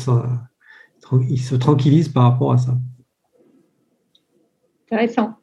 il 1.28 1.40
se 1.40 1.54
tranquillise 1.54 2.08
par 2.11 2.24
rapport 2.24 2.52
à 2.52 2.58
ça. 2.58 2.76
Intéressant. 4.90 5.35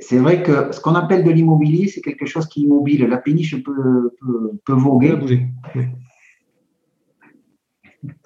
C'est 0.00 0.16
vrai 0.16 0.42
que 0.42 0.72
ce 0.72 0.80
qu'on 0.80 0.94
appelle 0.94 1.24
de 1.24 1.30
l'immobilier, 1.30 1.88
c'est 1.88 2.00
quelque 2.00 2.24
chose 2.24 2.46
qui 2.46 2.60
est 2.60 2.64
immobile. 2.64 3.04
La 3.06 3.18
péniche 3.18 3.62
peut, 3.62 4.14
peut, 4.20 4.52
peut 4.64 4.72
voguer. 4.72 5.14
bouger. 5.14 5.46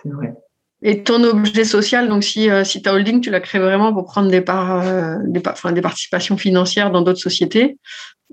C'est 0.03 0.11
vrai. 0.11 0.35
Et 0.83 1.03
ton 1.03 1.25
objet 1.25 1.65
social, 1.65 2.09
donc 2.09 2.23
si, 2.23 2.49
euh, 2.49 2.63
si 2.63 2.81
ta 2.83 2.95
holding, 2.95 3.21
tu 3.21 3.31
la 3.31 3.41
crées 3.41 3.59
vraiment 3.59 3.93
pour 3.93 4.05
prendre 4.05 4.31
des 4.31 4.41
parts, 4.41 4.87
euh, 4.87 5.17
des, 5.25 5.43
des, 5.73 5.83
participations 5.83 6.37
financières 6.37 6.93
dans 6.93 7.03
d'autres 7.03 7.19
sociétés, 7.19 7.79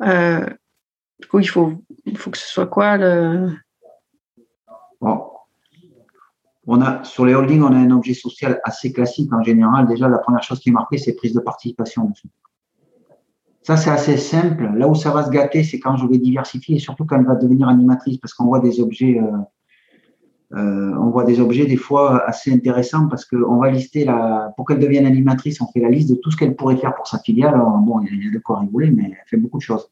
euh, 0.03 0.45
du 1.19 1.27
coup, 1.27 1.39
il 1.39 1.49
faut, 1.49 1.73
il 2.05 2.17
faut 2.17 2.29
que 2.29 2.38
ce 2.38 2.47
soit 2.47 2.67
quoi 2.67 2.97
le. 2.97 3.49
On 6.67 6.82
a, 6.82 7.04
sur 7.04 7.25
les 7.25 7.36
holdings, 7.36 7.62
on 7.62 7.73
a 7.73 7.78
un 7.78 7.91
objet 7.91 8.13
social 8.13 8.60
assez 8.63 8.91
classique 8.91 9.32
en 9.34 9.43
général. 9.43 9.88
Déjà, 9.88 10.08
la 10.08 10.17
première 10.17 10.43
chose 10.43 10.60
qui 10.60 10.69
est 10.69 10.73
marquée, 10.73 10.97
c'est 10.97 11.13
prise 11.13 11.34
de 11.34 11.39
participation. 11.39 12.12
Ça, 13.62 13.78
c'est 13.78 13.91
assez 13.91 14.17
simple. 14.17 14.71
Là 14.75 14.88
où 14.88 14.95
ça 14.95 15.12
va 15.12 15.23
se 15.23 15.30
gâter, 15.30 15.63
c'est 15.63 15.80
quand 15.80 15.95
je 15.97 16.08
vais 16.08 16.17
diversifier 16.17 16.78
et 16.78 16.80
surtout 16.80 17.06
quand 17.06 17.17
elle 17.17 17.25
va 17.25 17.36
devenir 17.36 17.67
animatrice 17.67 18.17
parce 18.17 18.34
qu'on 18.34 18.45
voit 18.45 18.60
des 18.60 18.80
objets 18.80 19.21
euh, 20.54 20.93
on 20.97 21.10
voit 21.10 21.23
des 21.23 21.39
objets 21.39 21.65
des 21.65 21.75
fois 21.75 22.23
assez 22.25 22.54
intéressants 22.54 23.08
parce 23.08 23.25
qu'on 23.25 23.58
va 23.58 23.71
lister 23.71 24.06
la, 24.06 24.54
pour 24.56 24.65
qu'elle 24.65 24.80
devienne 24.80 25.06
animatrice, 25.06 25.60
on 25.60 25.67
fait 25.67 25.80
la 25.80 25.89
liste 25.89 26.10
de 26.10 26.15
tout 26.15 26.32
ce 26.32 26.38
qu'elle 26.38 26.56
pourrait 26.56 26.78
faire 26.78 26.95
pour 26.95 27.08
sa 27.08 27.19
filiale. 27.19 27.60
bon, 27.82 27.99
il 28.01 28.23
y 28.23 28.28
a 28.28 28.32
de 28.32 28.39
quoi 28.39 28.60
rigoler, 28.60 28.91
mais 28.91 29.06
elle 29.06 29.17
fait 29.28 29.38
beaucoup 29.38 29.58
de 29.58 29.63
choses. 29.63 29.89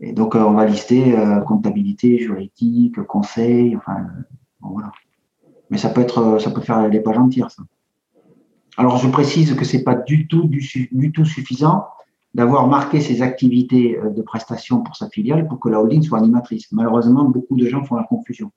Et 0.00 0.12
donc, 0.12 0.36
euh, 0.36 0.40
on 0.40 0.52
va 0.52 0.66
lister 0.66 1.16
euh, 1.16 1.40
comptabilité, 1.40 2.18
juridique, 2.18 3.02
conseil, 3.04 3.76
enfin, 3.76 4.06
voilà. 4.60 4.92
Mais 5.70 5.78
ça 5.78 5.88
peut 5.88 6.00
être, 6.00 6.38
ça 6.38 6.50
peut 6.50 6.60
faire 6.60 6.88
des 6.90 7.00
pages 7.00 7.18
entières, 7.18 7.50
ça. 7.50 7.62
Alors, 8.78 8.98
je 8.98 9.08
précise 9.08 9.54
que 9.54 9.64
c'est 9.64 9.82
pas 9.82 9.94
du 9.94 10.28
tout, 10.28 10.46
du, 10.46 11.12
tout 11.12 11.24
suffisant 11.24 11.86
d'avoir 12.34 12.68
marqué 12.68 13.00
ses 13.00 13.22
activités 13.22 13.98
de 14.04 14.22
prestation 14.22 14.82
pour 14.82 14.96
sa 14.96 15.08
filiale 15.08 15.48
pour 15.48 15.58
que 15.58 15.70
la 15.70 15.80
holding 15.80 16.02
soit 16.02 16.18
animatrice. 16.18 16.70
Malheureusement, 16.72 17.24
beaucoup 17.24 17.56
de 17.56 17.66
gens 17.66 17.82
font 17.84 17.96
la 17.96 18.04
confusion. 18.04 18.52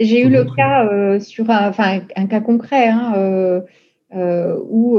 J'ai 0.00 0.22
eu 0.22 0.30
le 0.30 0.44
cas 0.44 0.86
euh, 0.86 1.20
sur 1.20 1.50
un, 1.50 1.68
enfin, 1.68 2.00
un 2.16 2.26
cas 2.26 2.40
concret 2.40 2.88
hein, 2.88 3.12
euh, 3.16 3.60
euh, 4.14 4.58
où 4.64 4.98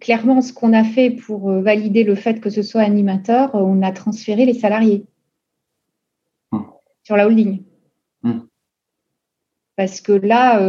clairement 0.00 0.40
ce 0.40 0.52
qu'on 0.52 0.72
a 0.72 0.84
fait 0.84 1.10
pour 1.10 1.50
valider 1.60 2.02
le 2.02 2.14
fait 2.14 2.40
que 2.40 2.50
ce 2.50 2.62
soit 2.62 2.80
animateur, 2.80 3.54
on 3.54 3.82
a 3.82 3.92
transféré 3.92 4.46
les 4.46 4.54
salariés 4.54 5.04
hum. 6.50 6.66
sur 7.02 7.16
la 7.16 7.26
holding. 7.26 7.62
Hum. 8.24 8.48
Parce 9.76 10.00
que 10.00 10.12
là, 10.12 10.60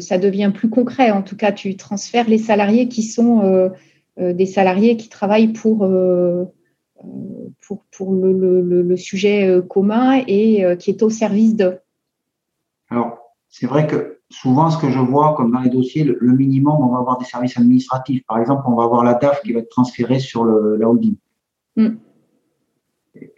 ça 0.00 0.18
devient 0.18 0.52
plus 0.54 0.68
concret. 0.68 1.10
En 1.10 1.22
tout 1.22 1.36
cas, 1.36 1.52
tu 1.52 1.76
transfères 1.76 2.28
les 2.28 2.38
salariés 2.38 2.86
qui 2.88 3.02
sont 3.02 3.70
des 4.18 4.46
salariés 4.46 4.98
qui 4.98 5.08
travaillent 5.08 5.54
pour 5.54 5.86
pour, 7.60 7.84
pour 7.96 8.14
le, 8.14 8.96
sujet 8.96 9.48
euh, 9.48 9.62
commun 9.62 10.22
et 10.26 10.64
euh, 10.64 10.76
qui 10.76 10.90
est 10.90 11.02
au 11.02 11.10
service 11.10 11.56
de 11.56 11.78
Alors, 12.88 13.18
c'est 13.48 13.66
vrai 13.66 13.86
que 13.86 14.18
souvent, 14.30 14.70
ce 14.70 14.78
que 14.78 14.90
je 14.90 14.98
vois, 14.98 15.34
comme 15.36 15.52
dans 15.52 15.60
les 15.60 15.70
dossiers, 15.70 16.04
le, 16.04 16.32
minimum, 16.32 16.76
on 16.80 16.88
va 16.88 16.98
avoir 16.98 17.18
des 17.18 17.24
services 17.24 17.56
administratifs. 17.58 18.22
Par 18.26 18.38
exemple, 18.38 18.62
on 18.66 18.74
va 18.74 18.84
avoir 18.84 19.04
la 19.04 19.14
DAF 19.14 19.42
qui 19.42 19.52
va 19.52 19.60
être 19.60 19.68
transférée 19.68 20.20
sur 20.20 20.44
la 20.44 20.88
holding. 20.88 21.16
Mm. 21.76 21.88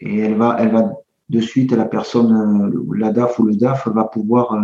Et 0.00 0.18
elle 0.18 0.36
va, 0.36 0.56
elle 0.60 0.70
va 0.70 0.92
de 1.30 1.40
suite, 1.40 1.72
la 1.72 1.86
personne, 1.86 2.72
euh, 2.72 2.96
la 2.96 3.12
DAF 3.12 3.38
ou 3.38 3.44
le 3.44 3.56
DAF 3.56 3.88
va 3.88 4.04
pouvoir, 4.04 4.56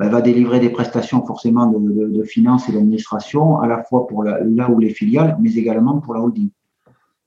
bah, 0.00 0.08
va 0.08 0.22
délivrer 0.22 0.60
des 0.60 0.70
prestations 0.70 1.26
forcément 1.26 1.66
de, 1.66 2.06
de, 2.08 2.22
finances 2.22 2.70
et 2.70 2.72
d'administration, 2.72 3.60
à 3.60 3.66
la 3.66 3.82
fois 3.82 4.06
pour 4.06 4.24
là 4.24 4.70
où 4.70 4.78
les 4.78 4.88
filiales, 4.88 5.36
mais 5.38 5.52
également 5.56 6.00
pour 6.00 6.14
la 6.14 6.22
holding. 6.22 6.48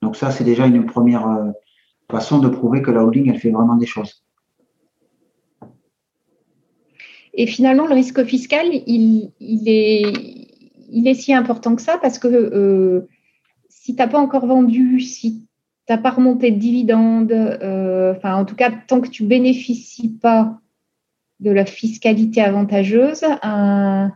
Donc 0.01 0.15
ça, 0.15 0.32
c'est 0.32 0.43
déjà 0.43 0.65
une 0.65 0.88
première 0.88 1.28
euh, 1.28 1.51
façon 2.09 2.39
de 2.39 2.49
prouver 2.49 2.82
que 2.82 2.89
la 2.89 3.03
holding, 3.03 3.30
elle 3.30 3.38
fait 3.38 3.51
vraiment 3.51 3.76
des 3.76 3.86
choses. 3.86 4.26
Et 7.36 7.45
finalement, 7.45 7.86
le 7.86 7.93
risque 7.93 8.24
fiscal, 8.24 8.65
il, 8.88 9.32
est, 9.67 11.13
si 11.13 11.32
important 11.32 11.76
que 11.76 11.82
ça 11.84 11.99
parce 11.99 12.17
que 12.17 12.28
euh, 12.28 13.07
si 13.69 13.93
tu 13.93 14.01
n'as 14.01 14.07
pas 14.07 14.19
encore 14.19 14.47
vendu, 14.47 14.99
si 14.99 15.45
tu 15.86 15.93
n'as 15.93 15.99
pas 15.99 16.09
remonté 16.09 16.49
de 16.49 16.57
dividendes, 16.57 17.32
euh, 17.32 18.15
enfin 18.15 18.34
en 18.34 18.45
tout 18.45 18.55
cas, 18.55 18.71
tant 18.88 18.99
que 18.99 19.09
tu 19.09 19.26
bénéficies 19.26 20.17
pas 20.17 20.59
de 21.39 21.51
la 21.51 21.65
fiscalité 21.65 22.41
avantageuse, 22.41 23.23
un, 23.41 24.11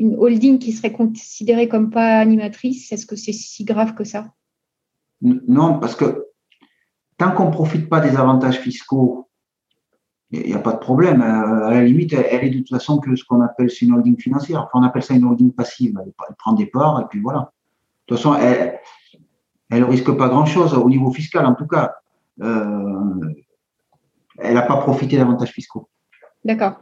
une 0.00 0.16
holding 0.16 0.58
qui 0.58 0.72
serait 0.72 0.92
considérée 0.92 1.68
comme 1.68 1.90
pas 1.90 2.18
animatrice, 2.18 2.92
est-ce 2.92 3.06
que 3.06 3.16
c'est 3.16 3.32
si 3.32 3.64
grave 3.64 3.94
que 3.94 4.04
ça? 4.04 4.32
Non, 5.22 5.78
parce 5.78 5.94
que 5.94 6.26
tant 7.18 7.32
qu'on 7.32 7.46
ne 7.46 7.52
profite 7.52 7.88
pas 7.88 8.00
des 8.00 8.16
avantages 8.16 8.58
fiscaux, 8.58 9.28
il 10.30 10.46
n'y 10.46 10.54
a 10.54 10.58
pas 10.58 10.72
de 10.72 10.78
problème. 10.78 11.20
Euh, 11.20 11.66
à 11.66 11.70
la 11.74 11.84
limite, 11.84 12.12
elle 12.12 12.44
est 12.44 12.50
de 12.50 12.58
toute 12.58 12.70
façon 12.70 12.98
que 12.98 13.14
ce 13.16 13.24
qu'on 13.24 13.40
appelle 13.40 13.68
une 13.82 13.92
holding 13.92 14.18
financière. 14.18 14.68
on 14.74 14.82
appelle 14.82 15.02
ça 15.02 15.14
une 15.14 15.24
holding 15.24 15.52
passive. 15.52 15.98
Elle 16.06 16.36
prend 16.36 16.52
des 16.52 16.66
parts 16.66 17.00
et 17.00 17.04
puis 17.10 17.20
voilà. 17.20 17.52
De 18.08 18.14
toute 18.14 18.18
façon, 18.18 18.36
elle 18.36 18.80
ne 19.70 19.84
risque 19.84 20.10
pas 20.12 20.28
grand-chose 20.28 20.74
au 20.74 20.88
niveau 20.88 21.10
fiscal, 21.10 21.44
en 21.44 21.54
tout 21.54 21.66
cas. 21.66 21.96
Euh, 22.40 23.34
elle 24.42 24.54
n'a 24.54 24.62
pas 24.62 24.76
profité 24.76 25.16
d'avantages 25.16 25.50
fiscaux. 25.50 25.88
D'accord. 26.44 26.80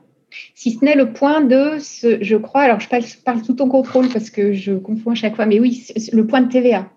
Si 0.54 0.72
ce 0.72 0.84
n'est 0.84 0.94
le 0.94 1.12
point 1.12 1.40
de, 1.40 1.78
ce, 1.78 2.22
je 2.22 2.36
crois, 2.36 2.62
alors 2.62 2.80
je 2.80 2.88
parle, 2.88 3.04
parle 3.24 3.42
sous 3.42 3.54
ton 3.54 3.68
contrôle 3.68 4.08
parce 4.08 4.30
que 4.30 4.52
je 4.52 4.74
confonds 4.74 5.12
à 5.12 5.14
chaque 5.14 5.36
fois, 5.36 5.46
mais 5.46 5.58
oui, 5.58 5.86
le 6.12 6.26
point 6.26 6.42
de 6.42 6.48
TVA. 6.50 6.90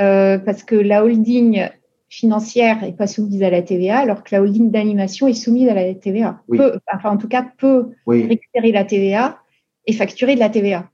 Euh, 0.00 0.38
parce 0.38 0.62
que 0.62 0.74
la 0.74 1.04
holding 1.04 1.68
financière 2.08 2.80
n'est 2.82 2.92
pas 2.92 3.06
soumise 3.06 3.42
à 3.42 3.50
la 3.50 3.62
TVA, 3.62 3.98
alors 3.98 4.22
que 4.22 4.34
la 4.34 4.42
holding 4.42 4.70
d'animation 4.70 5.26
est 5.26 5.34
soumise 5.34 5.68
à 5.68 5.74
la 5.74 5.94
TVA. 5.94 6.40
enfin, 6.92 7.10
en 7.10 7.16
tout 7.16 7.28
cas, 7.28 7.44
peut 7.58 7.90
récupérer 8.06 8.72
la 8.72 8.84
TVA 8.84 9.38
et 9.86 9.92
facturer 9.92 10.34
de 10.34 10.40
la 10.40 10.48
TVA. 10.48 10.88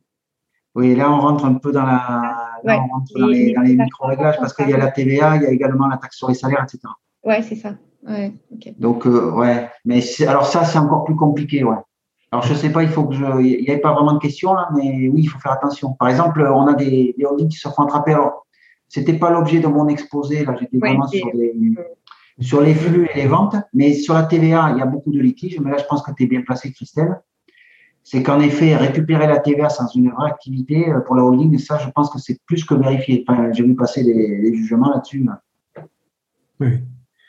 Oui, 0.74 0.94
là, 0.94 1.10
on 1.10 1.20
rentre 1.20 1.44
un 1.44 1.54
peu 1.54 1.72
dans, 1.72 1.84
la, 1.84 2.60
on 2.64 2.68
rentre 2.68 3.12
dans 3.18 3.26
les, 3.26 3.54
les 3.64 3.76
micro-réglages 3.76 4.38
parce 4.38 4.54
qu'il 4.54 4.70
y 4.70 4.74
a 4.74 4.78
la 4.78 4.90
TVA, 4.90 5.36
il 5.36 5.42
y 5.42 5.46
a 5.46 5.50
également 5.50 5.88
la 5.88 5.96
taxe 5.96 6.16
sur 6.16 6.28
les 6.28 6.34
salaires, 6.34 6.62
etc. 6.62 6.80
Oui, 7.24 7.34
c'est 7.42 7.56
ça. 7.56 7.74
Ouais, 8.06 8.32
Donc, 8.78 9.06
euh, 9.06 9.30
ouais. 9.32 9.68
Mais 9.84 10.00
alors, 10.26 10.46
ça, 10.46 10.64
c'est 10.64 10.78
encore 10.78 11.04
plus 11.04 11.16
compliqué, 11.16 11.64
ouais. 11.64 11.76
Alors, 12.32 12.44
je 12.44 12.54
sais 12.54 12.70
pas, 12.70 12.82
il 12.82 12.88
faut 12.88 13.04
que 13.04 13.14
je. 13.14 13.40
Il 13.42 13.62
n'y 13.62 13.70
avait 13.70 13.80
pas 13.80 13.92
vraiment 13.92 14.12
de 14.12 14.18
questions, 14.18 14.54
là, 14.54 14.68
mais 14.74 15.08
oui, 15.08 15.22
il 15.22 15.26
faut 15.26 15.38
faire 15.38 15.52
attention. 15.52 15.92
Par 15.92 16.08
exemple, 16.08 16.40
on 16.42 16.66
a 16.66 16.74
des, 16.74 17.14
des 17.18 17.24
holdings 17.24 17.48
qui 17.48 17.58
se 17.58 17.68
font 17.68 17.82
attraper. 17.82 18.12
Alors, 18.12 18.46
c'était 18.88 19.18
pas 19.18 19.30
l'objet 19.30 19.60
de 19.60 19.66
mon 19.66 19.88
exposé, 19.88 20.44
là, 20.44 20.56
j'étais 20.58 20.78
vraiment 20.78 21.06
sur, 21.06 21.28
sur 22.40 22.60
les 22.60 22.74
flux 22.74 23.08
et 23.14 23.22
les 23.22 23.26
ventes. 23.26 23.56
Mais 23.74 23.94
sur 23.94 24.14
la 24.14 24.22
TVA, 24.22 24.70
il 24.72 24.78
y 24.78 24.82
a 24.82 24.86
beaucoup 24.86 25.12
de 25.12 25.20
litiges. 25.20 25.60
Mais 25.60 25.70
là, 25.70 25.76
je 25.78 25.84
pense 25.84 26.02
que 26.02 26.12
tu 26.12 26.24
es 26.24 26.26
bien 26.26 26.42
placé, 26.42 26.72
Christelle 26.72 27.20
c'est 28.02 28.22
qu'en 28.22 28.40
effet, 28.40 28.76
récupérer 28.76 29.26
la 29.26 29.38
TVA 29.38 29.68
sans 29.68 29.86
une 29.94 30.10
vraie 30.10 30.28
activité 30.28 30.88
euh, 30.88 31.00
pour 31.00 31.16
la 31.16 31.24
holding, 31.24 31.56
ça, 31.58 31.78
je 31.78 31.88
pense 31.90 32.10
que 32.10 32.18
c'est 32.18 32.38
plus 32.46 32.64
que 32.64 32.74
vérifié. 32.74 33.24
Enfin, 33.28 33.52
j'ai 33.52 33.62
vu 33.62 33.74
passer 33.74 34.02
des, 34.04 34.54
jugements 34.54 34.90
là-dessus. 34.90 35.26
Oui. 36.58 36.80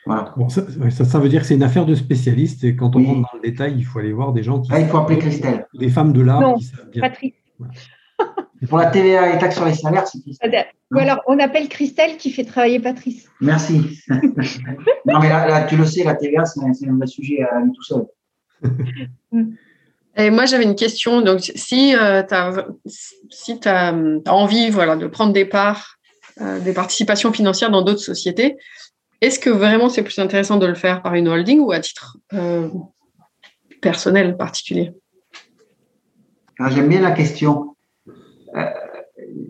Voilà. 0.04 0.34
ça, 0.48 1.04
ça, 1.04 1.18
veut 1.20 1.28
dire 1.28 1.42
que 1.42 1.46
c'est 1.46 1.54
une 1.54 1.62
affaire 1.62 1.86
de 1.86 1.94
spécialistes 1.94 2.64
et 2.64 2.74
quand 2.74 2.96
on 2.96 3.04
rentre 3.04 3.20
dans 3.20 3.38
le 3.38 3.40
détail, 3.40 3.74
il 3.76 3.84
faut 3.84 4.00
aller 4.00 4.12
voir 4.12 4.32
des 4.32 4.42
gens 4.42 4.60
qui. 4.60 4.70
Là, 4.72 4.80
il 4.80 4.88
faut 4.88 4.98
appeler 4.98 5.18
Christelle. 5.18 5.66
Des 5.74 5.88
femmes 5.88 6.12
de 6.12 6.20
l'art 6.20 6.54
qui 6.56 6.64
savent 6.64 6.90
bien. 6.90 7.02
Patrice. 7.02 7.34
Pour 8.68 8.78
la 8.78 8.86
TVA 8.86 9.34
et 9.34 9.38
taxes 9.38 9.56
sur 9.56 9.64
les 9.64 9.74
salaires, 9.74 10.06
c'est 10.06 10.20
Christelle. 10.20 10.66
Ou 10.92 10.98
alors, 10.98 11.20
on 11.26 11.38
appelle 11.38 11.68
Christelle 11.68 12.16
qui 12.16 12.30
fait 12.30 12.44
travailler 12.44 12.78
Patrice. 12.78 13.28
Merci. 13.40 14.00
non, 14.08 15.20
mais 15.20 15.28
là, 15.28 15.64
tu 15.64 15.76
le 15.76 15.84
sais, 15.84 16.04
la 16.04 16.14
TVA, 16.14 16.44
c'est 16.44 16.60
un, 16.60 16.96
vrai 16.96 17.06
sujet 17.06 17.42
à 17.42 17.60
lui 17.60 17.72
tout 17.72 17.82
seul. 17.82 18.06
Et 20.16 20.30
moi, 20.30 20.44
j'avais 20.44 20.64
une 20.64 20.76
question. 20.76 21.22
Donc, 21.22 21.40
si 21.54 21.96
euh, 21.96 22.22
tu 22.22 22.34
as, 22.34 22.66
si 23.30 23.58
as, 23.64 23.94
envie 24.26 24.70
voilà, 24.70 24.96
de 24.96 25.06
prendre 25.06 25.32
des 25.32 25.46
parts, 25.46 25.96
euh, 26.40 26.60
des 26.60 26.74
participations 26.74 27.32
financières 27.32 27.70
dans 27.70 27.82
d'autres 27.82 28.00
sociétés, 28.00 28.56
est-ce 29.22 29.38
que 29.38 29.48
vraiment 29.48 29.88
c'est 29.88 30.02
plus 30.02 30.18
intéressant 30.18 30.58
de 30.58 30.66
le 30.66 30.74
faire 30.74 31.00
par 31.00 31.14
une 31.14 31.28
holding 31.28 31.60
ou 31.60 31.72
à 31.72 31.80
titre 31.80 32.18
euh, 32.34 32.68
personnel 33.80 34.36
particulier? 34.36 34.92
J'aime 36.68 36.88
bien 36.88 37.00
la 37.00 37.12
question. 37.12 37.76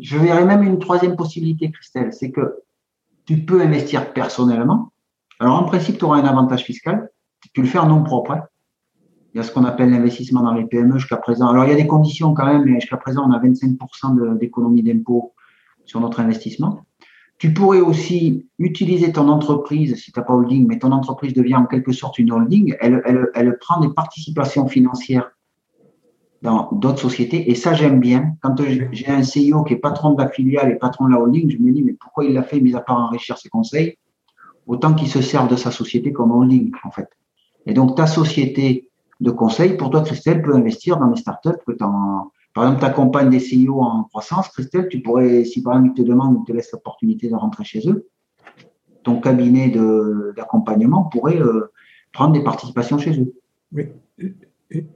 je 0.01 0.17
verrais 0.19 0.45
même 0.45 0.63
une 0.63 0.79
troisième 0.79 1.17
possibilité, 1.17 1.71
Christelle, 1.71 2.13
c'est 2.13 2.31
que 2.31 2.63
tu 3.27 3.39
peux 3.45 3.61
investir 3.61 4.13
personnellement. 4.13 4.93
Alors, 5.39 5.59
en 5.59 5.65
principe, 5.65 5.99
tu 5.99 6.05
auras 6.05 6.19
un 6.19 6.25
avantage 6.25 6.63
fiscal. 6.63 7.11
Tu 7.53 7.63
le 7.63 7.69
fais 7.69 7.79
en 7.79 7.89
nom 7.89 8.03
propre. 8.03 8.33
Hein. 8.33 8.43
Il 9.35 9.39
y 9.39 9.41
a 9.41 9.43
ce 9.43 9.51
qu'on 9.51 9.65
appelle 9.65 9.91
l'investissement 9.91 10.43
dans 10.43 10.53
les 10.53 10.65
PME 10.65 10.99
jusqu'à 10.99 11.17
présent. 11.17 11.49
Alors, 11.49 11.65
il 11.65 11.71
y 11.71 11.73
a 11.73 11.77
des 11.77 11.87
conditions 11.87 12.35
quand 12.35 12.47
même, 12.47 12.65
mais 12.65 12.81
jusqu'à 12.81 12.99
présent, 12.99 13.25
on 13.27 13.33
a 13.33 13.41
25% 13.41 14.39
d'économie 14.39 14.83
d'impôt 14.83 15.35
sur 15.85 16.01
notre 16.01 16.21
investissement. 16.21 16.85
Tu 17.43 17.53
pourrais 17.53 17.81
aussi 17.81 18.47
utiliser 18.61 19.11
ton 19.11 19.27
entreprise, 19.27 19.97
si 19.97 20.13
tu 20.13 20.21
n'as 20.21 20.25
pas 20.25 20.33
holding, 20.33 20.65
mais 20.69 20.79
ton 20.79 20.93
entreprise 20.93 21.35
devient 21.35 21.57
en 21.57 21.67
quelque 21.67 21.91
sorte 21.91 22.21
une 22.21 22.31
holding, 22.31 22.77
elle, 22.79 23.03
elle, 23.05 23.31
elle 23.35 23.59
prend 23.59 23.81
des 23.81 23.89
participations 23.89 24.69
financières 24.69 25.29
dans 26.43 26.69
d'autres 26.71 27.01
sociétés. 27.01 27.51
Et 27.51 27.57
ça, 27.57 27.75
j'aime 27.75 27.99
bien. 27.99 28.37
Quand 28.43 28.55
j'ai 28.93 29.09
un 29.09 29.23
CEO 29.23 29.65
qui 29.65 29.75
est 29.75 29.79
patron 29.79 30.13
de 30.13 30.23
la 30.23 30.29
filiale 30.29 30.71
et 30.71 30.77
patron 30.77 31.07
de 31.07 31.11
la 31.11 31.19
holding, 31.19 31.51
je 31.51 31.59
me 31.59 31.73
dis, 31.73 31.83
mais 31.83 31.95
pourquoi 31.95 32.27
il 32.27 32.33
l'a 32.33 32.45
fait, 32.45 32.61
mis 32.61 32.77
à 32.77 32.81
part 32.81 32.99
enrichir 32.99 33.37
ses 33.37 33.49
conseils? 33.49 33.97
Autant 34.69 34.95
qu'il 34.95 35.09
se 35.09 35.21
serve 35.21 35.49
de 35.49 35.57
sa 35.57 35.73
société 35.73 36.13
comme 36.13 36.31
holding, 36.31 36.71
en 36.85 36.93
fait. 36.93 37.09
Et 37.67 37.75
donc, 37.75 37.97
ta 37.97 38.07
société 38.07 38.89
de 39.21 39.33
conseils. 39.33 39.77
Pour 39.77 39.91
toi, 39.91 40.03
Christelle, 40.03 40.43
peut 40.43 40.55
investir 40.55 40.97
dans 40.97 41.09
les 41.09 41.17
startups 41.17 41.59
que 41.67 41.73
tu 41.73 41.83
Par 42.55 42.65
exemple, 42.65 42.81
tu 42.81 42.87
accompagnes 42.87 43.31
des 43.31 43.39
CEO 43.39 43.81
en 43.81 44.05
croissance. 44.05 44.49
Christelle, 44.49 44.89
tu 44.89 45.01
pourrais, 45.01 45.45
si 45.45 45.63
par 45.63 45.75
exemple 45.75 45.93
ils 45.95 46.03
te 46.03 46.09
demandent 46.09 46.37
ou 46.37 46.45
te 46.45 46.53
laissent 46.53 46.73
l'opportunité 46.73 47.29
de 47.29 47.35
rentrer 47.35 47.65
chez 47.65 47.89
eux, 47.89 48.09
ton 49.03 49.21
cabinet 49.21 49.73
d'accompagnement 50.37 51.05
pourrait 51.05 51.41
euh, 51.41 51.73
prendre 52.13 52.33
des 52.33 52.45
participations 52.45 52.99
chez 52.99 53.19
eux. 53.19 53.35
Oui. 53.73 53.89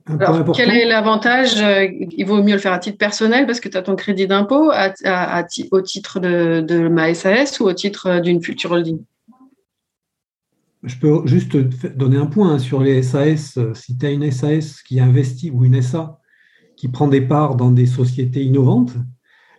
Alors, 0.07 0.53
quel 0.55 0.71
est 0.71 0.87
l'avantage 0.87 1.61
euh, 1.61 1.87
Il 2.17 2.25
vaut 2.25 2.43
mieux 2.43 2.55
le 2.55 2.59
faire 2.59 2.73
à 2.73 2.79
titre 2.79 2.97
personnel 2.97 3.47
parce 3.47 3.61
que 3.61 3.69
tu 3.69 3.77
as 3.77 3.83
ton 3.83 3.95
crédit 3.95 4.27
d'impôt 4.27 4.71
au 4.71 5.81
titre 5.83 6.21
de, 6.21 6.61
de, 6.61 6.89
ma 6.89 7.13
SAS 7.13 7.61
ou 7.61 7.65
au 7.65 7.73
titre 7.75 8.21
d'une 8.21 8.43
future 8.43 8.73
holding? 8.73 9.01
Je 10.83 10.97
peux 10.97 11.27
juste 11.27 11.57
donner 11.97 12.17
un 12.17 12.27
point 12.27 12.55
hein, 12.55 12.59
sur 12.59 12.81
les 12.81 13.03
SAS. 13.03 13.59
Si 13.75 13.99
tu 13.99 14.07
as 14.07 14.11
une 14.11 14.31
SAS 14.31 14.83
qui 14.83 15.01
investit 15.01 15.51
ou 15.51 15.65
une 15.65 15.83
SA 15.83 16.21
qui 16.77 16.89
prend 16.89 17.09
des 17.09 17.21
parts 17.21 17.57
dans 17.57 17.71
des 17.71 17.87
sociétés 17.87 18.45
innovantes, 18.45 18.95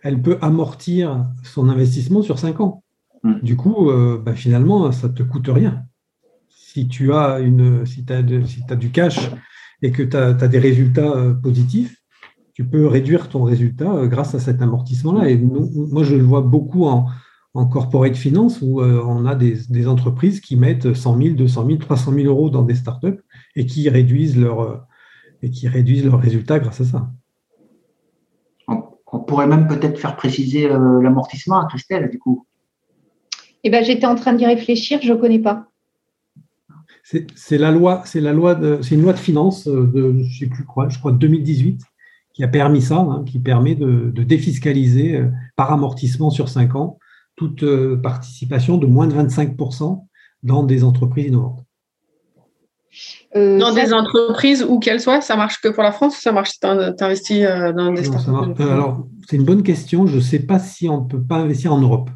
elle 0.02 0.22
peut 0.22 0.38
amortir 0.40 1.26
son 1.42 1.68
investissement 1.68 2.22
sur 2.22 2.38
5 2.38 2.60
ans. 2.60 2.84
Hmm. 3.22 3.40
Du 3.42 3.56
coup, 3.56 3.90
euh, 3.90 4.22
bah, 4.24 4.34
finalement, 4.34 4.92
ça 4.92 5.08
ne 5.08 5.12
te 5.12 5.22
coûte 5.22 5.48
rien. 5.48 5.82
Si 6.48 6.88
tu 6.88 7.12
as, 7.12 7.40
une, 7.40 7.84
si 7.84 8.04
as, 8.08 8.22
du 8.22 8.90
cash 8.90 9.30
et 9.82 9.90
que 9.90 10.02
tu 10.02 10.16
as, 10.16 10.32
des 10.32 10.58
résultats 10.58 11.10
euh, 11.10 11.34
positifs, 11.34 11.96
tu 12.54 12.64
peux 12.64 12.86
réduire 12.86 13.28
ton 13.28 13.42
résultat 13.42 13.92
euh, 13.92 14.06
grâce 14.06 14.34
à 14.34 14.40
cet 14.40 14.62
amortissement-là. 14.62 15.28
Et 15.28 15.36
moi, 15.36 16.04
je 16.04 16.14
le 16.14 16.22
vois 16.22 16.42
beaucoup 16.42 16.84
en, 16.84 17.06
en 17.54 17.66
corporate 17.66 18.16
finance 18.16 18.60
où 18.62 18.80
euh, 18.80 19.02
on 19.04 19.26
a 19.26 19.34
des, 19.34 19.88
entreprises 19.88 20.40
qui 20.40 20.56
mettent 20.56 20.94
100 20.94 21.18
000, 21.18 21.34
200 21.34 21.66
000, 21.66 21.78
300 21.78 22.12
000 22.12 22.26
euros 22.26 22.50
dans 22.50 22.62
des 22.62 22.74
startups 22.74 23.20
et 23.56 23.66
qui 23.66 23.88
réduisent 23.88 24.38
leur, 24.38 24.86
et 25.42 25.50
qui 25.50 25.68
réduisent 25.68 26.04
leurs 26.04 26.20
résultats 26.20 26.58
grâce 26.58 26.80
à 26.80 26.84
ça. 26.84 27.10
On, 29.10 29.20
pourrait 29.20 29.46
même 29.46 29.66
peut-être 29.68 29.98
faire 29.98 30.16
préciser 30.16 30.70
euh, 30.70 31.00
l'amortissement 31.00 31.60
à 31.60 31.66
Christelle, 31.66 32.10
du 32.10 32.18
coup. 32.18 32.46
Eh 33.64 33.70
ben, 33.70 33.82
j'étais 33.82 34.06
en 34.06 34.14
train 34.14 34.34
d'y 34.34 34.46
réfléchir, 34.46 35.00
je 35.02 35.12
ne 35.12 35.18
connais 35.18 35.38
pas. 35.38 35.66
C'est 37.02 37.56
la 37.56 37.70
loi, 37.70 38.02
c'est 38.04 38.20
la 38.20 38.34
loi 38.34 38.58
c'est 38.82 38.94
une 38.94 39.00
loi 39.00 39.14
de 39.14 39.18
finances 39.18 39.66
de, 39.66 40.22
je 40.24 40.38
sais 40.40 40.46
plus 40.46 40.64
quoi, 40.64 40.90
je 40.90 40.98
crois 40.98 41.12
2018 41.12 41.80
qui 42.34 42.44
a 42.44 42.48
permis 42.48 42.82
ça, 42.82 42.98
hein, 42.98 43.24
qui 43.24 43.38
permet 43.38 43.74
de, 43.74 44.10
de 44.14 44.22
défiscaliser 44.22 45.24
par 45.56 45.72
amortissement 45.72 46.28
sur 46.28 46.50
5 46.50 46.76
ans 46.76 46.98
toute 47.38 47.62
euh, 47.62 47.96
participation 47.96 48.76
de 48.76 48.86
moins 48.86 49.06
de 49.06 49.14
25% 49.14 50.04
dans 50.42 50.64
des 50.64 50.84
entreprises 50.84 51.28
innovantes. 51.28 51.64
Euh, 53.36 53.58
dans 53.58 53.74
des 53.74 53.92
entreprises 53.92 54.64
où 54.64 54.78
qu'elles 54.78 55.00
soient, 55.00 55.20
ça 55.20 55.36
marche 55.36 55.60
que 55.60 55.68
pour 55.68 55.82
la 55.82 55.92
France 55.92 56.16
ou 56.18 56.20
ça 56.20 56.32
marche 56.32 56.50
si 56.50 56.60
tu 56.60 56.66
investis 56.66 57.44
euh, 57.44 57.72
dans 57.72 57.92
des 57.92 58.04
startups 58.04 58.62
Alors, 58.62 59.06
c'est 59.28 59.36
une 59.36 59.44
bonne 59.44 59.62
question. 59.62 60.06
Je 60.06 60.16
ne 60.16 60.20
sais 60.20 60.40
pas 60.40 60.58
si 60.58 60.88
on 60.88 61.02
ne 61.02 61.08
peut 61.08 61.22
pas 61.22 61.36
investir 61.36 61.72
en 61.72 61.80
Europe. 61.80 62.10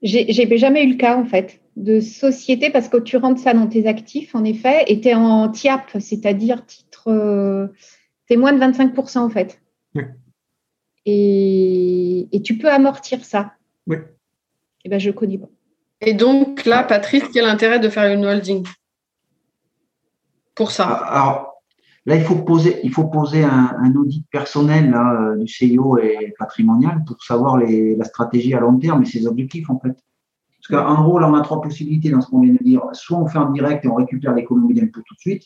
J'ai 0.00 0.58
jamais 0.58 0.84
eu 0.84 0.92
le 0.92 0.96
cas, 0.96 1.16
en 1.16 1.24
fait, 1.24 1.60
de 1.76 2.00
société, 2.00 2.70
parce 2.70 2.88
que 2.88 2.98
tu 2.98 3.16
rentres 3.16 3.40
ça 3.40 3.52
dans 3.52 3.66
tes 3.66 3.86
actifs, 3.86 4.34
en 4.34 4.44
effet, 4.44 4.84
et 4.86 5.00
tu 5.00 5.08
es 5.08 5.14
en 5.14 5.48
TIAP, 5.48 5.90
c'est-à-dire 5.98 6.64
titre. 6.64 7.04
tu 8.26 8.34
es 8.34 8.36
moins 8.36 8.52
de 8.52 8.60
25%, 8.60 9.18
en 9.18 9.28
fait. 9.28 9.60
Oui 9.94 10.04
et, 11.10 12.42
tu 12.44 12.58
peux 12.58 12.70
amortir 12.70 13.24
ça. 13.24 13.54
Oui. 13.86 13.96
Eh 14.84 14.88
ben, 14.88 14.98
je 14.98 15.08
ne 15.08 15.14
connais 15.14 15.38
pas. 15.38 15.48
Et 16.00 16.14
donc 16.14 16.64
là, 16.64 16.82
Patrice, 16.84 17.24
quel 17.32 17.44
intérêt 17.44 17.80
de 17.80 17.88
faire 17.88 18.12
une 18.12 18.24
holding 18.24 18.66
pour 20.54 20.70
ça? 20.70 20.86
Ah, 20.88 21.14
Alors 21.14 21.54
là, 22.06 22.16
il 22.16 22.22
faut 22.22 22.36
poser, 22.36 22.80
il 22.84 22.92
faut 22.92 23.04
poser 23.04 23.44
un, 23.44 23.94
audit 23.96 24.26
personnel 24.30 24.90
là, 24.90 25.34
du 25.36 25.46
CIO 25.46 25.98
et 25.98 26.34
patrimonial 26.38 27.02
pour 27.06 27.22
savoir 27.22 27.58
les, 27.58 27.96
la 27.96 28.04
stratégie 28.04 28.54
à 28.54 28.60
long 28.60 28.78
terme 28.78 29.02
et 29.02 29.06
ses 29.06 29.26
objectifs 29.26 29.68
en 29.70 29.78
fait. 29.78 29.96
Parce 30.68 30.84
qu'en 30.84 31.02
gros, 31.02 31.18
là, 31.18 31.28
on 31.30 31.34
a 31.34 31.40
trois 31.40 31.60
possibilités 31.60 32.10
dans 32.10 32.20
ce 32.20 32.28
qu'on 32.28 32.40
vient 32.40 32.52
de 32.52 32.62
dire. 32.62 32.82
Soit 32.92 33.18
on 33.18 33.26
fait 33.26 33.38
en 33.38 33.50
direct 33.50 33.84
et 33.84 33.88
on 33.88 33.94
récupère 33.94 34.34
l'économie 34.34 34.74
d'impôt 34.74 35.00
tout 35.06 35.14
de 35.14 35.20
suite. 35.20 35.44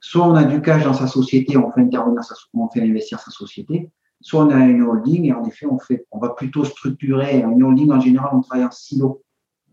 Soit 0.00 0.24
on 0.24 0.34
a 0.34 0.44
du 0.44 0.62
cash 0.62 0.84
dans 0.84 0.94
sa 0.94 1.06
société, 1.06 1.56
on 1.56 1.70
fait 1.72 1.80
intervenir 1.80 2.22
on 2.54 2.68
fait 2.68 2.82
investir 2.82 3.20
sa 3.20 3.30
société 3.30 3.90
soit 4.22 4.44
on 4.44 4.50
a 4.50 4.58
une 4.58 4.82
holding 4.82 5.26
et 5.26 5.32
en 5.32 5.44
effet, 5.44 5.66
on, 5.66 5.78
fait, 5.78 6.06
on 6.10 6.18
va 6.18 6.30
plutôt 6.30 6.64
structurer. 6.64 7.40
Une 7.40 7.62
holding, 7.62 7.90
en 7.90 8.00
général, 8.00 8.30
on 8.32 8.40
travaille 8.40 8.64
en 8.64 8.70
silo. 8.70 9.22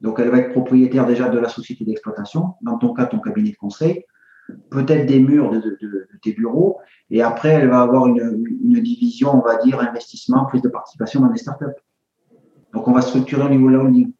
Donc, 0.01 0.19
elle 0.19 0.29
va 0.29 0.37
être 0.37 0.51
propriétaire 0.51 1.05
déjà 1.05 1.29
de 1.29 1.39
la 1.39 1.49
société 1.49 1.83
d'exploitation, 1.83 2.53
dans 2.61 2.77
ton 2.77 2.93
cas, 2.93 3.05
ton 3.05 3.19
cabinet 3.19 3.51
de 3.51 3.57
conseil, 3.57 4.05
peut-être 4.69 5.05
des 5.05 5.19
murs 5.19 5.51
de, 5.51 6.07
tes 6.21 6.33
bureaux, 6.33 6.79
et 7.09 7.21
après, 7.21 7.49
elle 7.49 7.69
va 7.69 7.81
avoir 7.81 8.07
une, 8.07 8.43
division, 8.81 9.35
on 9.35 9.41
va 9.41 9.57
dire, 9.57 9.79
investissement, 9.79 10.45
prise 10.45 10.61
de 10.61 10.69
participation 10.69 11.21
dans 11.21 11.29
les 11.29 11.37
startups. 11.37 11.65
Donc, 12.73 12.87
on 12.87 12.91
va 12.91 13.01
structurer 13.01 13.43
au 13.43 13.49
niveau 13.49 13.69
de 13.69 13.75
la 13.75 13.83
holding. 13.83 14.11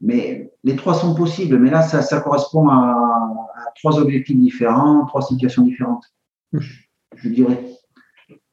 Mais 0.00 0.52
les 0.64 0.76
trois 0.76 0.94
sont 0.94 1.14
possibles, 1.14 1.58
mais 1.58 1.70
là, 1.70 1.82
ça, 1.82 2.20
correspond 2.20 2.68
à, 2.68 3.28
trois 3.76 3.98
objectifs 3.98 4.36
différents, 4.36 5.04
trois 5.06 5.22
situations 5.22 5.62
différentes. 5.62 6.04
Je 6.52 7.28
dirais. 7.28 7.64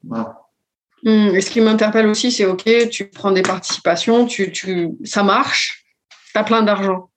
Voilà. 0.04 0.42
Hmm, 1.04 1.36
et 1.36 1.42
ce 1.42 1.52
qui 1.52 1.62
m'interpelle 1.62 2.08
aussi, 2.08 2.32
c'est 2.32 2.46
OK, 2.46 2.64
tu 2.90 3.06
prends 3.06 3.32
des 3.32 3.44
participations, 3.44 4.26
tu, 4.26 4.52
ça 5.04 5.24
marche, 5.24 5.85
tu 6.36 6.40
as 6.40 6.44
plein 6.44 6.64
d'argent. 6.64 7.10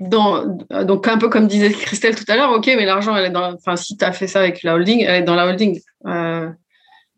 donc, 0.00 1.08
un 1.08 1.18
peu 1.18 1.28
comme 1.28 1.48
disait 1.48 1.72
Christelle 1.72 2.14
tout 2.14 2.24
à 2.28 2.36
l'heure, 2.36 2.52
OK, 2.52 2.66
mais 2.66 2.86
l'argent, 2.86 3.16
elle 3.16 3.26
est 3.26 3.30
dans. 3.30 3.54
Enfin, 3.54 3.76
si 3.76 3.96
tu 3.96 4.04
as 4.04 4.12
fait 4.12 4.28
ça 4.28 4.40
avec 4.40 4.62
la 4.62 4.74
holding, 4.74 5.00
elle 5.00 5.22
est 5.22 5.24
dans 5.24 5.34
la 5.34 5.46
holding. 5.46 5.80
Euh, 6.06 6.48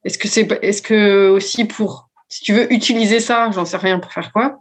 est-ce 0.05 0.19
que 0.19 0.29
c'est 0.29 0.49
est-ce 0.63 0.81
que 0.81 1.29
aussi 1.29 1.67
pour 1.67 2.11
si 2.31 2.43
tu 2.43 2.55
veux 2.55 2.73
utiliser 2.73 3.21
ça, 3.21 3.51
j'en 3.51 3.65
sais 3.65 3.77
rien 3.77 3.99
pour 3.99 4.13
faire 4.13 4.33
quoi 4.33 4.61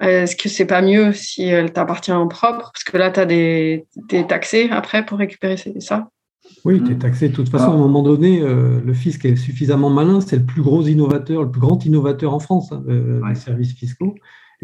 Est-ce 0.00 0.36
que 0.36 0.48
c'est 0.48 0.66
pas 0.66 0.82
mieux 0.82 1.12
si 1.12 1.44
elle 1.44 1.72
t'appartient 1.72 2.12
en 2.12 2.28
propre? 2.28 2.70
Parce 2.72 2.84
que 2.84 2.96
là, 2.96 3.10
tu 3.10 3.20
as 3.20 3.26
des, 3.26 3.86
es 4.12 4.26
taxé 4.26 4.68
après 4.70 5.04
pour 5.04 5.18
récupérer 5.18 5.56
ça 5.56 6.10
Oui, 6.64 6.82
tu 6.84 6.92
es 6.92 6.96
taxé. 6.96 7.30
De 7.30 7.34
toute 7.34 7.48
façon, 7.48 7.72
à 7.72 7.74
un 7.74 7.78
moment 7.78 8.02
donné, 8.02 8.42
euh, 8.42 8.80
le 8.84 8.92
fisc 8.92 9.24
est 9.24 9.36
suffisamment 9.36 9.88
malin. 9.88 10.20
C'est 10.20 10.36
le 10.36 10.44
plus 10.44 10.62
gros 10.62 10.82
innovateur, 10.82 11.42
le 11.42 11.50
plus 11.50 11.60
grand 11.60 11.84
innovateur 11.86 12.34
en 12.34 12.38
France 12.38 12.70
hein, 12.70 12.82
des 12.86 13.34
services 13.34 13.72
fiscaux. 13.72 14.14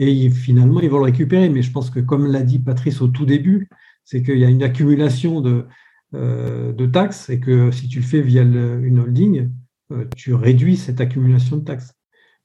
Et 0.03 0.30
finalement, 0.30 0.80
ils 0.80 0.88
vont 0.88 0.96
le 0.96 1.05
récupérer. 1.05 1.51
Mais 1.51 1.61
je 1.61 1.70
pense 1.70 1.90
que, 1.90 2.01
comme 2.01 2.26
l'a 2.26 2.42
dit 2.42 2.59
Patrice 2.59 3.03
au 3.03 3.09
tout 3.09 3.26
début, 3.26 3.68
c'est 4.05 4.22
qu'il 4.22 4.38
y 4.38 4.44
a 4.46 4.48
une 4.48 4.62
accumulation 4.62 5.42
de, 5.42 5.66
euh, 6.14 6.72
de 6.72 6.86
taxes 6.86 7.28
et 7.28 7.38
que 7.38 7.70
si 7.70 7.86
tu 7.86 7.98
le 8.01 8.05
fais 8.05 8.22
via 8.22 8.42
une 8.42 8.98
holding, 8.98 9.51
euh, 9.92 10.07
tu 10.16 10.32
réduis 10.32 10.76
cette 10.78 11.03
accumulation 11.03 11.59
de 11.59 11.64
taxes. 11.64 11.92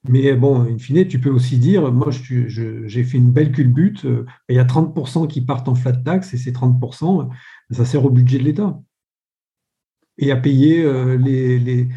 Mais 0.08 0.34
bon, 0.34 0.60
in 0.60 0.78
fine, 0.78 1.08
tu 1.08 1.18
peux 1.18 1.30
aussi 1.30 1.58
dire, 1.58 1.90
moi, 1.92 2.10
j'ai 2.10 3.04
fait 3.04 3.18
une 3.18 3.32
belle 3.32 3.52
culbute, 3.52 4.04
euh, 4.04 4.26
il 4.48 4.56
y 4.56 4.58
a 4.58 4.64
30% 4.64 5.26
qui 5.26 5.40
partent 5.40 5.68
en 5.68 5.74
flat 5.74 5.92
tax 5.92 6.34
et 6.34 6.36
ces 6.36 6.52
30%, 6.52 7.28
ça 7.70 7.84
sert 7.84 8.04
au 8.04 8.10
budget 8.10 8.38
de 8.38 8.44
l'État. 8.44 8.78
Et 10.18 10.30
à 10.30 10.36
payer 10.36 10.82
euh, 10.82 11.16
les, 11.16 11.88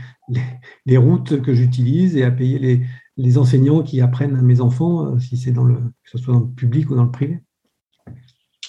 les, 0.86 0.97
routes 0.97 1.41
que 1.41 1.53
j'utilise 1.53 2.18
et 2.18 2.24
à 2.24 2.32
payer 2.32 2.60
les, 2.60 2.82
les, 3.20 3.38
enseignants 3.38 3.84
qui 3.84 4.02
apprennent 4.02 4.38
à 4.38 4.42
mes 4.42 4.62
enfants, 4.62 5.20
si 5.20 5.38
c'est 5.38 5.52
dans 5.52 5.64
le, 5.64 5.76
que 5.76 6.10
ce 6.10 6.18
soit 6.18 6.34
dans 6.34 6.42
le 6.42 6.50
public 6.50 6.90
ou 6.90 6.96
dans 6.96 7.04
le 7.04 7.12
privé 7.12 7.40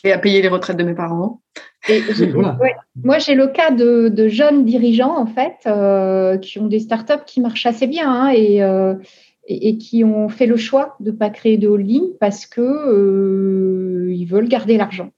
et 0.05 0.13
à 0.13 0.19
payer 0.19 0.43
les 0.43 0.49
retraites 0.49 0.77
de 0.77 0.83
mes 0.83 0.95
parents. 0.95 1.41
Moi, 3.03 3.19
j'ai 3.19 3.35
le 3.35 3.49
cas 3.49 3.71
de, 3.71 4.29
jeunes 4.29 4.65
dirigeants, 4.65 5.17
en 5.17 5.27
fait, 5.27 5.57
euh, 5.67 6.39
qui 6.39 6.59
ont 6.59 6.67
des 6.67 6.81
startups 6.81 7.25
qui 7.27 7.41
marchent 7.41 7.67
assez 7.67 7.87
bien 7.87 8.11
hein, 8.11 8.35
euh, 8.35 8.95
et, 9.47 9.69
et, 9.69 9.79
qui 9.79 10.05
ont 10.05 10.29
fait 10.29 10.47
le 10.47 10.57
choix 10.57 10.97
de 11.01 11.11
ne 11.11 11.17
pas 11.17 11.31
créer 11.31 11.59
de 11.59 11.69
holding 11.69 12.17
parce 12.19 12.47
qu'ils 12.47 12.63
euh, 12.63 14.25
veulent 14.29 14.49
garder 14.49 14.77
l'argent. 14.77 15.11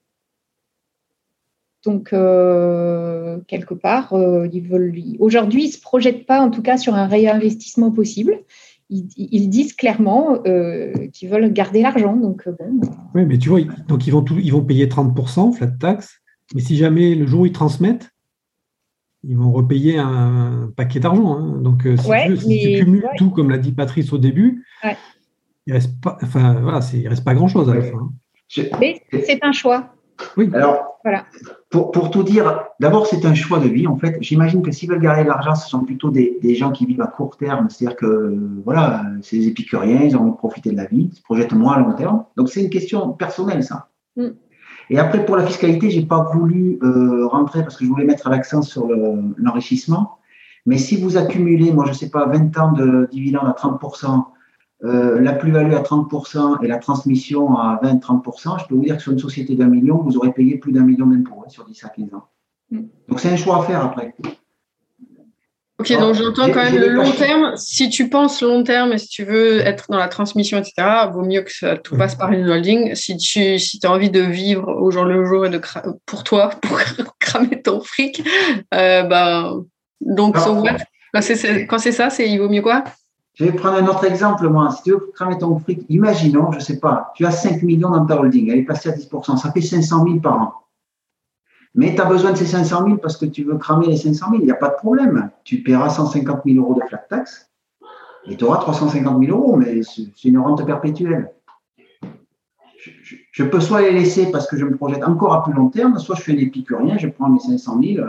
Donc, 1.85 2.11
quelque 2.11 3.73
part, 3.73 4.13
ils 4.53 4.61
veulent. 4.61 4.95
Aujourd'hui, 5.19 5.63
ils 5.65 5.67
ne 5.67 5.73
se 5.73 5.81
projettent 5.81 6.25
pas, 6.25 6.39
en 6.39 6.49
tout 6.49 6.61
cas, 6.61 6.77
sur 6.77 6.95
un 6.95 7.07
réinvestissement 7.07 7.91
possible 7.91 8.39
ils, 9.17 9.49
disent 9.49 9.73
clairement 9.73 10.39
euh, 10.45 10.91
qu'ils 11.13 11.29
veulent 11.29 11.51
garder 11.51 11.81
l'argent. 11.81 12.15
Donc, 12.15 12.47
euh, 12.47 12.55
bon. 12.59 12.81
Oui, 13.15 13.25
mais 13.25 13.37
tu 13.37 13.49
vois, 13.49 13.61
donc 13.87 14.07
ils 14.07 14.11
vont, 14.11 14.21
tout, 14.21 14.37
ils 14.39 14.51
vont 14.51 14.63
payer 14.63 14.87
30% 14.87 15.53
flat 15.53 15.67
tax, 15.67 16.21
mais 16.53 16.61
si 16.61 16.77
jamais 16.77 17.15
le 17.15 17.25
jour 17.25 17.41
où 17.41 17.45
ils 17.45 17.51
transmettent, 17.51 18.11
ils 19.23 19.37
vont 19.37 19.51
repayer 19.51 19.97
un 19.97 20.71
paquet 20.75 20.99
d'argent. 20.99 21.37
Hein. 21.37 21.61
Donc, 21.61 21.85
euh, 21.85 21.95
si, 21.97 22.59
tu, 22.59 22.83
cumules 22.83 23.07
tout, 23.17 23.29
comme 23.29 23.49
l'a 23.49 23.57
dit 23.57 23.71
Patrice 23.71 24.11
au 24.11 24.17
début, 24.17 24.65
il 24.83 24.89
ne 25.67 25.73
reste, 25.73 25.99
pas, 26.01 26.17
enfin, 26.21 26.59
voilà, 26.61 26.79
reste 26.79 27.23
pas 27.23 27.33
grand-chose 27.33 27.69
à 27.69 27.75
la 27.75 27.81
fin. 27.83 27.97
Hein. 27.97 28.63
Mais 28.79 29.01
c'est 29.11 29.39
un 29.43 29.53
choix. 29.53 29.92
Oui. 30.37 30.49
Alors, 30.53 30.99
voilà. 31.03 31.25
pour, 31.69 31.91
pour 31.91 32.11
tout 32.11 32.23
dire, 32.23 32.65
d'abord, 32.79 33.07
c'est 33.07 33.25
un 33.25 33.33
choix 33.33 33.59
de 33.59 33.67
vie. 33.67 33.87
En 33.87 33.97
fait, 33.97 34.17
j'imagine 34.21 34.61
que 34.61 34.71
s'ils 34.71 34.89
veulent 34.89 35.01
garder 35.01 35.23
de 35.23 35.29
l'argent, 35.29 35.55
ce 35.55 35.69
sont 35.69 35.83
plutôt 35.83 36.09
des, 36.09 36.37
des, 36.41 36.55
gens 36.55 36.71
qui 36.71 36.85
vivent 36.85 37.01
à 37.01 37.07
court 37.07 37.37
terme. 37.37 37.69
C'est-à-dire 37.69 37.97
que, 37.97 38.37
voilà, 38.63 39.03
c'est 39.21 39.37
des 39.37 39.47
épicuriens, 39.47 40.01
ils 40.03 40.15
ont 40.15 40.21
envie 40.21 40.31
de 40.31 40.37
profiter 40.37 40.71
de 40.71 40.77
la 40.77 40.85
vie, 40.85 41.09
ils 41.11 41.15
se 41.15 41.21
projettent 41.21 41.53
moins 41.53 41.73
à 41.73 41.79
long 41.79 41.93
terme. 41.93 42.25
Donc, 42.37 42.49
c'est 42.49 42.63
une 42.63 42.69
question 42.69 43.11
personnelle, 43.11 43.63
ça. 43.63 43.89
Mm. 44.15 44.29
Et 44.89 44.99
après, 44.99 45.25
pour 45.25 45.35
la 45.35 45.45
fiscalité, 45.45 45.89
j'ai 45.89 46.05
pas 46.05 46.23
voulu 46.33 46.77
euh, 46.83 47.25
rentrer 47.27 47.63
parce 47.63 47.77
que 47.77 47.85
je 47.85 47.89
voulais 47.89 48.05
mettre 48.05 48.29
l'accent 48.29 48.61
sur 48.61 48.87
l'enrichissement. 49.37 50.17
Mais 50.65 50.77
si 50.77 50.97
vous 50.97 51.17
accumulez, 51.17 51.71
moi, 51.71 51.85
je 51.85 51.93
sais 51.93 52.09
pas, 52.09 52.25
20 52.25 52.57
ans 52.57 52.71
de 52.71 53.07
dividendes 53.11 53.47
à 53.47 53.51
30%, 53.51 54.25
euh, 54.83 55.21
la 55.21 55.33
plus-value 55.33 55.73
à 55.73 55.81
30% 55.81 56.63
et 56.63 56.67
la 56.67 56.77
transmission 56.77 57.55
à 57.55 57.79
20-30%, 57.83 58.61
je 58.61 58.67
peux 58.67 58.75
vous 58.75 58.83
dire 58.83 58.97
que 58.97 59.01
sur 59.01 59.13
une 59.13 59.19
société 59.19 59.55
d'un 59.55 59.67
million, 59.67 59.97
vous 59.97 60.17
aurez 60.17 60.31
payé 60.33 60.57
plus 60.57 60.71
d'un 60.71 60.83
million 60.83 61.05
d'impôts 61.05 61.43
hein, 61.45 61.49
sur 61.49 61.65
10 61.65 61.85
à 61.85 61.89
15 61.89 62.13
ans. 62.13 62.27
Mm. 62.71 62.81
Donc 63.07 63.19
c'est 63.19 63.29
un 63.29 63.37
choix 63.37 63.59
à 63.59 63.63
faire 63.63 63.83
après. 63.83 64.13
Ok, 65.79 65.89
donc 65.97 66.15
j'entends 66.15 66.47
quand 66.49 66.63
même 66.63 66.77
le 66.77 66.89
long 66.89 67.11
terme. 67.11 67.53
Si 67.55 67.89
tu 67.89 68.07
penses 68.07 68.41
long 68.41 68.63
terme 68.63 68.93
et 68.93 68.97
si 68.97 69.07
tu 69.07 69.23
veux 69.23 69.59
être 69.61 69.85
dans 69.89 69.97
la 69.97 70.07
transmission, 70.07 70.59
etc., 70.59 70.73
vaut 71.11 71.23
mieux 71.23 71.41
que 71.41 71.51
ça, 71.51 71.77
tout 71.77 71.97
passe 71.97 72.15
par 72.15 72.31
une 72.31 72.47
holding. 72.47 72.93
Si 72.93 73.17
tu 73.17 73.57
si 73.59 73.79
as 73.83 73.91
envie 73.91 74.11
de 74.11 74.21
vivre 74.21 74.67
au 74.67 74.91
jour 74.91 75.03
le 75.03 75.25
jour 75.25 75.45
et 75.45 75.49
de 75.49 75.59
pour 76.05 76.23
toi, 76.23 76.51
pour 76.61 76.79
cramer 77.19 77.61
ton 77.61 77.81
fric, 77.81 78.21
euh, 78.73 79.03
ben, 79.03 79.63
donc, 80.01 80.35
quand 80.35 81.21
c'est 81.21 81.91
ça, 81.91 82.09
c'est 82.09 82.29
il 82.29 82.37
vaut 82.37 82.49
mieux 82.49 82.61
quoi? 82.61 82.83
Je 83.33 83.45
vais 83.45 83.51
prendre 83.51 83.77
un 83.77 83.87
autre 83.87 84.05
exemple, 84.05 84.47
moi. 84.47 84.69
Si 84.71 84.83
tu 84.83 84.91
veux 84.91 85.11
cramer 85.13 85.37
ton 85.37 85.57
fric, 85.57 85.85
imaginons, 85.89 86.51
je 86.51 86.57
ne 86.57 86.63
sais 86.63 86.79
pas, 86.79 87.11
tu 87.15 87.25
as 87.25 87.31
5 87.31 87.63
millions 87.63 87.89
dans 87.89 88.05
ta 88.05 88.19
holding, 88.19 88.49
elle 88.49 88.59
est 88.59 88.63
passée 88.63 88.89
à 88.89 88.93
10%, 88.93 89.37
ça 89.37 89.51
fait 89.51 89.61
500 89.61 90.03
000 90.05 90.19
par 90.19 90.41
an. 90.41 90.53
Mais 91.75 91.95
tu 91.95 92.01
as 92.01 92.05
besoin 92.05 92.31
de 92.31 92.37
ces 92.37 92.45
500 92.45 92.85
000 92.85 92.97
parce 92.97 93.17
que 93.17 93.25
tu 93.25 93.43
veux 93.43 93.57
cramer 93.57 93.87
les 93.87 93.97
500 93.97 94.27
000, 94.29 94.41
il 94.41 94.45
n'y 94.45 94.51
a 94.51 94.55
pas 94.55 94.69
de 94.69 94.75
problème. 94.75 95.31
Tu 95.43 95.63
paieras 95.63 95.89
150 95.89 96.41
000 96.45 96.63
euros 96.63 96.79
de 96.79 96.85
flat 96.87 96.99
tax 97.09 97.49
et 98.27 98.37
tu 98.37 98.43
auras 98.43 98.57
350 98.57 99.23
000 99.25 99.35
euros, 99.35 99.55
mais 99.55 99.81
c'est 99.81 100.23
une 100.25 100.37
rente 100.37 100.63
perpétuelle. 100.65 101.31
Je, 103.31 103.43
peux 103.43 103.59
soit 103.59 103.81
les 103.81 103.93
laisser 103.93 104.29
parce 104.29 104.45
que 104.45 104.57
je 104.57 104.65
me 104.65 104.75
projette 104.75 105.03
encore 105.03 105.33
à 105.33 105.43
plus 105.43 105.53
long 105.53 105.69
terme, 105.69 105.97
soit 105.97 106.15
je 106.15 106.21
fais 106.21 106.33
des 106.33 106.51
rien, 106.69 106.97
je 106.97 107.07
prends 107.07 107.29
mes 107.29 107.39
500 107.39 107.79
000 107.81 108.05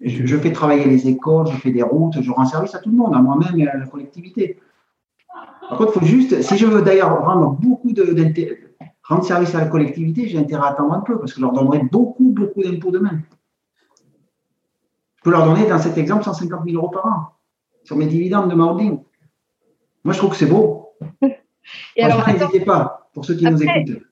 je, 0.00 0.36
fais 0.36 0.52
travailler 0.52 0.84
les 0.84 1.08
écoles, 1.08 1.46
je 1.48 1.56
fais 1.56 1.70
des 1.70 1.82
routes, 1.82 2.20
je 2.20 2.30
rends 2.30 2.44
service 2.44 2.74
à 2.74 2.78
tout 2.78 2.90
le 2.90 2.96
monde, 2.96 3.14
à 3.14 3.20
moi-même 3.20 3.58
et 3.58 3.66
à 3.66 3.76
la 3.76 3.86
collectivité. 3.86 4.60
Par 5.68 5.78
contre, 5.78 5.92
il 5.96 6.00
faut 6.00 6.06
juste, 6.06 6.42
si 6.42 6.58
je 6.58 6.66
veux 6.66 6.82
d'ailleurs 6.82 7.24
rendre 7.24 7.52
beaucoup 7.52 7.92
de, 7.92 8.14
rendre 9.02 9.24
service 9.24 9.54
à 9.54 9.60
la 9.60 9.66
collectivité, 9.66 10.28
j'ai 10.28 10.38
intérêt 10.38 10.64
à 10.64 10.70
attendre 10.70 10.92
un 10.92 11.00
peu 11.00 11.18
parce 11.18 11.32
que 11.32 11.40
je 11.40 11.42
leur 11.42 11.52
donnerai 11.52 11.80
beaucoup, 11.90 12.30
beaucoup 12.30 12.62
d'impôts 12.62 12.90
demain. 12.90 13.20
Je 15.16 15.22
peux 15.22 15.30
leur 15.30 15.44
donner, 15.44 15.66
dans 15.66 15.78
cet 15.78 15.98
exemple, 15.98 16.24
150 16.24 16.64
000 16.66 16.76
euros 16.76 16.90
par 16.90 17.06
an 17.06 17.32
sur 17.82 17.96
mes 17.96 18.06
dividendes 18.06 18.50
de 18.50 18.54
ma 18.54 18.64
holding. 18.64 19.00
Moi, 20.04 20.12
je 20.12 20.18
trouve 20.18 20.30
que 20.30 20.36
c'est 20.36 20.46
beau. 20.46 20.90
Et 21.96 22.02
alors, 22.02 22.26
n'hésitez 22.28 22.60
pas, 22.60 23.08
pour 23.12 23.24
ceux 23.24 23.34
qui 23.34 23.44
nous 23.44 23.60
écoutent 23.60 24.02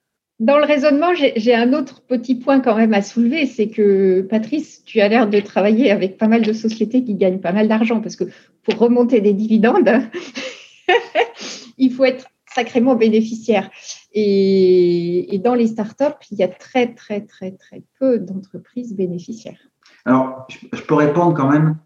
dans 0.45 0.59
le 0.59 0.65
raisonnement, 0.65 1.15
j'ai 1.15 1.55
un 1.55 1.73
autre 1.73 2.03
petit 2.03 2.35
point 2.35 2.61
quand 2.61 2.77
même 2.77 2.93
à 2.93 3.01
soulever, 3.01 3.47
c'est 3.47 3.69
que 3.69 4.21
Patrice, 4.21 4.85
tu 4.85 5.01
as 5.01 5.09
l'air 5.09 5.27
de 5.27 5.41
travailler 5.41 5.91
avec 5.91 6.19
pas 6.19 6.29
mal 6.29 6.43
de 6.43 6.53
sociétés 6.53 7.03
qui 7.03 7.15
gagnent 7.15 7.41
pas 7.41 7.53
mal 7.53 7.67
d'argent, 7.67 8.03
parce 8.03 8.15
que 8.15 8.25
pour 8.63 8.77
remonter 8.77 9.23
des 9.23 9.33
dividendes, 9.33 9.89
il 11.79 11.91
faut 11.91 12.05
être 12.05 12.27
sacrément 12.55 12.95
bénéficiaire. 12.95 13.71
Et, 14.13 15.41
dans 15.43 15.55
les 15.55 15.69
startups, 15.69 16.27
il 16.31 16.39
y 16.39 16.43
a 16.43 16.49
très, 16.49 16.93
très, 16.93 17.23
très, 17.23 17.53
très 17.53 17.83
peu 17.99 18.19
d'entreprises 18.19 18.95
bénéficiaires. 18.95 19.61
Alors, 20.05 20.47
je 20.73 20.83
peux 20.83 20.95
répondre 20.95 21.35
quand 21.35 21.51
même 21.51 21.79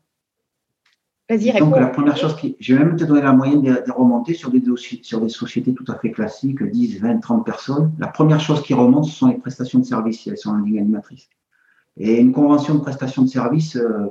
donc, 1.29 1.77
la 1.77 1.89
première 1.89 2.17
chose 2.17 2.37
qui. 2.37 2.57
Je 2.59 2.75
vais 2.75 2.83
même 2.83 2.97
te 2.97 3.05
donner 3.05 3.21
la 3.21 3.33
moyenne 3.33 3.61
des, 3.61 3.75
remontées 3.91 4.33
sur 4.33 4.51
des, 4.51 4.63
sur 5.03 5.21
des 5.21 5.29
sociétés 5.29 5.75
tout 5.75 5.85
à 5.89 5.99
fait 5.99 6.11
classiques, 6.11 6.63
10, 6.63 7.01
20, 7.01 7.19
30 7.19 7.45
personnes. 7.45 7.93
La 7.99 8.07
première 8.07 8.41
chose 8.41 8.63
qui 8.63 8.73
remonte, 8.73 9.05
ce 9.05 9.13
sont 9.13 9.29
les 9.29 9.37
prestations 9.37 9.79
de 9.79 9.85
services, 9.85 10.21
si 10.21 10.31
elles 10.31 10.39
sont 10.39 10.51
en 10.51 10.59
ligne 10.59 10.79
animatrice. 10.79 11.29
Et 11.99 12.19
une 12.19 12.33
convention 12.33 12.77
de 12.77 12.81
prestation 12.81 13.23
de 13.23 13.29
services, 13.29 13.77
euh, 13.77 14.07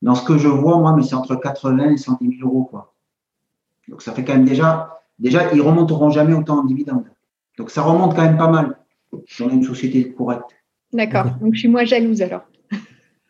dans 0.00 0.14
ce 0.14 0.24
que 0.24 0.38
je 0.38 0.48
vois, 0.48 0.78
moi, 0.78 0.94
mais 0.96 1.02
c'est 1.02 1.14
entre 1.14 1.36
80 1.36 1.90
et 1.90 1.96
110 1.98 2.38
000 2.38 2.48
euros. 2.48 2.64
Quoi. 2.64 2.94
Donc, 3.88 4.00
ça 4.00 4.12
fait 4.12 4.24
quand 4.24 4.34
même 4.34 4.46
déjà. 4.46 5.02
Déjà, 5.18 5.52
ils 5.52 5.60
remonteront 5.60 6.10
jamais 6.10 6.32
autant 6.32 6.60
en 6.60 6.64
dividendes. 6.64 7.04
Donc, 7.58 7.70
ça 7.70 7.82
remonte 7.82 8.16
quand 8.16 8.22
même 8.22 8.38
pas 8.38 8.50
mal 8.50 8.78
si 9.26 9.42
on 9.42 9.50
a 9.50 9.52
une 9.52 9.62
société 9.62 10.12
correcte. 10.12 10.56
D'accord. 10.94 11.26
Donc, 11.42 11.54
je 11.54 11.60
suis 11.60 11.68
moins 11.68 11.84
jalouse 11.84 12.22
alors. 12.22 12.42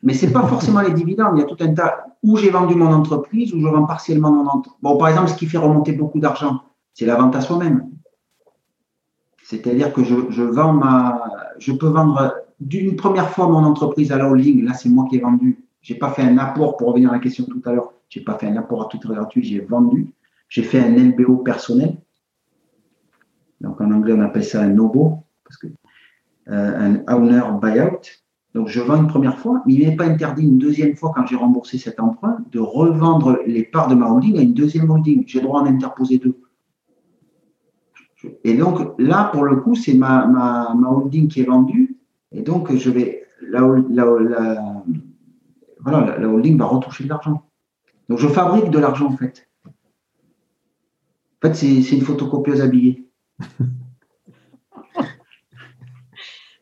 Mais 0.05 0.12
ce 0.12 0.26
n'est 0.26 0.32
pas 0.32 0.46
forcément 0.46 0.82
les 0.82 0.92
dividendes. 0.92 1.32
Il 1.36 1.40
y 1.40 1.42
a 1.42 1.46
tout 1.46 1.57
un 1.61 1.72
tas 1.72 2.07
où 2.22 2.36
j'ai 2.36 2.50
vendu 2.50 2.74
mon 2.74 2.92
entreprise, 2.92 3.55
où 3.55 3.61
je 3.61 3.66
vends 3.66 3.86
partiellement 3.86 4.30
mon 4.30 4.46
entreprise. 4.46 4.78
Bon, 4.82 4.98
par 4.98 5.09
exemple, 5.09 5.30
ce 5.30 5.34
qui 5.34 5.46
fait 5.46 5.57
remonter 5.57 5.92
beaucoup 5.92 6.20
d'argent, 6.20 6.61
c'est 6.92 7.07
la 7.07 7.16
vente 7.16 7.34
à 7.34 7.40
soi-même. 7.40 7.88
C'est-à-dire 9.42 9.94
que 9.94 10.05
je, 10.05 10.42
vends 10.42 10.74
ma, 10.74 11.24
je 11.59 11.72
peux 11.72 11.86
vendre 11.86 12.34
d'une 12.61 12.96
première 12.96 13.30
fois 13.30 13.48
mon 13.48 13.64
entreprise 13.64 14.12
à 14.12 14.18
la 14.18 14.28
holding. 14.28 14.62
Là, 14.64 14.74
c'est 14.74 14.90
moi 14.90 15.07
qui 15.09 15.16
ai 15.16 15.20
vendu. 15.20 15.64
Je 15.80 15.94
n'ai 15.94 15.98
pas 15.98 16.11
fait 16.11 16.22
un 16.22 16.36
apport 16.36 16.76
pour 16.76 16.88
revenir 16.88 17.09
à 17.09 17.14
la 17.14 17.18
question 17.18 17.44
tout 17.44 17.62
à 17.64 17.72
l'heure. 17.72 17.94
Je 18.11 18.18
n'ai 18.18 18.24
pas 18.26 18.36
fait 18.36 18.46
un 18.46 18.57
apport 18.57 18.82
à 18.82 18.88
titre 18.90 19.12
gratuit. 19.12 19.42
J'ai 19.42 19.61
vendu. 19.61 20.12
J'ai 20.50 20.64
fait 20.64 20.80
un 20.80 20.90
LBO 20.90 21.38
personnel. 21.38 21.96
Donc 23.62 23.80
en 23.80 23.90
anglais, 23.90 24.12
on 24.12 24.20
appelle 24.20 24.44
ça 24.44 24.61
un 24.61 24.68
NOBO. 24.68 25.24
parce 25.44 25.57
que 25.57 25.68
un 26.46 27.02
owner 27.09 27.42
buyout. 27.59 28.24
Donc, 28.55 28.68
je 28.68 28.80
vends 28.80 28.96
une 28.96 29.09
première 29.09 29.38
fois, 29.38 29.62
mais 29.66 29.74
il 29.74 29.86
n'est 29.86 29.96
pas 29.96 30.05
interdit 30.05 30.44
une 30.44 30.59
deuxième 30.59 30.94
fois, 30.94 31.12
quand 31.14 31.26
j'ai 31.26 31.34
remboursé 31.34 31.76
cet 31.76 31.98
emprunt, 31.98 32.38
de 32.52 32.61
revendre 32.61 33.40
les 33.46 33.64
parts 33.64 33.88
de 33.88 33.96
ma 33.96 34.09
holding 34.09 34.38
à 34.38 34.42
une 34.42 34.55
deuxième 34.55 34.88
holding. 34.90 35.24
J'ai 35.26 35.40
le 35.40 35.46
droit 35.46 35.64
d'interposer 35.64 36.18
deux. 36.18 36.38
Et 38.44 38.55
donc, 38.55 38.94
là, 38.98 39.30
pour 39.32 39.42
le 39.42 39.57
coup, 39.57 39.74
c'est 39.74 39.94
ma, 39.94 40.72
holding 40.88 41.26
qui 41.26 41.40
est 41.40 41.44
vendue. 41.44 41.96
Et 42.30 42.42
donc, 42.42 42.72
je 42.74 42.90
vais, 42.90 43.26
la, 43.42 43.61
voilà, 45.80 46.18
la 46.18 46.28
holding 46.28 46.57
va 46.57 46.66
retoucher 46.66 47.02
de 47.05 47.09
l'argent. 47.09 47.42
Donc, 48.09 48.20
je 48.20 48.28
fabrique 48.28 48.70
de 48.70 48.78
l'argent, 48.78 49.07
en 49.07 49.16
fait. 49.16 49.48
En 49.66 51.48
fait, 51.48 51.55
c'est 51.55 51.96
une 51.96 52.02
photocopieuse 52.02 52.61
habillée. 52.61 53.11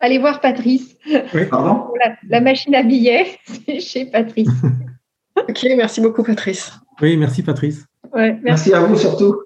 Allez 0.00 0.18
voir 0.18 0.40
Patrice. 0.40 0.91
Oui, 1.34 1.46
pardon? 1.50 1.92
La, 2.28 2.40
machine 2.40 2.74
à 2.74 2.82
billets, 2.82 3.26
c'est 3.66 3.80
chez 3.80 4.04
Patrice. 4.06 4.48
ok, 5.36 5.66
merci 5.76 6.00
beaucoup, 6.00 6.22
Patrice. 6.22 6.72
Oui, 7.00 7.16
merci, 7.16 7.42
Patrice. 7.42 7.86
merci 8.14 8.72
à 8.72 8.80
vous 8.80 8.96
surtout. 8.96 9.42